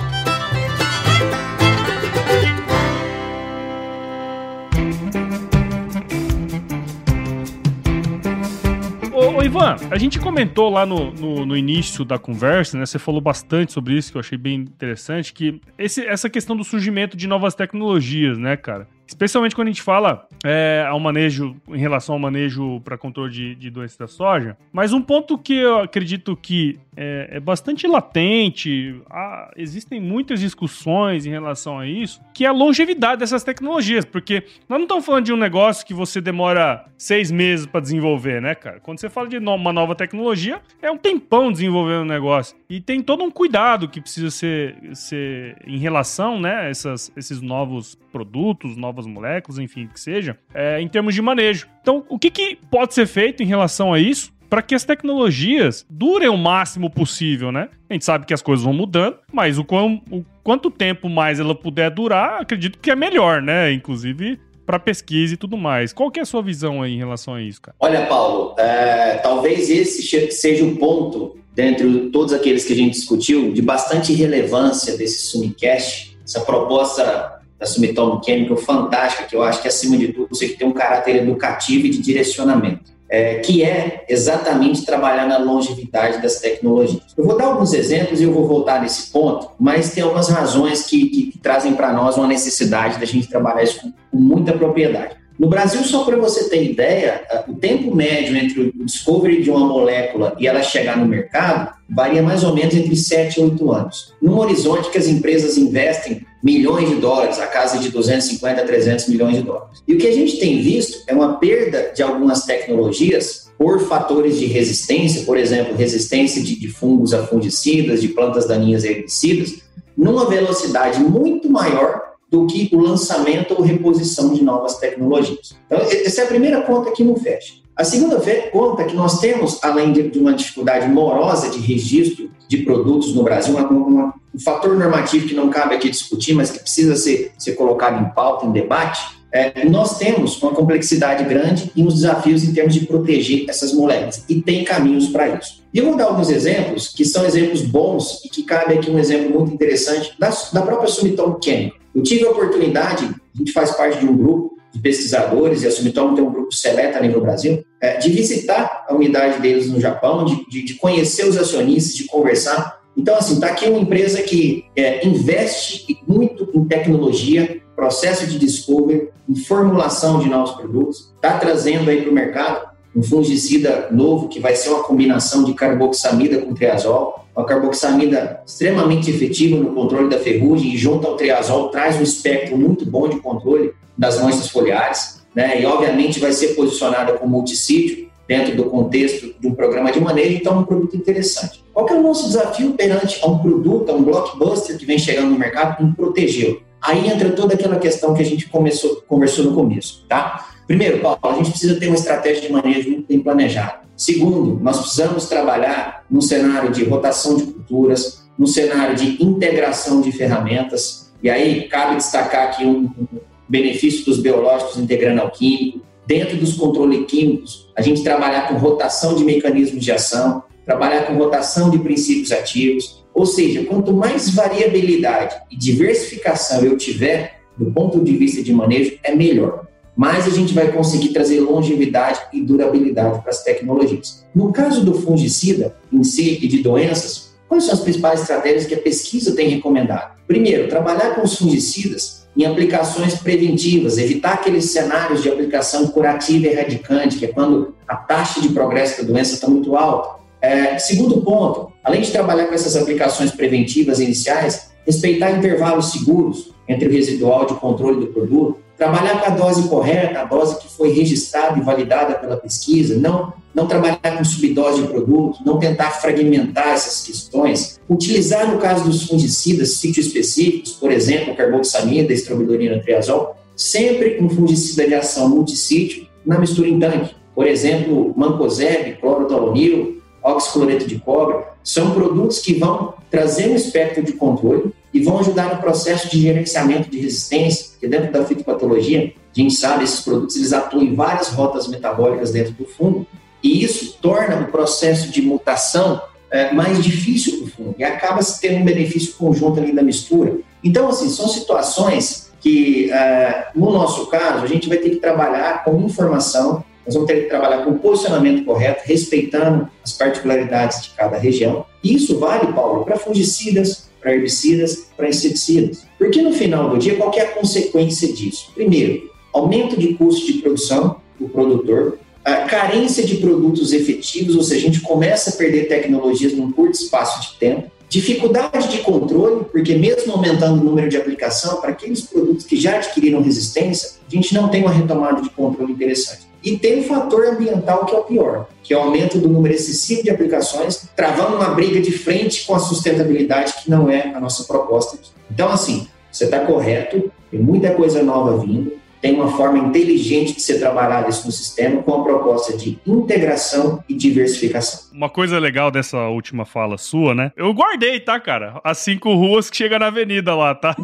Ivan, 9.48 9.78
a 9.90 9.98
gente 9.98 10.20
comentou 10.20 10.70
lá 10.70 10.86
no, 10.86 11.10
no, 11.14 11.46
no, 11.46 11.56
início 11.56 12.04
da 12.04 12.20
conversa, 12.20 12.78
né? 12.78 12.86
Você 12.86 13.00
falou 13.00 13.22
bastante 13.22 13.72
sobre 13.72 13.94
isso, 13.94 14.12
que 14.12 14.18
eu 14.18 14.20
achei 14.20 14.38
bem 14.38 14.56
interessante, 14.56 15.32
que 15.32 15.62
esse, 15.78 16.06
essa 16.06 16.30
questão 16.30 16.54
do 16.54 16.66
surgimento 16.66 17.16
de 17.16 17.28
novas 17.28 17.56
tecnologias, 17.56 18.38
né, 18.38 18.58
cara? 18.58 18.90
Especialmente 19.08 19.56
quando 19.56 19.70
a 19.70 19.72
gente 19.72 19.82
fala 19.82 20.28
é, 20.44 20.86
ao 20.88 21.00
manejo, 21.00 21.56
em 21.70 21.80
relação 21.80 22.14
ao 22.14 22.20
manejo 22.20 22.82
para 22.82 22.98
controle 22.98 23.32
de, 23.32 23.56
de 23.56 23.70
doenças 23.70 23.98
da 23.98 24.08
soja. 24.08 24.58
Mas 24.72 24.92
um 24.92 25.02
ponto 25.02 25.38
que 25.38 25.54
eu 25.54 25.80
acredito 25.80 26.36
que 26.36 26.78
é, 26.96 27.30
é 27.34 27.40
bastante 27.40 27.88
latente, 27.88 29.00
há, 29.10 29.52
existem 29.56 30.02
muitas 30.02 30.40
discussões 30.40 31.26
em 31.26 31.30
relação 31.30 31.80
a 31.80 31.88
isso, 31.88 32.20
que 32.34 32.44
é 32.44 32.48
a 32.48 32.52
longevidade 32.52 33.20
dessas 33.20 33.44
tecnologias. 33.44 34.04
Porque 34.04 34.44
nós 34.68 34.80
não 34.80 34.86
estamos 34.86 35.06
falando 35.06 35.26
de 35.26 35.34
um 35.34 35.38
negócio 35.38 35.86
que 35.86 35.94
você 35.94 36.20
demora 36.20 36.86
seis 36.98 37.32
meses 37.32 37.66
para 37.66 37.80
desenvolver, 37.80 38.42
né, 38.42 38.56
cara? 38.56 38.80
Quando 38.80 39.00
você 39.00 39.10
fala 39.10 39.28
de 39.30 39.38
uma 39.38 39.72
nova 39.72 39.96
tecnologia, 39.96 40.60
é 40.82 40.92
um 40.92 40.98
tempão 40.98 41.52
desenvolvendo 41.52 42.00
o 42.00 42.04
um 42.04 42.08
negócio. 42.08 42.58
E 42.70 42.82
tem 42.82 43.02
todo 43.02 43.24
um 43.24 43.32
cuidado 43.32 43.88
que 43.88 44.02
precisa 44.02 44.32
ser, 44.32 44.76
ser 44.94 45.56
em 45.66 45.78
relação, 45.78 46.40
né, 46.40 46.70
essas, 46.70 47.12
esses 47.16 47.42
novos 47.42 47.96
produtos, 48.12 48.76
novos 48.76 48.97
novas 48.98 49.06
moléculas, 49.06 49.60
enfim, 49.60 49.88
que 49.94 50.00
seja, 50.00 50.38
é, 50.54 50.82
em 50.82 50.88
termos 50.88 51.14
de 51.14 51.22
manejo. 51.22 51.68
Então, 51.82 52.04
o 52.10 52.18
que, 52.18 52.32
que 52.32 52.58
pode 52.70 52.94
ser 52.94 53.06
feito 53.06 53.44
em 53.44 53.46
relação 53.46 53.94
a 53.94 54.00
isso? 54.00 54.36
para 54.50 54.62
que 54.62 54.74
as 54.74 54.86
tecnologias 54.86 55.86
durem 55.90 56.30
o 56.30 56.38
máximo 56.38 56.90
possível, 56.90 57.52
né? 57.52 57.68
A 57.90 57.94
gente 57.94 58.06
sabe 58.06 58.26
que 58.26 58.34
as 58.34 58.42
coisas 58.42 58.64
vão 58.64 58.72
mudando, 58.72 59.18
mas 59.30 59.60
o, 59.60 59.64
quão, 59.66 60.02
o 60.10 60.24
quanto 60.42 60.72
tempo 60.72 61.10
mais 61.10 61.38
ela 61.38 61.54
puder 61.54 61.92
durar, 61.92 62.40
acredito 62.44 62.80
que 62.80 62.90
é 62.90 62.96
melhor, 62.96 63.42
né? 63.42 63.74
Inclusive 63.74 64.40
para 64.66 64.80
pesquisa 64.80 65.34
e 65.34 65.38
tudo 65.38 65.58
mais. 65.58 65.92
Qual 65.92 66.10
que 66.10 66.18
é 66.18 66.24
a 66.24 66.26
sua 66.26 66.42
visão 66.42 66.82
aí 66.82 66.94
em 66.94 66.98
relação 66.98 67.34
a 67.34 67.42
isso, 67.42 67.62
cara? 67.62 67.76
Olha, 67.78 68.06
Paulo, 68.06 68.56
é, 68.58 69.18
talvez 69.18 69.70
esse 69.70 70.02
seja 70.32 70.64
o 70.64 70.78
ponto, 70.78 71.38
dentre 71.54 72.10
todos 72.10 72.32
aqueles 72.32 72.64
que 72.64 72.72
a 72.72 72.76
gente 72.78 72.94
discutiu, 72.94 73.52
de 73.52 73.62
bastante 73.62 74.14
relevância 74.14 74.96
desse 74.96 75.28
Sumicast, 75.28 76.18
essa 76.24 76.40
proposta 76.40 77.37
da 77.60 77.66
Sumitomo 77.66 78.24
Chemical 78.24 78.58
fantástica, 78.58 79.24
que 79.24 79.36
eu 79.36 79.44
acho 79.44 79.62
que, 79.62 79.68
acima 79.68 79.98
de 79.98 80.14
tudo, 80.14 80.30
você 80.30 80.50
tem 80.50 80.68
um 80.68 80.74
caráter 80.74 81.16
educativo 81.18 81.88
e 81.88 81.90
de 81.90 82.00
direcionamento, 82.00 82.92
é, 83.10 83.36
que 83.36 83.64
é 83.64 84.06
exatamente 84.08 84.86
trabalhar 84.86 85.28
na 85.28 85.38
longevidade 85.38 86.22
das 86.22 86.40
tecnologias. 86.40 87.02
Eu 87.18 87.26
vou 87.26 87.38
dar 87.38 87.46
alguns 87.46 87.74
exemplos 87.74 88.20
e 88.20 88.24
eu 88.24 88.32
vou 88.32 88.48
voltar 88.48 88.82
nesse 88.82 89.12
ponto, 89.12 89.52
mas 89.60 89.92
tem 89.92 90.04
algumas 90.04 90.30
razões 90.30 90.86
que, 90.86 91.10
que, 91.10 91.32
que 91.32 91.40
trazem 91.40 91.74
para 91.74 91.92
nós 91.94 92.18
uma 92.18 92.28
necessidade 92.28 93.00
da 93.00 93.06
gente 93.06 93.28
trabalhar 93.28 93.64
isso 93.64 93.82
com, 93.82 93.92
com 94.12 94.18
muita 94.18 94.54
propriedade. 94.54 95.16
No 95.40 95.48
Brasil, 95.48 95.84
só 95.84 96.04
para 96.04 96.18
você 96.18 96.50
ter 96.50 96.64
ideia, 96.64 97.22
o 97.48 97.54
tempo 97.54 97.96
médio 97.96 98.36
entre 98.36 98.60
o 98.60 98.86
discovery 98.86 99.44
de 99.44 99.52
uma 99.52 99.60
molécula 99.60 100.36
e 100.40 100.48
ela 100.48 100.64
chegar 100.64 100.98
no 100.98 101.06
mercado 101.06 101.76
varia 101.90 102.24
mais 102.24 102.44
ou 102.44 102.54
menos 102.54 102.76
entre 102.76 102.96
7 102.96 103.40
e 103.40 103.44
8 103.44 103.72
anos. 103.72 104.14
Num 104.22 104.38
horizonte 104.40 104.90
que 104.90 104.98
as 104.98 105.08
empresas 105.08 105.58
investem 105.58 106.26
milhões 106.44 106.90
de 106.90 106.96
dólares, 106.96 107.40
a 107.40 107.48
casa 107.48 107.78
de 107.78 107.90
250 107.90 108.62
a 108.62 108.66
300 108.66 109.08
milhões 109.08 109.36
de 109.36 109.44
dólares. 109.44 109.84
E 109.88 109.94
o 109.94 109.98
que 109.98 110.08
a 110.08 110.14
gente 110.14 110.40
tem 110.40 110.60
visto 110.62 111.04
é 111.08 111.14
uma 111.14 111.38
perda 111.38 111.92
de 111.96 112.02
algumas 112.02 112.44
tecnologias 112.44 113.48
por 113.58 113.80
fatores 113.82 114.40
de 114.40 114.46
resistência, 114.46 115.24
por 115.24 115.38
exemplo, 115.38 115.76
resistência 115.76 116.42
de, 116.42 116.60
de 116.60 116.68
fungos 116.68 117.14
a 117.14 117.26
fungicidas, 117.26 118.02
de 118.02 118.10
plantas 118.10 118.48
daninhas 118.48 118.84
e 118.84 118.90
herbicidas, 118.90 119.56
numa 119.96 120.26
velocidade 120.26 121.00
muito 121.00 121.50
maior 121.50 122.07
do 122.30 122.46
que 122.46 122.70
o 122.74 122.80
lançamento 122.80 123.54
ou 123.54 123.62
reposição 123.62 124.34
de 124.34 124.44
novas 124.44 124.78
tecnologias. 124.78 125.56
Então, 125.66 125.80
essa 125.80 126.22
é 126.22 126.24
a 126.26 126.28
primeira 126.28 126.62
conta 126.62 126.92
que 126.92 127.04
não 127.04 127.16
fecha. 127.16 127.54
A 127.76 127.84
segunda 127.84 128.20
conta 128.52 128.84
que 128.86 128.96
nós 128.96 129.20
temos, 129.20 129.64
além 129.64 129.94
de 129.94 130.18
uma 130.18 130.34
dificuldade 130.34 130.88
morosa 130.90 131.50
de 131.50 131.60
registro 131.60 132.32
de 132.48 132.58
produtos 132.58 133.14
no 133.14 133.22
Brasil, 133.22 133.56
uma, 133.56 133.70
uma, 133.70 134.14
um 134.34 134.40
fator 134.40 134.76
normativo 134.76 135.28
que 135.28 135.36
não 135.36 135.50
cabe 135.50 135.76
aqui 135.76 135.90
discutir, 135.90 136.34
mas 136.34 136.50
que 136.50 136.60
precisa 136.60 136.96
ser, 136.96 137.34
ser 137.38 137.54
colocado 137.54 138.02
em 138.02 138.10
pauta, 138.16 138.48
em 138.48 138.52
debate, 138.52 139.17
é, 139.38 139.66
nós 139.66 140.00
temos 140.00 140.42
uma 140.42 140.52
complexidade 140.52 141.24
grande 141.26 141.72
e 141.76 141.84
uns 141.84 141.94
desafios 141.94 142.44
em 142.44 142.54
termos 142.54 142.74
de 142.74 142.88
proteger 142.88 143.46
essas 143.48 143.72
moléculas, 143.72 144.24
e 144.28 144.42
tem 144.42 144.64
caminhos 144.64 145.10
para 145.10 145.28
isso. 145.30 145.64
E 145.72 145.78
eu 145.78 145.86
vou 145.86 145.96
dar 145.96 146.06
alguns 146.06 146.32
exemplos, 146.32 146.88
que 146.88 147.06
são 147.06 147.24
exemplos 147.24 147.62
bons, 147.62 148.24
e 148.26 148.30
que 148.30 148.42
cabe 148.42 148.74
aqui 148.74 148.90
um 148.90 148.98
exemplo 148.98 149.38
muito 149.38 149.54
interessante 149.54 150.14
da, 150.18 150.30
da 150.52 150.62
própria 150.64 150.90
Sumitomo 150.90 151.38
Chemical. 151.44 151.78
Eu 151.94 152.02
tive 152.02 152.26
a 152.26 152.32
oportunidade, 152.32 153.06
a 153.06 153.38
gente 153.38 153.52
faz 153.52 153.72
parte 153.72 154.00
de 154.00 154.06
um 154.08 154.18
grupo 154.18 154.58
de 154.74 154.80
pesquisadores, 154.80 155.62
e 155.62 155.68
a 155.68 155.72
Sumitomo 155.72 156.16
tem 156.16 156.24
um 156.24 156.32
grupo 156.32 156.52
seleto 156.52 157.00
nível 157.02 157.22
Brasil, 157.22 157.64
é, 157.80 157.98
de 157.98 158.10
visitar 158.10 158.86
a 158.90 158.96
unidade 158.96 159.40
deles 159.40 159.70
no 159.70 159.80
Japão, 159.80 160.26
de, 160.26 160.50
de, 160.50 160.64
de 160.64 160.74
conhecer 160.74 161.28
os 161.28 161.38
acionistas, 161.38 161.94
de 161.94 162.06
conversar. 162.06 162.80
Então, 162.98 163.16
assim, 163.16 163.36
está 163.36 163.48
aqui 163.48 163.70
uma 163.70 163.80
empresa 163.80 164.24
que 164.24 164.66
é, 164.76 165.08
investe 165.08 165.86
muito 166.08 166.50
em 166.56 166.66
tecnologia, 166.66 167.62
processo 167.78 168.26
de 168.26 168.40
discovery, 168.40 169.10
em 169.30 169.36
formulação 169.36 170.18
de 170.18 170.28
novos 170.28 170.56
produtos, 170.56 171.14
está 171.16 171.38
trazendo 171.38 171.92
aí 171.92 172.02
para 172.02 172.10
o 172.10 172.14
mercado 172.14 172.70
um 172.96 173.04
fungicida 173.04 173.90
novo 173.92 174.28
que 174.28 174.40
vai 174.40 174.56
ser 174.56 174.70
uma 174.70 174.82
combinação 174.82 175.44
de 175.44 175.54
carboxamida 175.54 176.40
com 176.40 176.56
triazol, 176.56 177.28
uma 177.36 177.46
carboxamida 177.46 178.42
extremamente 178.44 179.12
efetiva 179.12 179.58
no 179.58 179.76
controle 179.76 180.10
da 180.10 180.18
ferrugem 180.18 180.74
e 180.74 180.78
junto 180.78 181.06
ao 181.06 181.16
triazol 181.16 181.70
traz 181.70 181.98
um 181.98 182.02
espectro 182.02 182.58
muito 182.58 182.84
bom 182.84 183.08
de 183.08 183.20
controle 183.20 183.72
das 183.96 184.20
manchas 184.20 184.50
foliares, 184.50 185.22
né? 185.36 185.62
E 185.62 185.66
obviamente 185.68 186.20
vai 186.20 186.32
ser 186.32 186.56
posicionada 186.56 187.14
como 187.14 187.34
multissítio 187.34 188.10
dentro 188.28 188.56
do 188.56 188.66
contexto 188.66 189.36
de 189.40 189.48
um 189.48 189.54
programa 189.54 189.92
de 189.92 190.02
manejo, 190.02 190.36
então 190.36 190.56
é 190.56 190.58
um 190.58 190.66
produto 190.66 190.98
interessante. 190.98 191.64
Qual 191.72 191.88
é 191.88 191.94
o 191.94 192.02
nosso 192.02 192.26
desafio 192.26 192.72
perante 192.72 193.24
a 193.24 193.28
um 193.28 193.38
produto, 193.38 193.92
a 193.92 193.94
um 193.94 194.02
blockbuster 194.02 194.76
que 194.80 194.86
vem 194.86 194.98
chegando 194.98 195.30
no 195.30 195.38
mercado 195.38 195.84
em 195.84 195.92
protegê-lo? 195.92 196.66
Aí 196.88 197.06
entra 197.06 197.32
toda 197.32 197.54
aquela 197.54 197.76
questão 197.76 198.14
que 198.14 198.22
a 198.22 198.26
gente 198.26 198.48
começou, 198.48 199.04
conversou 199.06 199.44
no 199.44 199.54
começo, 199.54 200.06
tá? 200.08 200.52
Primeiro, 200.66 201.00
Paulo, 201.00 201.20
a 201.24 201.34
gente 201.34 201.50
precisa 201.50 201.78
ter 201.78 201.88
uma 201.88 201.98
estratégia 201.98 202.44
de 202.44 202.50
manejo 202.50 202.90
muito 202.90 203.06
bem 203.10 203.20
planejada. 203.20 203.82
Segundo, 203.94 204.58
nós 204.64 204.80
precisamos 204.80 205.28
trabalhar 205.28 206.06
num 206.10 206.22
cenário 206.22 206.72
de 206.72 206.86
rotação 206.86 207.36
de 207.36 207.44
culturas, 207.44 208.26
num 208.40 208.48
cenário 208.48 208.96
de 208.96 209.22
integração 209.22 210.00
de 210.00 210.14
ferramentas, 210.14 211.12
e 211.22 211.30
aí 211.30 211.68
cabe 211.68 211.98
destacar 211.98 212.48
aqui 212.48 212.66
um, 212.66 212.90
um 212.98 213.20
benefício 213.50 214.06
dos 214.06 214.20
biológicos 214.22 214.78
integrando 214.78 215.20
ao 215.20 215.30
químico. 215.30 215.82
Dentro 216.06 216.38
dos 216.38 216.54
controles 216.54 217.06
químicos, 217.06 217.70
a 217.76 217.82
gente 217.82 218.02
trabalhar 218.02 218.48
com 218.48 218.54
rotação 218.54 219.14
de 219.14 219.26
mecanismos 219.26 219.84
de 219.84 219.92
ação, 219.92 220.42
trabalhar 220.66 221.06
com 221.06 221.18
rotação 221.18 221.70
de 221.70 221.80
princípios 221.80 222.32
ativos, 222.32 223.06
ou 223.18 223.26
seja, 223.26 223.64
quanto 223.64 223.92
mais 223.92 224.30
variabilidade 224.30 225.36
e 225.50 225.58
diversificação 225.58 226.64
eu 226.64 226.78
tiver 226.78 227.38
do 227.58 227.72
ponto 227.72 228.00
de 228.00 228.16
vista 228.16 228.44
de 228.44 228.54
manejo, 228.54 229.00
é 229.02 229.16
melhor. 229.16 229.66
Mais 229.96 230.28
a 230.28 230.30
gente 230.30 230.54
vai 230.54 230.72
conseguir 230.72 231.10
trazer 231.10 231.40
longevidade 231.40 232.22
e 232.32 232.40
durabilidade 232.40 233.20
para 233.22 233.32
as 233.32 233.44
tecnologias. 233.44 234.24
No 234.36 234.54
caso 234.54 234.86
do 234.86 234.94
fungicida 234.94 235.76
em 235.92 236.04
si 236.04 236.38
e 236.40 236.48
de 236.48 236.62
doenças, 236.62 237.34
quais 237.50 237.64
são 237.64 237.74
as 237.74 237.80
principais 237.80 238.22
estratégias 238.22 238.68
que 238.68 238.76
a 238.76 238.80
pesquisa 238.80 239.36
tem 239.36 239.50
recomendado? 239.50 240.16
Primeiro, 240.28 240.70
trabalhar 240.70 241.16
com 241.16 241.24
os 241.24 241.40
fungicidas 241.40 242.28
em 242.38 242.46
aplicações 242.46 243.16
preventivas, 243.16 243.98
evitar 243.98 244.34
aqueles 244.34 244.66
cenários 244.66 245.24
de 245.24 245.30
aplicação 245.30 245.88
curativa 245.88 246.46
e 246.46 246.52
erradicante, 246.52 247.18
que 247.18 247.26
é 247.26 247.30
quando 247.30 247.74
a 247.88 247.96
taxa 247.96 248.40
de 248.40 248.50
progresso 248.50 249.02
da 249.02 249.12
doença 249.12 249.34
está 249.34 249.48
muito 249.48 249.76
alta. 249.76 250.17
É, 250.48 250.80
segundo 250.80 251.22
ponto, 251.22 251.74
além 251.84 252.02
de 252.02 252.10
trabalhar 252.10 252.46
com 252.46 252.54
essas 252.54 252.78
aplicações 252.78 253.32
preventivas 253.32 254.00
iniciais, 254.00 254.70
respeitar 254.86 255.32
intervalos 255.32 255.92
seguros 255.92 256.54
entre 256.70 256.88
o 256.88 256.92
residual 256.92 257.46
de 257.46 257.56
controle 257.56 258.00
do 258.00 258.08
produto, 258.08 258.58
trabalhar 258.78 259.20
com 259.20 259.26
a 259.26 259.36
dose 259.36 259.68
correta, 259.68 260.22
a 260.22 260.24
dose 260.24 260.58
que 260.62 260.70
foi 260.70 260.94
registrada 260.94 261.60
e 261.60 261.62
validada 261.62 262.16
pela 262.16 262.38
pesquisa, 262.38 262.98
não, 262.98 263.34
não 263.54 263.68
trabalhar 263.68 263.98
com 263.98 264.24
subdose 264.24 264.84
de 264.84 264.88
produto, 264.88 265.40
não 265.46 265.60
tentar 265.60 265.92
fragmentar 265.92 266.70
essas 266.70 267.06
questões, 267.06 267.78
utilizar, 267.90 268.50
no 268.50 268.58
caso 268.58 268.86
dos 268.86 269.04
fungicidas, 269.04 269.74
sítios 269.74 270.06
específicos, 270.06 270.72
por 270.72 270.94
exemplo, 270.94 271.36
carboxamida, 271.36 272.14
estrobilurina, 272.14 272.80
triazol, 272.80 273.36
sempre 273.54 274.18
um 274.22 274.30
fungicida 274.30 274.88
de 274.88 274.96
ação 274.96 275.28
multissítio 275.28 276.08
na 276.26 276.40
mistura 276.40 276.70
em 276.70 276.80
tanque. 276.80 277.18
Por 277.36 277.46
exemplo, 277.46 278.14
mancozeb, 278.16 278.94
clorotalonil, 279.02 279.97
oxicloreto 280.28 280.88
de 280.88 281.00
cobre, 281.00 281.44
são 281.64 281.92
produtos 281.92 282.40
que 282.40 282.54
vão 282.54 282.94
trazer 283.10 283.50
um 283.50 283.56
espectro 283.56 284.04
de 284.04 284.14
controle 284.14 284.74
e 284.94 285.00
vão 285.00 285.20
ajudar 285.20 285.54
no 285.54 285.62
processo 285.62 286.10
de 286.10 286.22
gerenciamento 286.22 286.90
de 286.90 287.00
resistência, 287.00 287.68
porque 287.72 287.88
dentro 287.88 288.12
da 288.12 288.26
fitopatologia, 288.26 289.14
a 289.36 289.40
gente 289.40 289.54
sabe, 289.54 289.84
esses 289.84 290.02
produtos 290.02 290.36
eles 290.36 290.54
atuam 290.54 290.84
em 290.84 290.96
várias 290.96 291.30
rotas 291.30 291.68
metabólicas 291.68 292.32
dentro 292.32 292.54
do 292.54 292.66
fungo, 292.66 293.06
e 293.44 293.64
isso 293.64 293.98
torna 294.02 294.42
o 294.42 294.48
processo 294.48 295.12
de 295.12 295.22
mutação 295.22 296.02
é, 296.32 296.52
mais 296.52 296.84
difícil 296.84 297.38
para 297.38 297.46
o 297.46 297.52
fungo, 297.52 297.76
e 297.78 297.84
acaba 297.84 298.22
se 298.22 298.42
tendo 298.42 298.58
um 298.58 298.66
benefício 298.66 299.14
conjunto 299.14 299.60
ali 299.60 299.74
da 299.74 299.84
mistura. 299.84 300.38
Então, 300.64 300.90
assim, 300.90 301.10
são 301.10 301.28
situações 301.28 302.32
que, 302.42 302.92
é, 302.92 303.48
no 303.56 303.72
nosso 303.72 304.08
caso, 304.08 304.44
a 304.44 304.48
gente 304.48 304.68
vai 304.68 304.78
ter 304.78 304.90
que 304.90 304.98
trabalhar 304.98 305.64
com 305.64 305.82
informação 305.82 306.64
nós 306.88 306.96
vamos 306.96 307.12
ter 307.12 307.24
que 307.24 307.30
trabalhar 307.30 307.66
com 307.66 307.72
o 307.72 307.80
posicionamento 307.80 308.46
correto, 308.46 308.82
respeitando 308.86 309.68
as 309.84 309.92
particularidades 309.92 310.84
de 310.84 310.90
cada 310.92 311.18
região. 311.18 311.66
E 311.84 311.94
isso 311.94 312.18
vale, 312.18 312.54
Paulo, 312.54 312.86
para 312.86 312.98
fungicidas, 312.98 313.90
para 314.02 314.14
herbicidas, 314.16 314.88
para 314.96 315.10
inseticidas. 315.10 315.86
Porque 315.98 316.22
no 316.22 316.32
final 316.32 316.70
do 316.70 316.78
dia, 316.78 316.96
qual 316.96 317.14
é 317.14 317.22
a 317.22 317.32
consequência 317.32 318.12
disso? 318.14 318.52
Primeiro, 318.56 319.12
aumento 319.34 319.78
de 319.78 319.96
custo 319.96 320.26
de 320.26 320.40
produção 320.40 321.02
do 321.20 321.28
produtor, 321.28 322.00
a 322.24 322.42
carência 322.42 323.06
de 323.06 323.18
produtos 323.18 323.74
efetivos, 323.74 324.36
ou 324.36 324.44
seja, 324.44 324.66
a 324.66 324.70
gente 324.70 324.82
começa 324.82 325.32
a 325.32 325.34
perder 325.34 325.68
tecnologias 325.68 326.34
num 326.34 326.52
curto 326.52 326.76
espaço 326.76 327.22
de 327.22 327.38
tempo, 327.38 327.70
dificuldade 327.90 328.70
de 328.70 328.80
controle, 328.80 329.46
porque 329.46 329.76
mesmo 329.76 330.14
aumentando 330.14 330.62
o 330.62 330.64
número 330.64 330.90
de 330.90 330.98
aplicação, 330.98 331.62
para 331.62 331.72
aqueles 331.72 332.02
produtos 332.02 332.46
que 332.46 332.58
já 332.58 332.76
adquiriram 332.76 333.22
resistência, 333.22 333.92
a 334.06 334.14
gente 334.14 334.34
não 334.34 334.50
tem 334.50 334.62
uma 334.62 334.72
retomada 334.72 335.22
de 335.22 335.30
controle 335.30 335.72
interessante. 335.72 336.27
E 336.44 336.58
tem 336.58 336.82
o 336.82 336.84
fator 336.84 337.26
ambiental 337.26 337.86
que 337.86 337.96
é 337.96 337.98
o 337.98 338.04
pior, 338.04 338.48
que 338.64 338.74
é 338.74 338.78
o 338.78 338.82
aumento 338.82 339.18
do 339.18 339.28
número 339.28 339.54
excessivo 339.54 340.04
de 340.04 340.10
aplicações, 340.10 340.88
travando 340.96 341.36
uma 341.36 341.50
briga 341.50 341.82
de 341.82 341.92
frente 341.92 342.46
com 342.46 342.56
a 342.56 342.60
sustentabilidade, 342.60 343.54
que 343.64 343.70
não 343.70 343.90
é 343.90 344.14
a 344.14 344.20
nossa 344.20 344.44
proposta 344.44 344.96
aqui. 344.96 345.10
Então, 345.32 345.50
assim, 345.50 345.88
você 346.12 346.26
está 346.26 346.40
correto, 346.40 347.12
tem 347.30 347.40
muita 347.40 347.72
coisa 347.72 348.02
nova 348.04 348.38
vindo, 348.38 348.74
tem 349.02 349.16
uma 349.16 349.36
forma 349.36 349.58
inteligente 349.58 350.34
de 350.34 350.42
ser 350.42 350.60
trabalhado 350.60 351.10
isso 351.10 351.26
no 351.26 351.32
sistema 351.32 351.82
com 351.84 352.02
a 352.02 352.04
proposta 352.04 352.58
de 352.58 352.78
integração 352.86 353.84
e 353.88 353.94
diversificação. 353.94 354.88
Uma 354.92 355.10
coisa 355.10 355.38
legal 355.38 355.70
dessa 355.70 355.98
última 356.08 356.46
fala 356.46 356.78
sua, 356.78 357.14
né? 357.14 357.32
Eu 357.36 357.54
guardei, 357.54 358.00
tá, 358.00 358.20
cara? 358.20 358.60
As 358.64 358.80
cinco 358.80 359.14
ruas 359.14 359.50
que 359.50 359.58
chega 359.58 359.78
na 359.78 359.88
avenida 359.88 360.34
lá, 360.36 360.56
tá? 360.56 360.76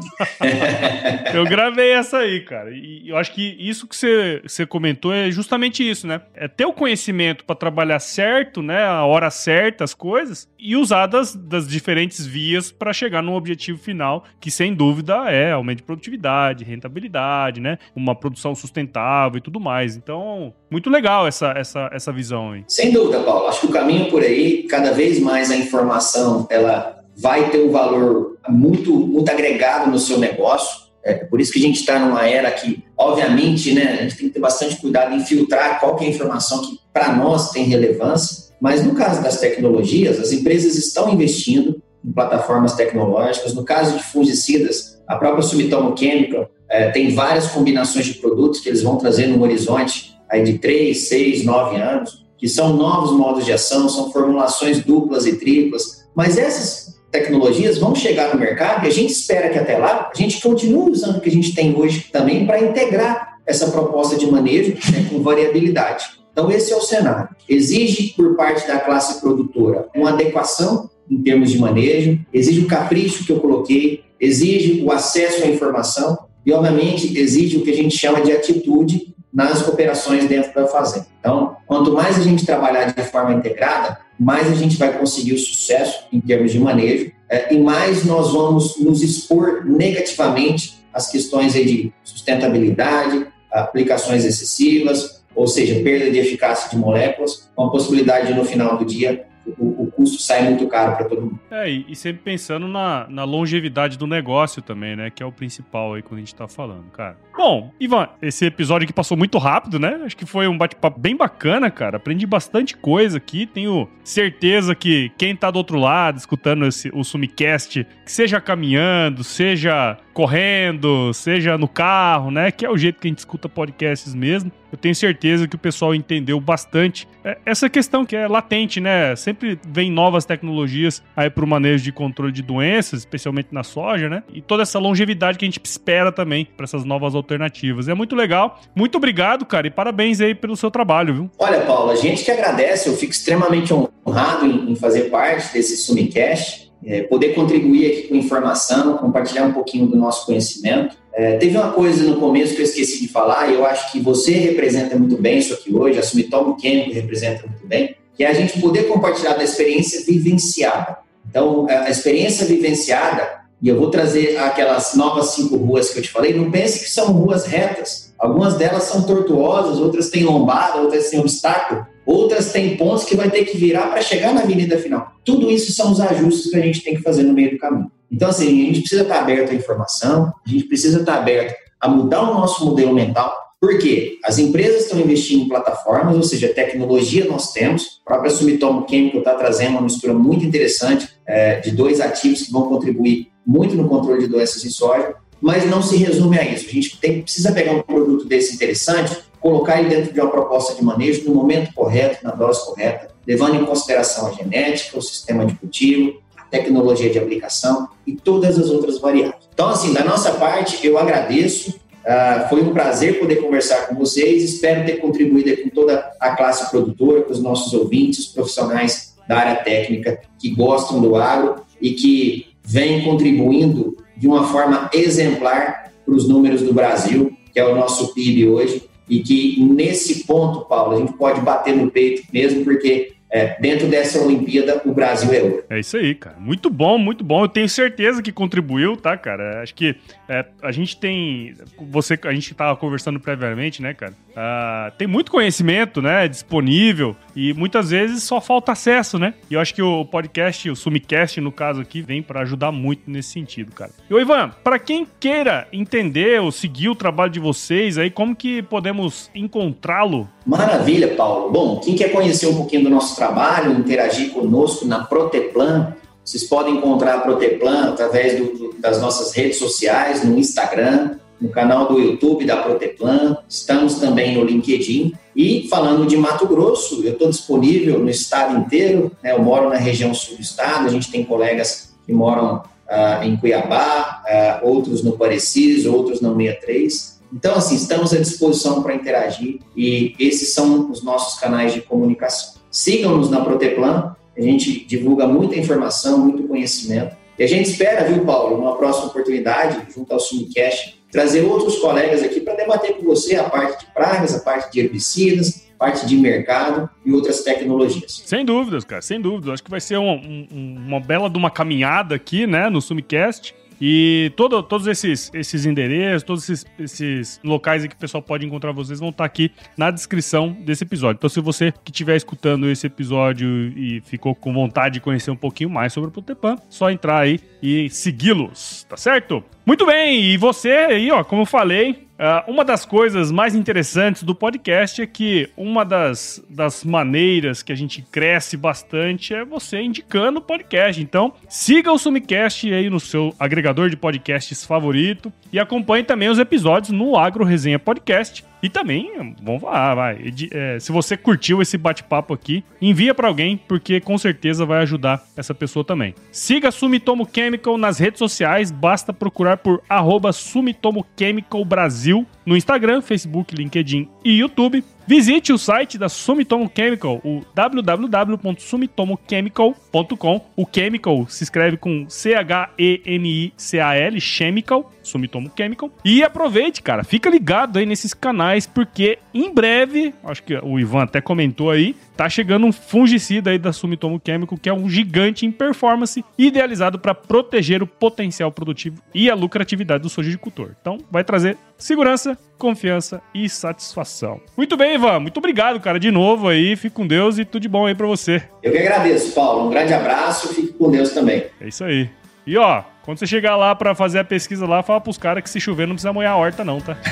eu 1.34 1.43
gravei 1.45 1.91
essa 1.91 2.19
aí, 2.19 2.41
cara. 2.41 2.69
E 2.71 3.10
eu 3.10 3.17
acho 3.17 3.32
que 3.32 3.56
isso 3.60 3.88
que 3.88 3.95
você, 3.95 4.41
você 4.45 4.65
comentou 4.65 5.13
é 5.13 5.32
justamente 5.32 5.88
isso, 5.88 6.06
né? 6.06 6.21
É 6.36 6.47
ter 6.47 6.65
o 6.65 6.73
conhecimento 6.73 7.43
para 7.43 7.56
trabalhar 7.56 7.99
certo, 7.99 8.62
né? 8.62 8.84
A 8.84 9.04
hora 9.04 9.32
certa, 9.32 9.84
as 9.84 9.93
coisas, 9.93 10.47
e 10.60 10.76
usar 10.76 11.08
das, 11.08 11.36
das 11.36 11.67
diferentes 11.67 12.26
vias 12.26 12.71
para 12.71 12.93
chegar 12.93 13.21
no 13.21 13.34
objetivo 13.34 13.80
final, 13.80 14.23
que 14.39 14.52
sem 14.52 14.73
dúvida 14.73 15.30
é 15.30 15.52
aumento 15.52 15.78
de 15.78 15.84
produtividade, 15.84 16.63
rentabilidade, 16.63 17.60
né? 17.60 17.78
Uma 17.95 18.12
produção 18.15 18.56
sustentável 18.56 19.38
e 19.38 19.41
tudo 19.41 19.60
mais. 19.60 19.95
Então, 19.95 20.54
muito 20.71 20.89
legal 20.89 21.28
essa, 21.28 21.54
essa, 21.56 21.89
essa 21.91 22.12
visão 22.12 22.52
aí. 22.52 22.63
Sem 22.67 22.91
dúvida, 22.91 23.19
Paulo. 23.21 23.47
Acho 23.47 23.62
que 23.62 23.67
o 23.67 23.71
caminho 23.71 24.10
por 24.10 24.21
aí, 24.21 24.63
cada 24.63 24.91
vez 24.91 25.19
mais 25.19 25.52
a 25.52 25.56
informação 25.56 26.47
ela 26.49 27.04
vai 27.15 27.49
ter 27.49 27.63
um 27.63 27.71
valor 27.71 28.38
muito, 28.49 28.93
muito 28.95 29.30
agregado 29.30 29.89
no 29.89 29.99
seu 29.99 30.17
negócio. 30.17 30.84
É 31.04 31.13
por 31.15 31.41
isso 31.41 31.52
que 31.52 31.60
a 31.60 31.62
gente 31.62 31.82
está 31.82 31.99
numa 31.99 32.28
era 32.28 32.49
que, 32.52 32.84
obviamente, 32.97 33.73
né, 33.73 33.97
a 33.99 34.04
gente 34.04 34.17
tem 34.17 34.28
que 34.28 34.34
ter 34.34 34.39
bastante 34.39 34.78
cuidado 34.78 35.13
em 35.13 35.19
filtrar 35.19 35.80
qual 35.80 35.99
é 35.99 36.06
a 36.06 36.10
informação 36.10 36.62
que 36.62 36.80
para 36.93 37.13
nós 37.13 37.52
tem 37.52 37.65
relevância, 37.65 38.54
mas 38.62 38.86
no 38.86 38.93
caso 38.95 39.21
das 39.21 39.39
tecnologias, 39.39 40.19
as 40.19 40.32
empresas 40.32 40.78
estão 40.78 41.10
investindo 41.10 41.82
em 42.06 42.12
plataformas 42.12 42.73
tecnológicas. 42.73 43.54
No 43.54 43.65
caso 43.65 43.97
de 43.97 44.04
fungicidas, 44.04 45.02
a 45.08 45.15
própria 45.17 45.41
Sumitomo 45.41 45.97
Chemical 45.97 46.49
é, 46.73 46.89
tem 46.89 47.13
várias 47.13 47.45
combinações 47.45 48.07
de 48.07 48.15
produtos 48.15 48.59
que 48.59 48.67
eles 48.67 48.81
vão 48.81 48.97
trazer 48.97 49.27
no 49.27 49.39
horizonte 49.43 50.17
aí 50.27 50.43
de 50.43 50.57
3, 50.57 50.97
6, 51.07 51.45
9 51.45 51.79
anos, 51.79 52.25
que 52.36 52.49
são 52.49 52.75
novos 52.75 53.12
modos 53.12 53.45
de 53.45 53.53
ação, 53.53 53.88
são 53.88 54.12
formulações 54.12 54.83
duplas 54.83 55.27
e 55.27 55.38
triplas, 55.38 56.03
mas 56.15 56.36
essas 56.36 56.95
tecnologias 57.12 57.77
vão 57.77 57.93
chegar 57.93 58.33
no 58.33 58.39
mercado 58.39 58.86
e 58.86 58.88
a 58.88 58.91
gente 58.91 59.12
espera 59.12 59.49
que 59.49 59.59
até 59.59 59.77
lá 59.77 60.09
a 60.12 60.17
gente 60.17 60.41
continue 60.41 60.89
usando 60.89 61.17
o 61.17 61.21
que 61.21 61.29
a 61.29 61.31
gente 61.31 61.53
tem 61.53 61.77
hoje 61.77 62.07
também 62.12 62.47
para 62.47 62.59
integrar 62.59 63.38
essa 63.45 63.69
proposta 63.69 64.15
de 64.17 64.25
manejo 64.25 64.71
né, 64.91 65.07
com 65.12 65.21
variabilidade. 65.21 66.05
Então, 66.31 66.51
esse 66.51 66.73
é 66.73 66.75
o 66.75 66.81
cenário. 66.81 67.29
Exige, 67.47 68.15
por 68.15 68.36
parte 68.36 68.67
da 68.67 68.79
classe 68.79 69.21
produtora, 69.21 69.88
uma 69.95 70.09
adequação 70.09 70.89
em 71.07 71.21
termos 71.21 71.51
de 71.51 71.59
manejo, 71.59 72.19
exige 72.33 72.62
o 72.62 72.67
capricho 72.67 73.27
que 73.27 73.31
eu 73.31 73.39
coloquei, 73.39 74.03
exige 74.19 74.81
o 74.83 74.91
acesso 74.91 75.43
à 75.43 75.47
informação 75.47 76.33
e, 76.45 76.51
obviamente, 76.51 77.17
exige 77.17 77.58
o 77.58 77.63
que 77.63 77.71
a 77.71 77.75
gente 77.75 77.97
chama 77.97 78.21
de 78.21 78.32
atitude 78.32 79.13
nas 79.34 79.67
operações 79.67 80.27
dentro 80.27 80.53
da 80.53 80.67
fazenda. 80.67 81.08
Então, 81.19 81.58
quanto 81.65 81.91
mais 81.91 82.19
a 82.19 82.21
gente 82.21 82.45
trabalhar 82.45 82.93
de 82.93 83.03
forma 83.03 83.34
integrada, 83.34 83.97
mais 84.19 84.51
a 84.51 84.56
gente 84.56 84.77
vai 84.77 84.97
conseguir 84.97 85.34
o 85.34 85.39
sucesso 85.39 86.06
em 86.12 86.19
termos 86.21 86.51
de 86.51 86.60
manejo 86.60 87.12
é, 87.29 87.51
e 87.53 87.58
mais 87.58 88.06
nós 88.06 88.32
vamos 88.32 88.77
nos 88.79 89.01
expor 89.01 89.65
negativamente 89.65 90.86
às 90.93 91.10
questões 91.10 91.53
de 91.53 91.91
sustentabilidade, 92.03 93.25
aplicações 93.51 94.23
excessivas, 94.23 95.23
ou 95.36 95.47
seja, 95.47 95.82
perda 95.82 96.12
de 96.12 96.19
eficácia 96.19 96.69
de 96.69 96.77
moléculas, 96.77 97.49
com 97.56 97.63
a 97.63 97.71
possibilidade 97.71 98.27
de, 98.27 98.34
no 98.36 98.45
final 98.45 98.77
do 98.77 98.86
dia, 98.86 99.25
o, 99.58 99.83
custo 100.03 100.21
sai 100.21 100.43
muito 100.43 100.67
caro 100.67 100.95
para 100.95 101.05
todo 101.05 101.21
mundo. 101.21 101.39
É, 101.49 101.69
e, 101.69 101.95
sempre 101.95 102.21
pensando 102.23 102.67
na, 102.67 103.07
na 103.09 103.23
longevidade 103.23 103.97
do 103.97 104.05
negócio 104.05 104.61
também, 104.61 104.95
né? 104.95 105.09
Que 105.09 105.23
é 105.23 105.25
o 105.25 105.31
principal 105.31 105.93
aí 105.93 106.01
quando 106.01 106.17
a 106.17 106.19
gente 106.19 106.35
tá 106.35 106.47
falando, 106.47 106.85
cara. 106.91 107.17
Bom, 107.35 107.71
Ivan, 107.79 108.07
esse 108.21 108.45
episódio 108.45 108.85
aqui 108.85 108.93
passou 108.93 109.17
muito 109.17 109.37
rápido, 109.37 109.79
né? 109.79 110.01
Acho 110.05 110.15
que 110.15 110.25
foi 110.25 110.47
um 110.47 110.57
bate-papo 110.57 110.99
bem 110.99 111.15
bacana, 111.15 111.71
cara. 111.71 111.97
Aprendi 111.97 112.25
bastante 112.25 112.75
coisa 112.75 113.17
aqui. 113.17 113.45
Tenho 113.45 113.89
certeza 114.03 114.75
que 114.75 115.11
quem 115.17 115.35
tá 115.35 115.49
do 115.49 115.57
outro 115.57 115.79
lado, 115.79 116.17
escutando 116.17 116.65
esse, 116.65 116.89
o 116.93 117.03
Sumicast, 117.03 117.85
que 118.05 118.11
seja 118.11 118.39
caminhando, 118.39 119.23
seja 119.23 119.97
correndo, 120.13 121.12
seja 121.13 121.58
no 121.58 121.67
carro, 121.67 122.32
né? 122.32 122.52
Que 122.52 122.65
é 122.65 122.69
o 122.69 122.78
jeito 122.78 122.99
que 122.99 123.08
a 123.08 123.10
gente 123.10 123.19
escuta 123.19 123.49
podcasts 123.49 124.13
mesmo. 124.13 124.52
Eu 124.71 124.78
tenho 124.78 124.95
certeza 124.95 125.47
que 125.47 125.56
o 125.56 125.60
pessoal 125.60 125.93
entendeu 125.93 126.39
bastante 126.39 127.08
é, 127.23 127.38
essa 127.45 127.69
questão 127.69 128.06
que 128.06 128.15
é 128.15 128.28
latente, 128.28 128.80
né? 128.80 129.15
Sempre 129.15 129.60
vem 129.67 129.91
novas 129.91 130.26
tecnologias 130.26 131.04
aí 131.15 131.30
para 131.30 131.43
o 131.43 131.47
manejo 131.47 131.84
de 131.84 131.91
controle 131.91 132.32
de 132.32 132.41
doenças, 132.41 132.99
especialmente 132.99 133.49
na 133.52 133.63
soja, 133.63 134.10
né? 134.10 134.23
E 134.34 134.41
toda 134.41 134.63
essa 134.63 134.80
longevidade 134.80 135.38
que 135.38 135.45
a 135.45 135.47
gente 135.47 135.60
espera 135.63 136.12
também 136.12 136.45
para 136.45 136.63
essas 136.63 136.84
novas 136.84 137.13
alternativas. 137.13 137.88
É 137.88 137.93
muito 137.93 138.15
legal. 138.15 138.60
Muito 138.76 138.97
obrigado, 138.97 139.45
cara, 139.45 139.67
e 139.67 139.69
parabéns 139.71 140.21
aí 140.21 140.34
pelo 140.34 140.56
seu 140.56 140.71
trabalho, 140.71 141.13
viu? 141.13 141.32
Olha, 141.38 141.62
Paulo, 141.62 141.91
a 141.91 141.95
gente 141.95 142.23
que 142.23 142.32
agradece. 142.32 142.89
Eu 142.89 142.95
fico 142.95 143.12
extremamente 143.12 143.73
honrado 143.73 144.45
em, 144.45 144.71
em 144.71 144.76
fazer 144.76 145.10
parte 145.10 145.54
desse 145.54 145.78
Sumicast 145.78 146.62
é, 146.86 147.04
poder 147.04 147.34
contribuir 147.34 147.91
aqui 147.91 148.08
com 148.08 148.15
informação, 148.15 148.98
compartilhar 148.98 149.46
um 149.46 149.54
pouquinho 149.54 149.88
do 149.88 149.96
nosso 149.96 150.26
conhecimento. 150.26 150.98
É, 151.13 151.38
teve 151.38 151.58
uma 151.58 151.72
coisa 151.72 152.04
no 152.04 152.17
começo 152.17 152.56
que 152.56 152.62
eu 152.62 152.65
esqueci 152.65 153.02
de 153.02 153.08
falar, 153.08 153.50
e 153.50 153.54
eu 153.54 153.65
acho 153.65 153.91
que 153.91 154.00
você 154.00 154.32
representa 154.32 154.98
muito 154.98 155.15
bem 155.22 155.38
isso 155.38 155.54
aqui 155.54 155.74
hoje, 155.74 156.00
a 156.00 156.04
Sumitomo 156.04 156.58
Chemical 156.60 156.93
representa 156.93 157.48
muito 157.48 157.67
bem, 157.67 157.96
que 158.15 158.24
é 158.24 158.28
a 158.28 158.34
gente 158.34 158.60
poder 158.60 158.88
compartilhar 158.88 159.34
da 159.34 159.43
experiência 159.43 160.04
vivenciada. 160.06 160.98
Então, 161.30 161.67
a 161.69 161.89
experiência 161.89 162.46
vivenciada, 162.46 163.43
e 163.62 163.69
eu 163.69 163.78
vou 163.78 163.89
trazer 163.89 164.38
aquelas 164.38 164.93
novas 164.96 165.28
cinco 165.28 165.56
ruas 165.56 165.89
que 165.89 166.00
eu 166.00 166.04
te 166.04 166.10
falei, 166.10 166.34
não 166.34 166.52
pense 166.52 166.80
que 166.80 166.89
são 166.89 167.12
ruas 167.12 167.46
retas. 167.46 168.13
Algumas 168.19 168.56
delas 168.56 168.84
são 168.84 169.04
tortuosas, 169.04 169.80
outras 169.80 170.10
têm 170.10 170.24
lombada, 170.24 170.82
outras 170.82 171.10
têm 171.10 171.19
obstáculo. 171.19 171.86
Outras 172.05 172.51
têm 172.51 172.75
pontos 172.75 173.05
que 173.05 173.15
vai 173.15 173.29
ter 173.29 173.45
que 173.45 173.57
virar 173.57 173.87
para 173.87 174.01
chegar 174.01 174.33
na 174.33 174.41
avenida 174.41 174.77
final. 174.77 175.13
Tudo 175.23 175.49
isso 175.49 175.71
são 175.71 175.91
os 175.91 175.99
ajustes 176.01 176.49
que 176.49 176.57
a 176.57 176.61
gente 176.61 176.83
tem 176.83 176.95
que 176.95 177.01
fazer 177.01 177.23
no 177.23 177.33
meio 177.33 177.51
do 177.51 177.57
caminho. 177.57 177.91
Então, 178.11 178.29
assim, 178.29 178.45
a 178.45 178.65
gente 178.67 178.81
precisa 178.81 179.03
estar 179.03 179.19
aberto 179.19 179.51
à 179.51 179.55
informação, 179.55 180.33
a 180.45 180.49
gente 180.49 180.65
precisa 180.65 180.99
estar 180.99 181.15
aberto 181.15 181.55
a 181.79 181.87
mudar 181.87 182.21
o 182.21 182.33
nosso 182.33 182.63
modelo 182.65 182.93
mental, 182.93 183.33
porque 183.59 184.17
as 184.23 184.37
empresas 184.37 184.83
estão 184.83 184.99
investindo 184.99 185.43
em 185.43 185.47
plataformas, 185.47 186.15
ou 186.15 186.23
seja, 186.23 186.49
tecnologia 186.49 187.25
nós 187.25 187.51
temos. 187.53 188.01
A 188.05 188.11
própria 188.11 188.29
Sumitomo 188.29 188.85
Chemical 188.87 189.19
está 189.19 189.35
trazendo 189.35 189.71
uma 189.71 189.81
mistura 189.81 190.13
muito 190.13 190.45
interessante 190.45 191.09
é, 191.25 191.59
de 191.61 191.71
dois 191.71 192.01
ativos 192.01 192.43
que 192.43 192.51
vão 192.51 192.67
contribuir 192.67 193.29
muito 193.45 193.75
no 193.75 193.87
controle 193.87 194.21
de 194.21 194.27
doenças 194.27 194.63
em 194.63 194.69
soja, 194.69 195.15
mas 195.41 195.65
não 195.69 195.81
se 195.81 195.97
resume 195.97 196.37
a 196.37 196.45
isso. 196.45 196.67
A 196.67 196.71
gente 196.71 196.97
tem, 196.99 197.21
precisa 197.21 197.51
pegar 197.51 197.71
um 197.71 197.81
produto 197.81 198.25
desse 198.25 198.55
interessante 198.55 199.17
colocar 199.43 199.77
ele 199.77 199.89
dentro 199.89 200.13
de 200.13 200.21
uma 200.21 200.32
proposta 200.32 200.73
de 200.73 200.82
manejo 200.82 201.25
no 201.25 201.36
momento 201.36 201.73
correto, 201.73 202.23
na 202.23 202.32
dose 202.32 202.65
correta, 202.65 203.10
levando 203.27 203.58
em 203.58 203.65
consideração 203.65 204.27
a 204.27 204.32
genética, 204.32 204.97
o 204.97 205.01
sistema 205.01 205.45
de 205.45 205.53
cultivo, 205.56 206.21
a 206.38 206.43
tecnologia 206.43 207.10
de 207.10 207.19
aplicação 207.19 207.89
e 208.08 208.15
todas 208.15 208.58
as 208.58 208.69
outras 208.69 208.99
variáveis. 208.99 209.43
Então, 209.53 209.67
assim, 209.67 209.91
da 209.93 210.01
nossa 210.06 210.32
parte, 210.32 210.88
eu 210.88 210.97
agradeço. 210.97 211.71
Uh, 211.71 212.49
foi 212.49 212.62
um 212.62 212.73
prazer 212.73 213.19
poder 213.19 213.36
conversar 213.36 213.88
com 213.88 213.95
vocês. 213.95 214.43
Espero 214.43 214.86
ter 214.86 214.97
contribuído 214.97 215.62
com 215.62 215.69
toda 215.69 216.10
a 216.21 216.36
classe 216.38 216.69
produtora, 216.69 217.23
com 217.23 217.32
os 217.34 217.41
nossos 217.41 217.73
ouvintes, 217.73 218.19
os 218.19 218.27
profissionais 218.27 219.13
da 219.27 219.38
área 219.38 219.56
técnica 219.58 220.21
que 220.39 220.51
gostam 220.51 221.01
do 221.01 221.17
agro 221.17 221.65
e 221.82 221.91
que 221.91 222.47
vêm 222.63 223.03
contribuindo 223.03 223.97
de 224.15 224.25
uma 224.25 224.47
forma 224.47 224.89
exemplar 224.93 225.91
para 226.06 226.15
os 226.15 226.27
números 226.29 226.62
do 226.62 226.73
Brasil, 226.73 227.32
que 227.51 227.60
é 227.60 227.65
o 227.65 227.75
nosso 227.75 228.13
PIB 228.13 228.47
hoje, 228.47 228.89
e 229.09 229.19
que 229.19 229.61
nesse 229.63 230.25
ponto, 230.25 230.65
Paulo, 230.65 230.95
a 230.95 230.99
gente 230.99 231.13
pode 231.13 231.41
bater 231.41 231.75
no 231.75 231.91
peito 231.91 232.23
mesmo, 232.31 232.63
porque 232.63 233.13
é, 233.33 233.59
dentro 233.59 233.87
dessa 233.87 234.21
Olimpíada, 234.21 234.79
o 234.85 234.93
Brasil 234.93 235.33
é 235.33 235.41
ouro. 235.41 235.63
É 235.67 235.79
isso 235.79 235.97
aí, 235.97 236.13
cara. 236.13 236.35
Muito 236.39 236.69
bom, 236.69 236.99
muito 236.99 237.23
bom. 237.23 237.43
Eu 237.43 237.47
tenho 237.47 237.67
certeza 237.67 238.21
que 238.21 238.31
contribuiu, 238.31 238.95
tá, 238.95 239.17
cara? 239.17 239.63
Acho 239.63 239.73
que 239.73 239.95
é, 240.29 240.45
a 240.61 240.71
gente 240.71 240.95
tem. 240.95 241.55
Você, 241.89 242.17
a 242.25 242.31
gente 242.31 242.53
tava 242.53 242.77
conversando 242.77 243.19
previamente, 243.19 243.81
né, 243.81 243.91
cara? 243.95 244.13
Uh, 244.34 244.91
tem 244.98 245.08
muito 245.08 245.32
conhecimento, 245.32 246.02
né, 246.02 246.28
disponível 246.28 247.15
e 247.36 247.54
muitas 247.54 247.91
vezes 247.91 248.24
só 248.24 248.41
falta 248.41 248.72
acesso, 248.72 249.19
né? 249.19 249.36
E 249.50 249.54
eu 249.54 249.60
acho 249.60 249.74
que 249.76 249.82
o 249.82 250.04
podcast, 250.06 250.69
o 250.69 250.76
Sumicast, 250.76 251.39
no 251.39 251.52
caso 251.52 251.82
aqui, 251.82 252.02
vem 252.02 252.22
para 252.22 252.41
ajudar 252.41 252.72
muito 252.72 253.04
nesse 253.08 253.30
sentido, 253.30 253.72
cara. 253.72 253.91
E 254.10 254.13
o 254.13 254.19
Ivan, 254.19 254.52
para 254.63 254.80
quem 254.80 255.08
queira 255.19 255.67
entender 255.72 256.41
ou 256.41 256.52
seguir 256.52 256.89
o 256.89 256.96
trabalho 256.96 257.32
de 257.32 257.39
vocês 257.39 257.98
aí, 257.98 258.10
como 258.10 258.36
que 258.36 258.63
podemos 258.63 259.30
encontrá-lo? 259.36 260.28
Maravilha, 260.46 261.15
Paulo. 261.15 261.52
Bom, 261.52 261.80
quem 261.80 261.96
quer 261.96 262.10
conhecer 262.10 262.48
um 262.48 262.56
pouquinho 262.56 262.84
do 262.84 262.89
nosso 262.89 263.15
trabalho, 263.15 263.72
interagir 263.72 264.32
conosco 264.32 264.86
na 264.86 265.04
Proteplan, 265.04 265.96
vocês 266.24 266.43
podem 266.46 266.76
encontrar 266.76 267.15
a 267.15 267.19
Proteplan 267.19 267.89
através 267.89 268.39
do, 268.39 268.74
das 268.80 269.02
nossas 269.02 269.34
redes 269.34 269.58
sociais, 269.58 270.24
no 270.24 270.38
Instagram, 270.39 271.17
no 271.43 271.49
canal 271.49 271.89
do 271.89 271.99
YouTube 271.99 272.45
da 272.45 272.56
Proteplan, 272.56 273.36
estamos 273.49 273.95
também 273.95 274.34
no 274.34 274.45
LinkedIn. 274.45 275.13
E 275.36 275.67
falando 275.67 276.08
de 276.08 276.15
Mato 276.15 276.47
Grosso, 276.47 277.03
eu 277.03 277.12
estou 277.12 277.29
disponível 277.29 277.99
no 277.99 278.10
estado 278.10 278.58
inteiro, 278.58 279.12
né? 279.21 279.34
eu 279.34 279.41
moro 279.41 279.69
na 279.69 279.75
região 279.75 280.13
sul 280.13 280.38
do 280.38 280.41
estado, 280.41 280.88
a 280.88 280.89
gente 280.89 281.12
tem 281.12 281.25
colegas 281.25 281.93
que 282.06 282.13
moram 282.13 282.63
ah, 282.88 283.25
em 283.25 283.36
Cuiabá, 283.36 284.23
ah, 284.25 284.62
outros 284.63 285.03
no 285.03 285.17
Parecis, 285.17 285.86
outros 285.86 286.21
no 286.21 286.34
63. 286.34 287.21
Então, 287.34 287.56
assim, 287.56 287.75
estamos 287.75 288.13
à 288.13 288.19
disposição 288.19 288.82
para 288.82 288.95
interagir 288.95 289.60
e 289.75 290.15
esses 290.17 290.53
são 290.53 290.89
os 290.89 291.03
nossos 291.03 291.38
canais 291.41 291.73
de 291.73 291.82
comunicação. 291.82 292.53
Sigam-nos 292.71 293.29
na 293.29 293.41
Proteplan, 293.41 294.15
a 294.38 294.41
gente 294.41 294.86
divulga 294.86 295.27
muita 295.27 295.58
informação, 295.58 296.19
muito 296.19 296.47
conhecimento. 296.47 297.17
E 297.38 297.43
a 297.43 297.47
gente 297.47 297.69
espera, 297.69 298.08
viu, 298.08 298.23
Paulo, 298.23 298.56
numa 298.56 298.77
próxima 298.77 299.08
oportunidade, 299.08 299.91
junto 299.93 300.13
ao 300.13 300.19
Sumicast, 300.19 301.02
trazer 301.13 301.41
outros 301.43 301.78
colegas 301.78 302.23
aqui 302.23 302.41
para 302.41 302.56
debater 302.56 302.97
com 302.97 303.04
você 303.04 303.36
a 303.36 303.43
parte 303.43 303.86
de 303.86 303.93
pragas, 303.93 304.36
a 304.36 304.39
parte 304.39 304.73
de 304.73 304.80
herbicidas, 304.80 305.67
parte 305.78 306.08
de 306.08 306.17
mercado 306.17 306.89
e 307.06 307.13
outras 307.13 307.41
tecnologias. 307.43 308.23
Sem 308.26 308.43
dúvidas, 308.43 308.84
cara, 308.84 309.02
sem 309.02 309.21
dúvidas. 309.21 309.54
Acho 309.54 309.63
que 309.63 309.69
vai 309.69 309.80
ser 309.80 309.97
um, 309.97 310.47
um, 310.52 310.76
uma 310.88 311.00
bela 311.00 311.29
de 311.29 311.37
uma 311.37 311.52
caminhada 311.52 312.15
aqui, 312.15 312.48
né, 312.48 312.67
no 312.67 312.81
Sumicast. 312.81 313.54
E 313.80 314.32
todo, 314.36 314.62
todos 314.63 314.88
esses, 314.88 315.32
esses 315.34 315.65
endereços, 315.65 316.24
todos 316.24 316.50
esses, 316.50 316.65
esses 316.80 317.40
locais 317.44 317.86
que 317.86 317.96
o 317.96 317.98
pessoal 317.98 318.21
pode 318.21 318.46
encontrar 318.46 318.71
vocês 318.71 319.00
vão 319.00 319.10
estar 319.10 319.26
aqui 319.26 319.52
na 319.78 319.92
descrição 319.92 320.52
desse 320.52 320.84
episódio. 320.84 321.17
Então, 321.17 321.30
se 321.30 321.40
você 321.42 321.74
que 321.84 321.92
estiver 321.92 322.15
escutando 322.15 322.69
esse 322.69 322.88
episódio 322.88 323.48
e 323.78 324.02
ficou 324.02 324.34
com 324.36 324.54
vontade 324.54 324.96
de 324.96 325.00
conhecer 325.00 325.32
um 325.32 325.36
pouquinho 325.36 325.69
mais 325.69 325.94
sobre 325.94 326.10
o 326.10 326.12
Potepan, 326.12 326.58
só 326.69 326.90
entrar 326.90 327.19
aí 327.19 327.40
e 327.62 327.90
segui-los, 327.90 328.86
tá 328.90 328.98
certo? 328.98 329.44
Muito 329.65 329.86
bem, 329.86 330.21
e 330.21 330.38
você 330.38 330.69
aí, 330.71 331.12
ó, 331.12 331.24
como 331.24 331.44
eu 331.44 331.46
falei, 331.46 332.08
Uh, 332.13 332.51
uma 332.51 332.63
das 332.63 332.85
coisas 332.85 333.31
mais 333.31 333.55
interessantes 333.55 334.21
do 334.23 334.35
podcast 334.35 335.01
é 335.01 335.07
que 335.07 335.49
uma 335.57 335.83
das, 335.83 336.43
das 336.47 336.83
maneiras 336.83 337.63
que 337.63 337.71
a 337.71 337.75
gente 337.75 338.03
cresce 338.03 338.55
bastante 338.55 339.33
é 339.33 339.43
você 339.43 339.81
indicando 339.81 340.39
o 340.39 340.41
podcast. 340.41 341.01
Então, 341.01 341.33
siga 341.49 341.91
o 341.91 341.97
Sumicast 341.97 342.71
aí 342.71 342.89
no 342.89 342.99
seu 342.99 343.33
agregador 343.39 343.89
de 343.89 343.97
podcasts 343.97 344.63
favorito 344.63 345.33
e 345.51 345.59
acompanhe 345.59 346.03
também 346.03 346.29
os 346.29 346.37
episódios 346.37 346.91
no 346.91 347.17
Agro 347.17 347.43
Resenha 347.43 347.79
Podcast. 347.79 348.45
E 348.61 348.69
também, 348.69 349.35
vamos 349.41 349.61
lá, 349.61 349.93
vai. 349.93 350.33
É, 350.51 350.79
se 350.79 350.89
você 350.89 351.17
curtiu 351.17 351.61
esse 351.61 351.77
bate-papo 351.77 352.33
aqui, 352.33 352.63
envia 352.81 353.13
para 353.13 353.27
alguém, 353.27 353.57
porque 353.57 353.99
com 353.99 354.17
certeza 354.17 354.65
vai 354.65 354.81
ajudar 354.83 355.21
essa 355.35 355.53
pessoa 355.53 355.83
também. 355.83 356.15
Siga 356.31 356.71
Sumitomo 356.71 357.27
Chemical 357.29 357.77
nas 357.77 357.99
redes 357.99 358.19
sociais, 358.19 358.71
basta 358.71 359.11
procurar 359.11 359.57
por 359.57 359.83
arroba 359.89 360.31
Sumitomo 360.31 361.05
Chemical 361.19 361.65
Brasil 361.65 362.12
Brasil. 362.13 362.25
No 362.46 362.58
Instagram, 362.58 363.02
Facebook, 363.02 363.56
LinkedIn 363.56 364.10
e 364.23 364.39
YouTube. 364.39 364.83
Visite 365.06 365.52
o 365.52 365.58
site 365.58 365.98
da 365.98 366.08
Sumitomo 366.08 366.71
Chemical, 366.73 367.19
o 367.25 367.41
www.sumitomochemical.com. 367.54 370.46
O 370.56 370.65
Chemical 370.71 371.25
se 371.27 371.44
escreve 371.44 371.75
com 371.75 372.06
C-H-E-M-I-C-A-L, 372.08 374.21
Chemical, 374.21 374.94
Sumitomo 375.04 375.52
Chemical. 375.58 375.91
E 376.06 376.23
aproveite, 376.23 376.81
cara, 376.81 377.04
fica 377.04 377.29
ligado 377.29 377.79
aí 377.79 377.85
nesses 377.85 378.13
canais, 378.13 378.65
porque 378.65 379.19
em 379.33 379.54
breve, 379.54 380.13
acho 380.23 380.41
que 380.41 380.56
o 380.56 380.79
Ivan 380.79 381.04
até 381.04 381.19
comentou 381.19 381.69
aí, 381.69 381.98
tá 382.15 382.29
chegando 382.29 382.65
um 382.65 382.71
fungicida 382.71 383.52
aí 383.52 383.58
da 383.58 383.73
Sumitomo 383.73 384.21
Chemical, 384.25 384.58
que 384.58 384.69
é 384.69 384.73
um 384.73 384.89
gigante 384.89 385.46
em 385.46 385.52
performance, 385.52 386.23
idealizado 386.37 386.98
para 386.98 387.13
proteger 387.13 387.83
o 387.83 387.87
potencial 387.87 388.54
produtivo 388.54 389.02
e 389.13 389.29
a 389.29 389.35
lucratividade 389.35 390.04
do 390.04 390.10
sojicultor. 390.10 390.69
Então, 390.79 391.00
vai 391.12 391.25
trazer 391.25 391.58
segurança, 391.77 392.33
confiança 392.58 393.21
e 393.34 393.50
satisfação. 393.50 394.40
Muito 394.56 394.77
bem, 394.77 394.96
Ivan. 394.96 395.19
Muito 395.19 395.38
obrigado, 395.38 395.79
cara, 395.79 396.00
de 396.00 396.12
novo 396.12 396.48
aí. 396.48 396.75
Fique 396.75 396.96
com 396.96 397.06
Deus 397.06 397.38
e 397.38 397.46
tudo 397.46 397.62
de 397.62 397.69
bom 397.69 397.86
aí 397.86 397.96
para 397.96 398.08
você. 398.08 398.44
Eu 398.62 398.71
que 398.71 398.77
agradeço, 398.77 399.34
Paulo. 399.34 399.67
Um 399.67 399.69
grande 399.69 399.94
abraço. 399.94 400.54
Fique 400.54 400.73
com 400.73 400.90
Deus 400.90 401.12
também. 401.12 401.46
É 401.60 401.67
isso 401.67 401.84
aí. 401.84 402.10
E 402.46 402.58
ó, 402.58 402.84
quando 403.04 403.19
você 403.19 403.27
chegar 403.27 403.56
lá 403.56 403.75
para 403.75 403.96
fazer 403.96 404.19
a 404.19 404.23
pesquisa 404.23 404.65
lá, 404.65 404.84
fala 404.84 405.02
pros 405.02 405.17
caras 405.17 405.44
que 405.44 405.50
se 405.50 405.60
chover 405.60 405.88
não 405.88 405.96
precisa 405.96 406.13
molhar 406.13 406.34
a 406.34 406.38
horta 406.38 406.63
não, 406.63 406.79
tá? 406.79 406.98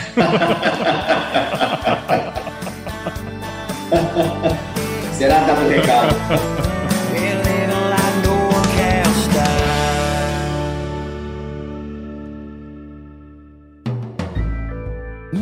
Será 5.14 5.40
que 5.42 5.46
dá 5.46 5.56
pro 5.56 5.68
recado? 5.68 6.16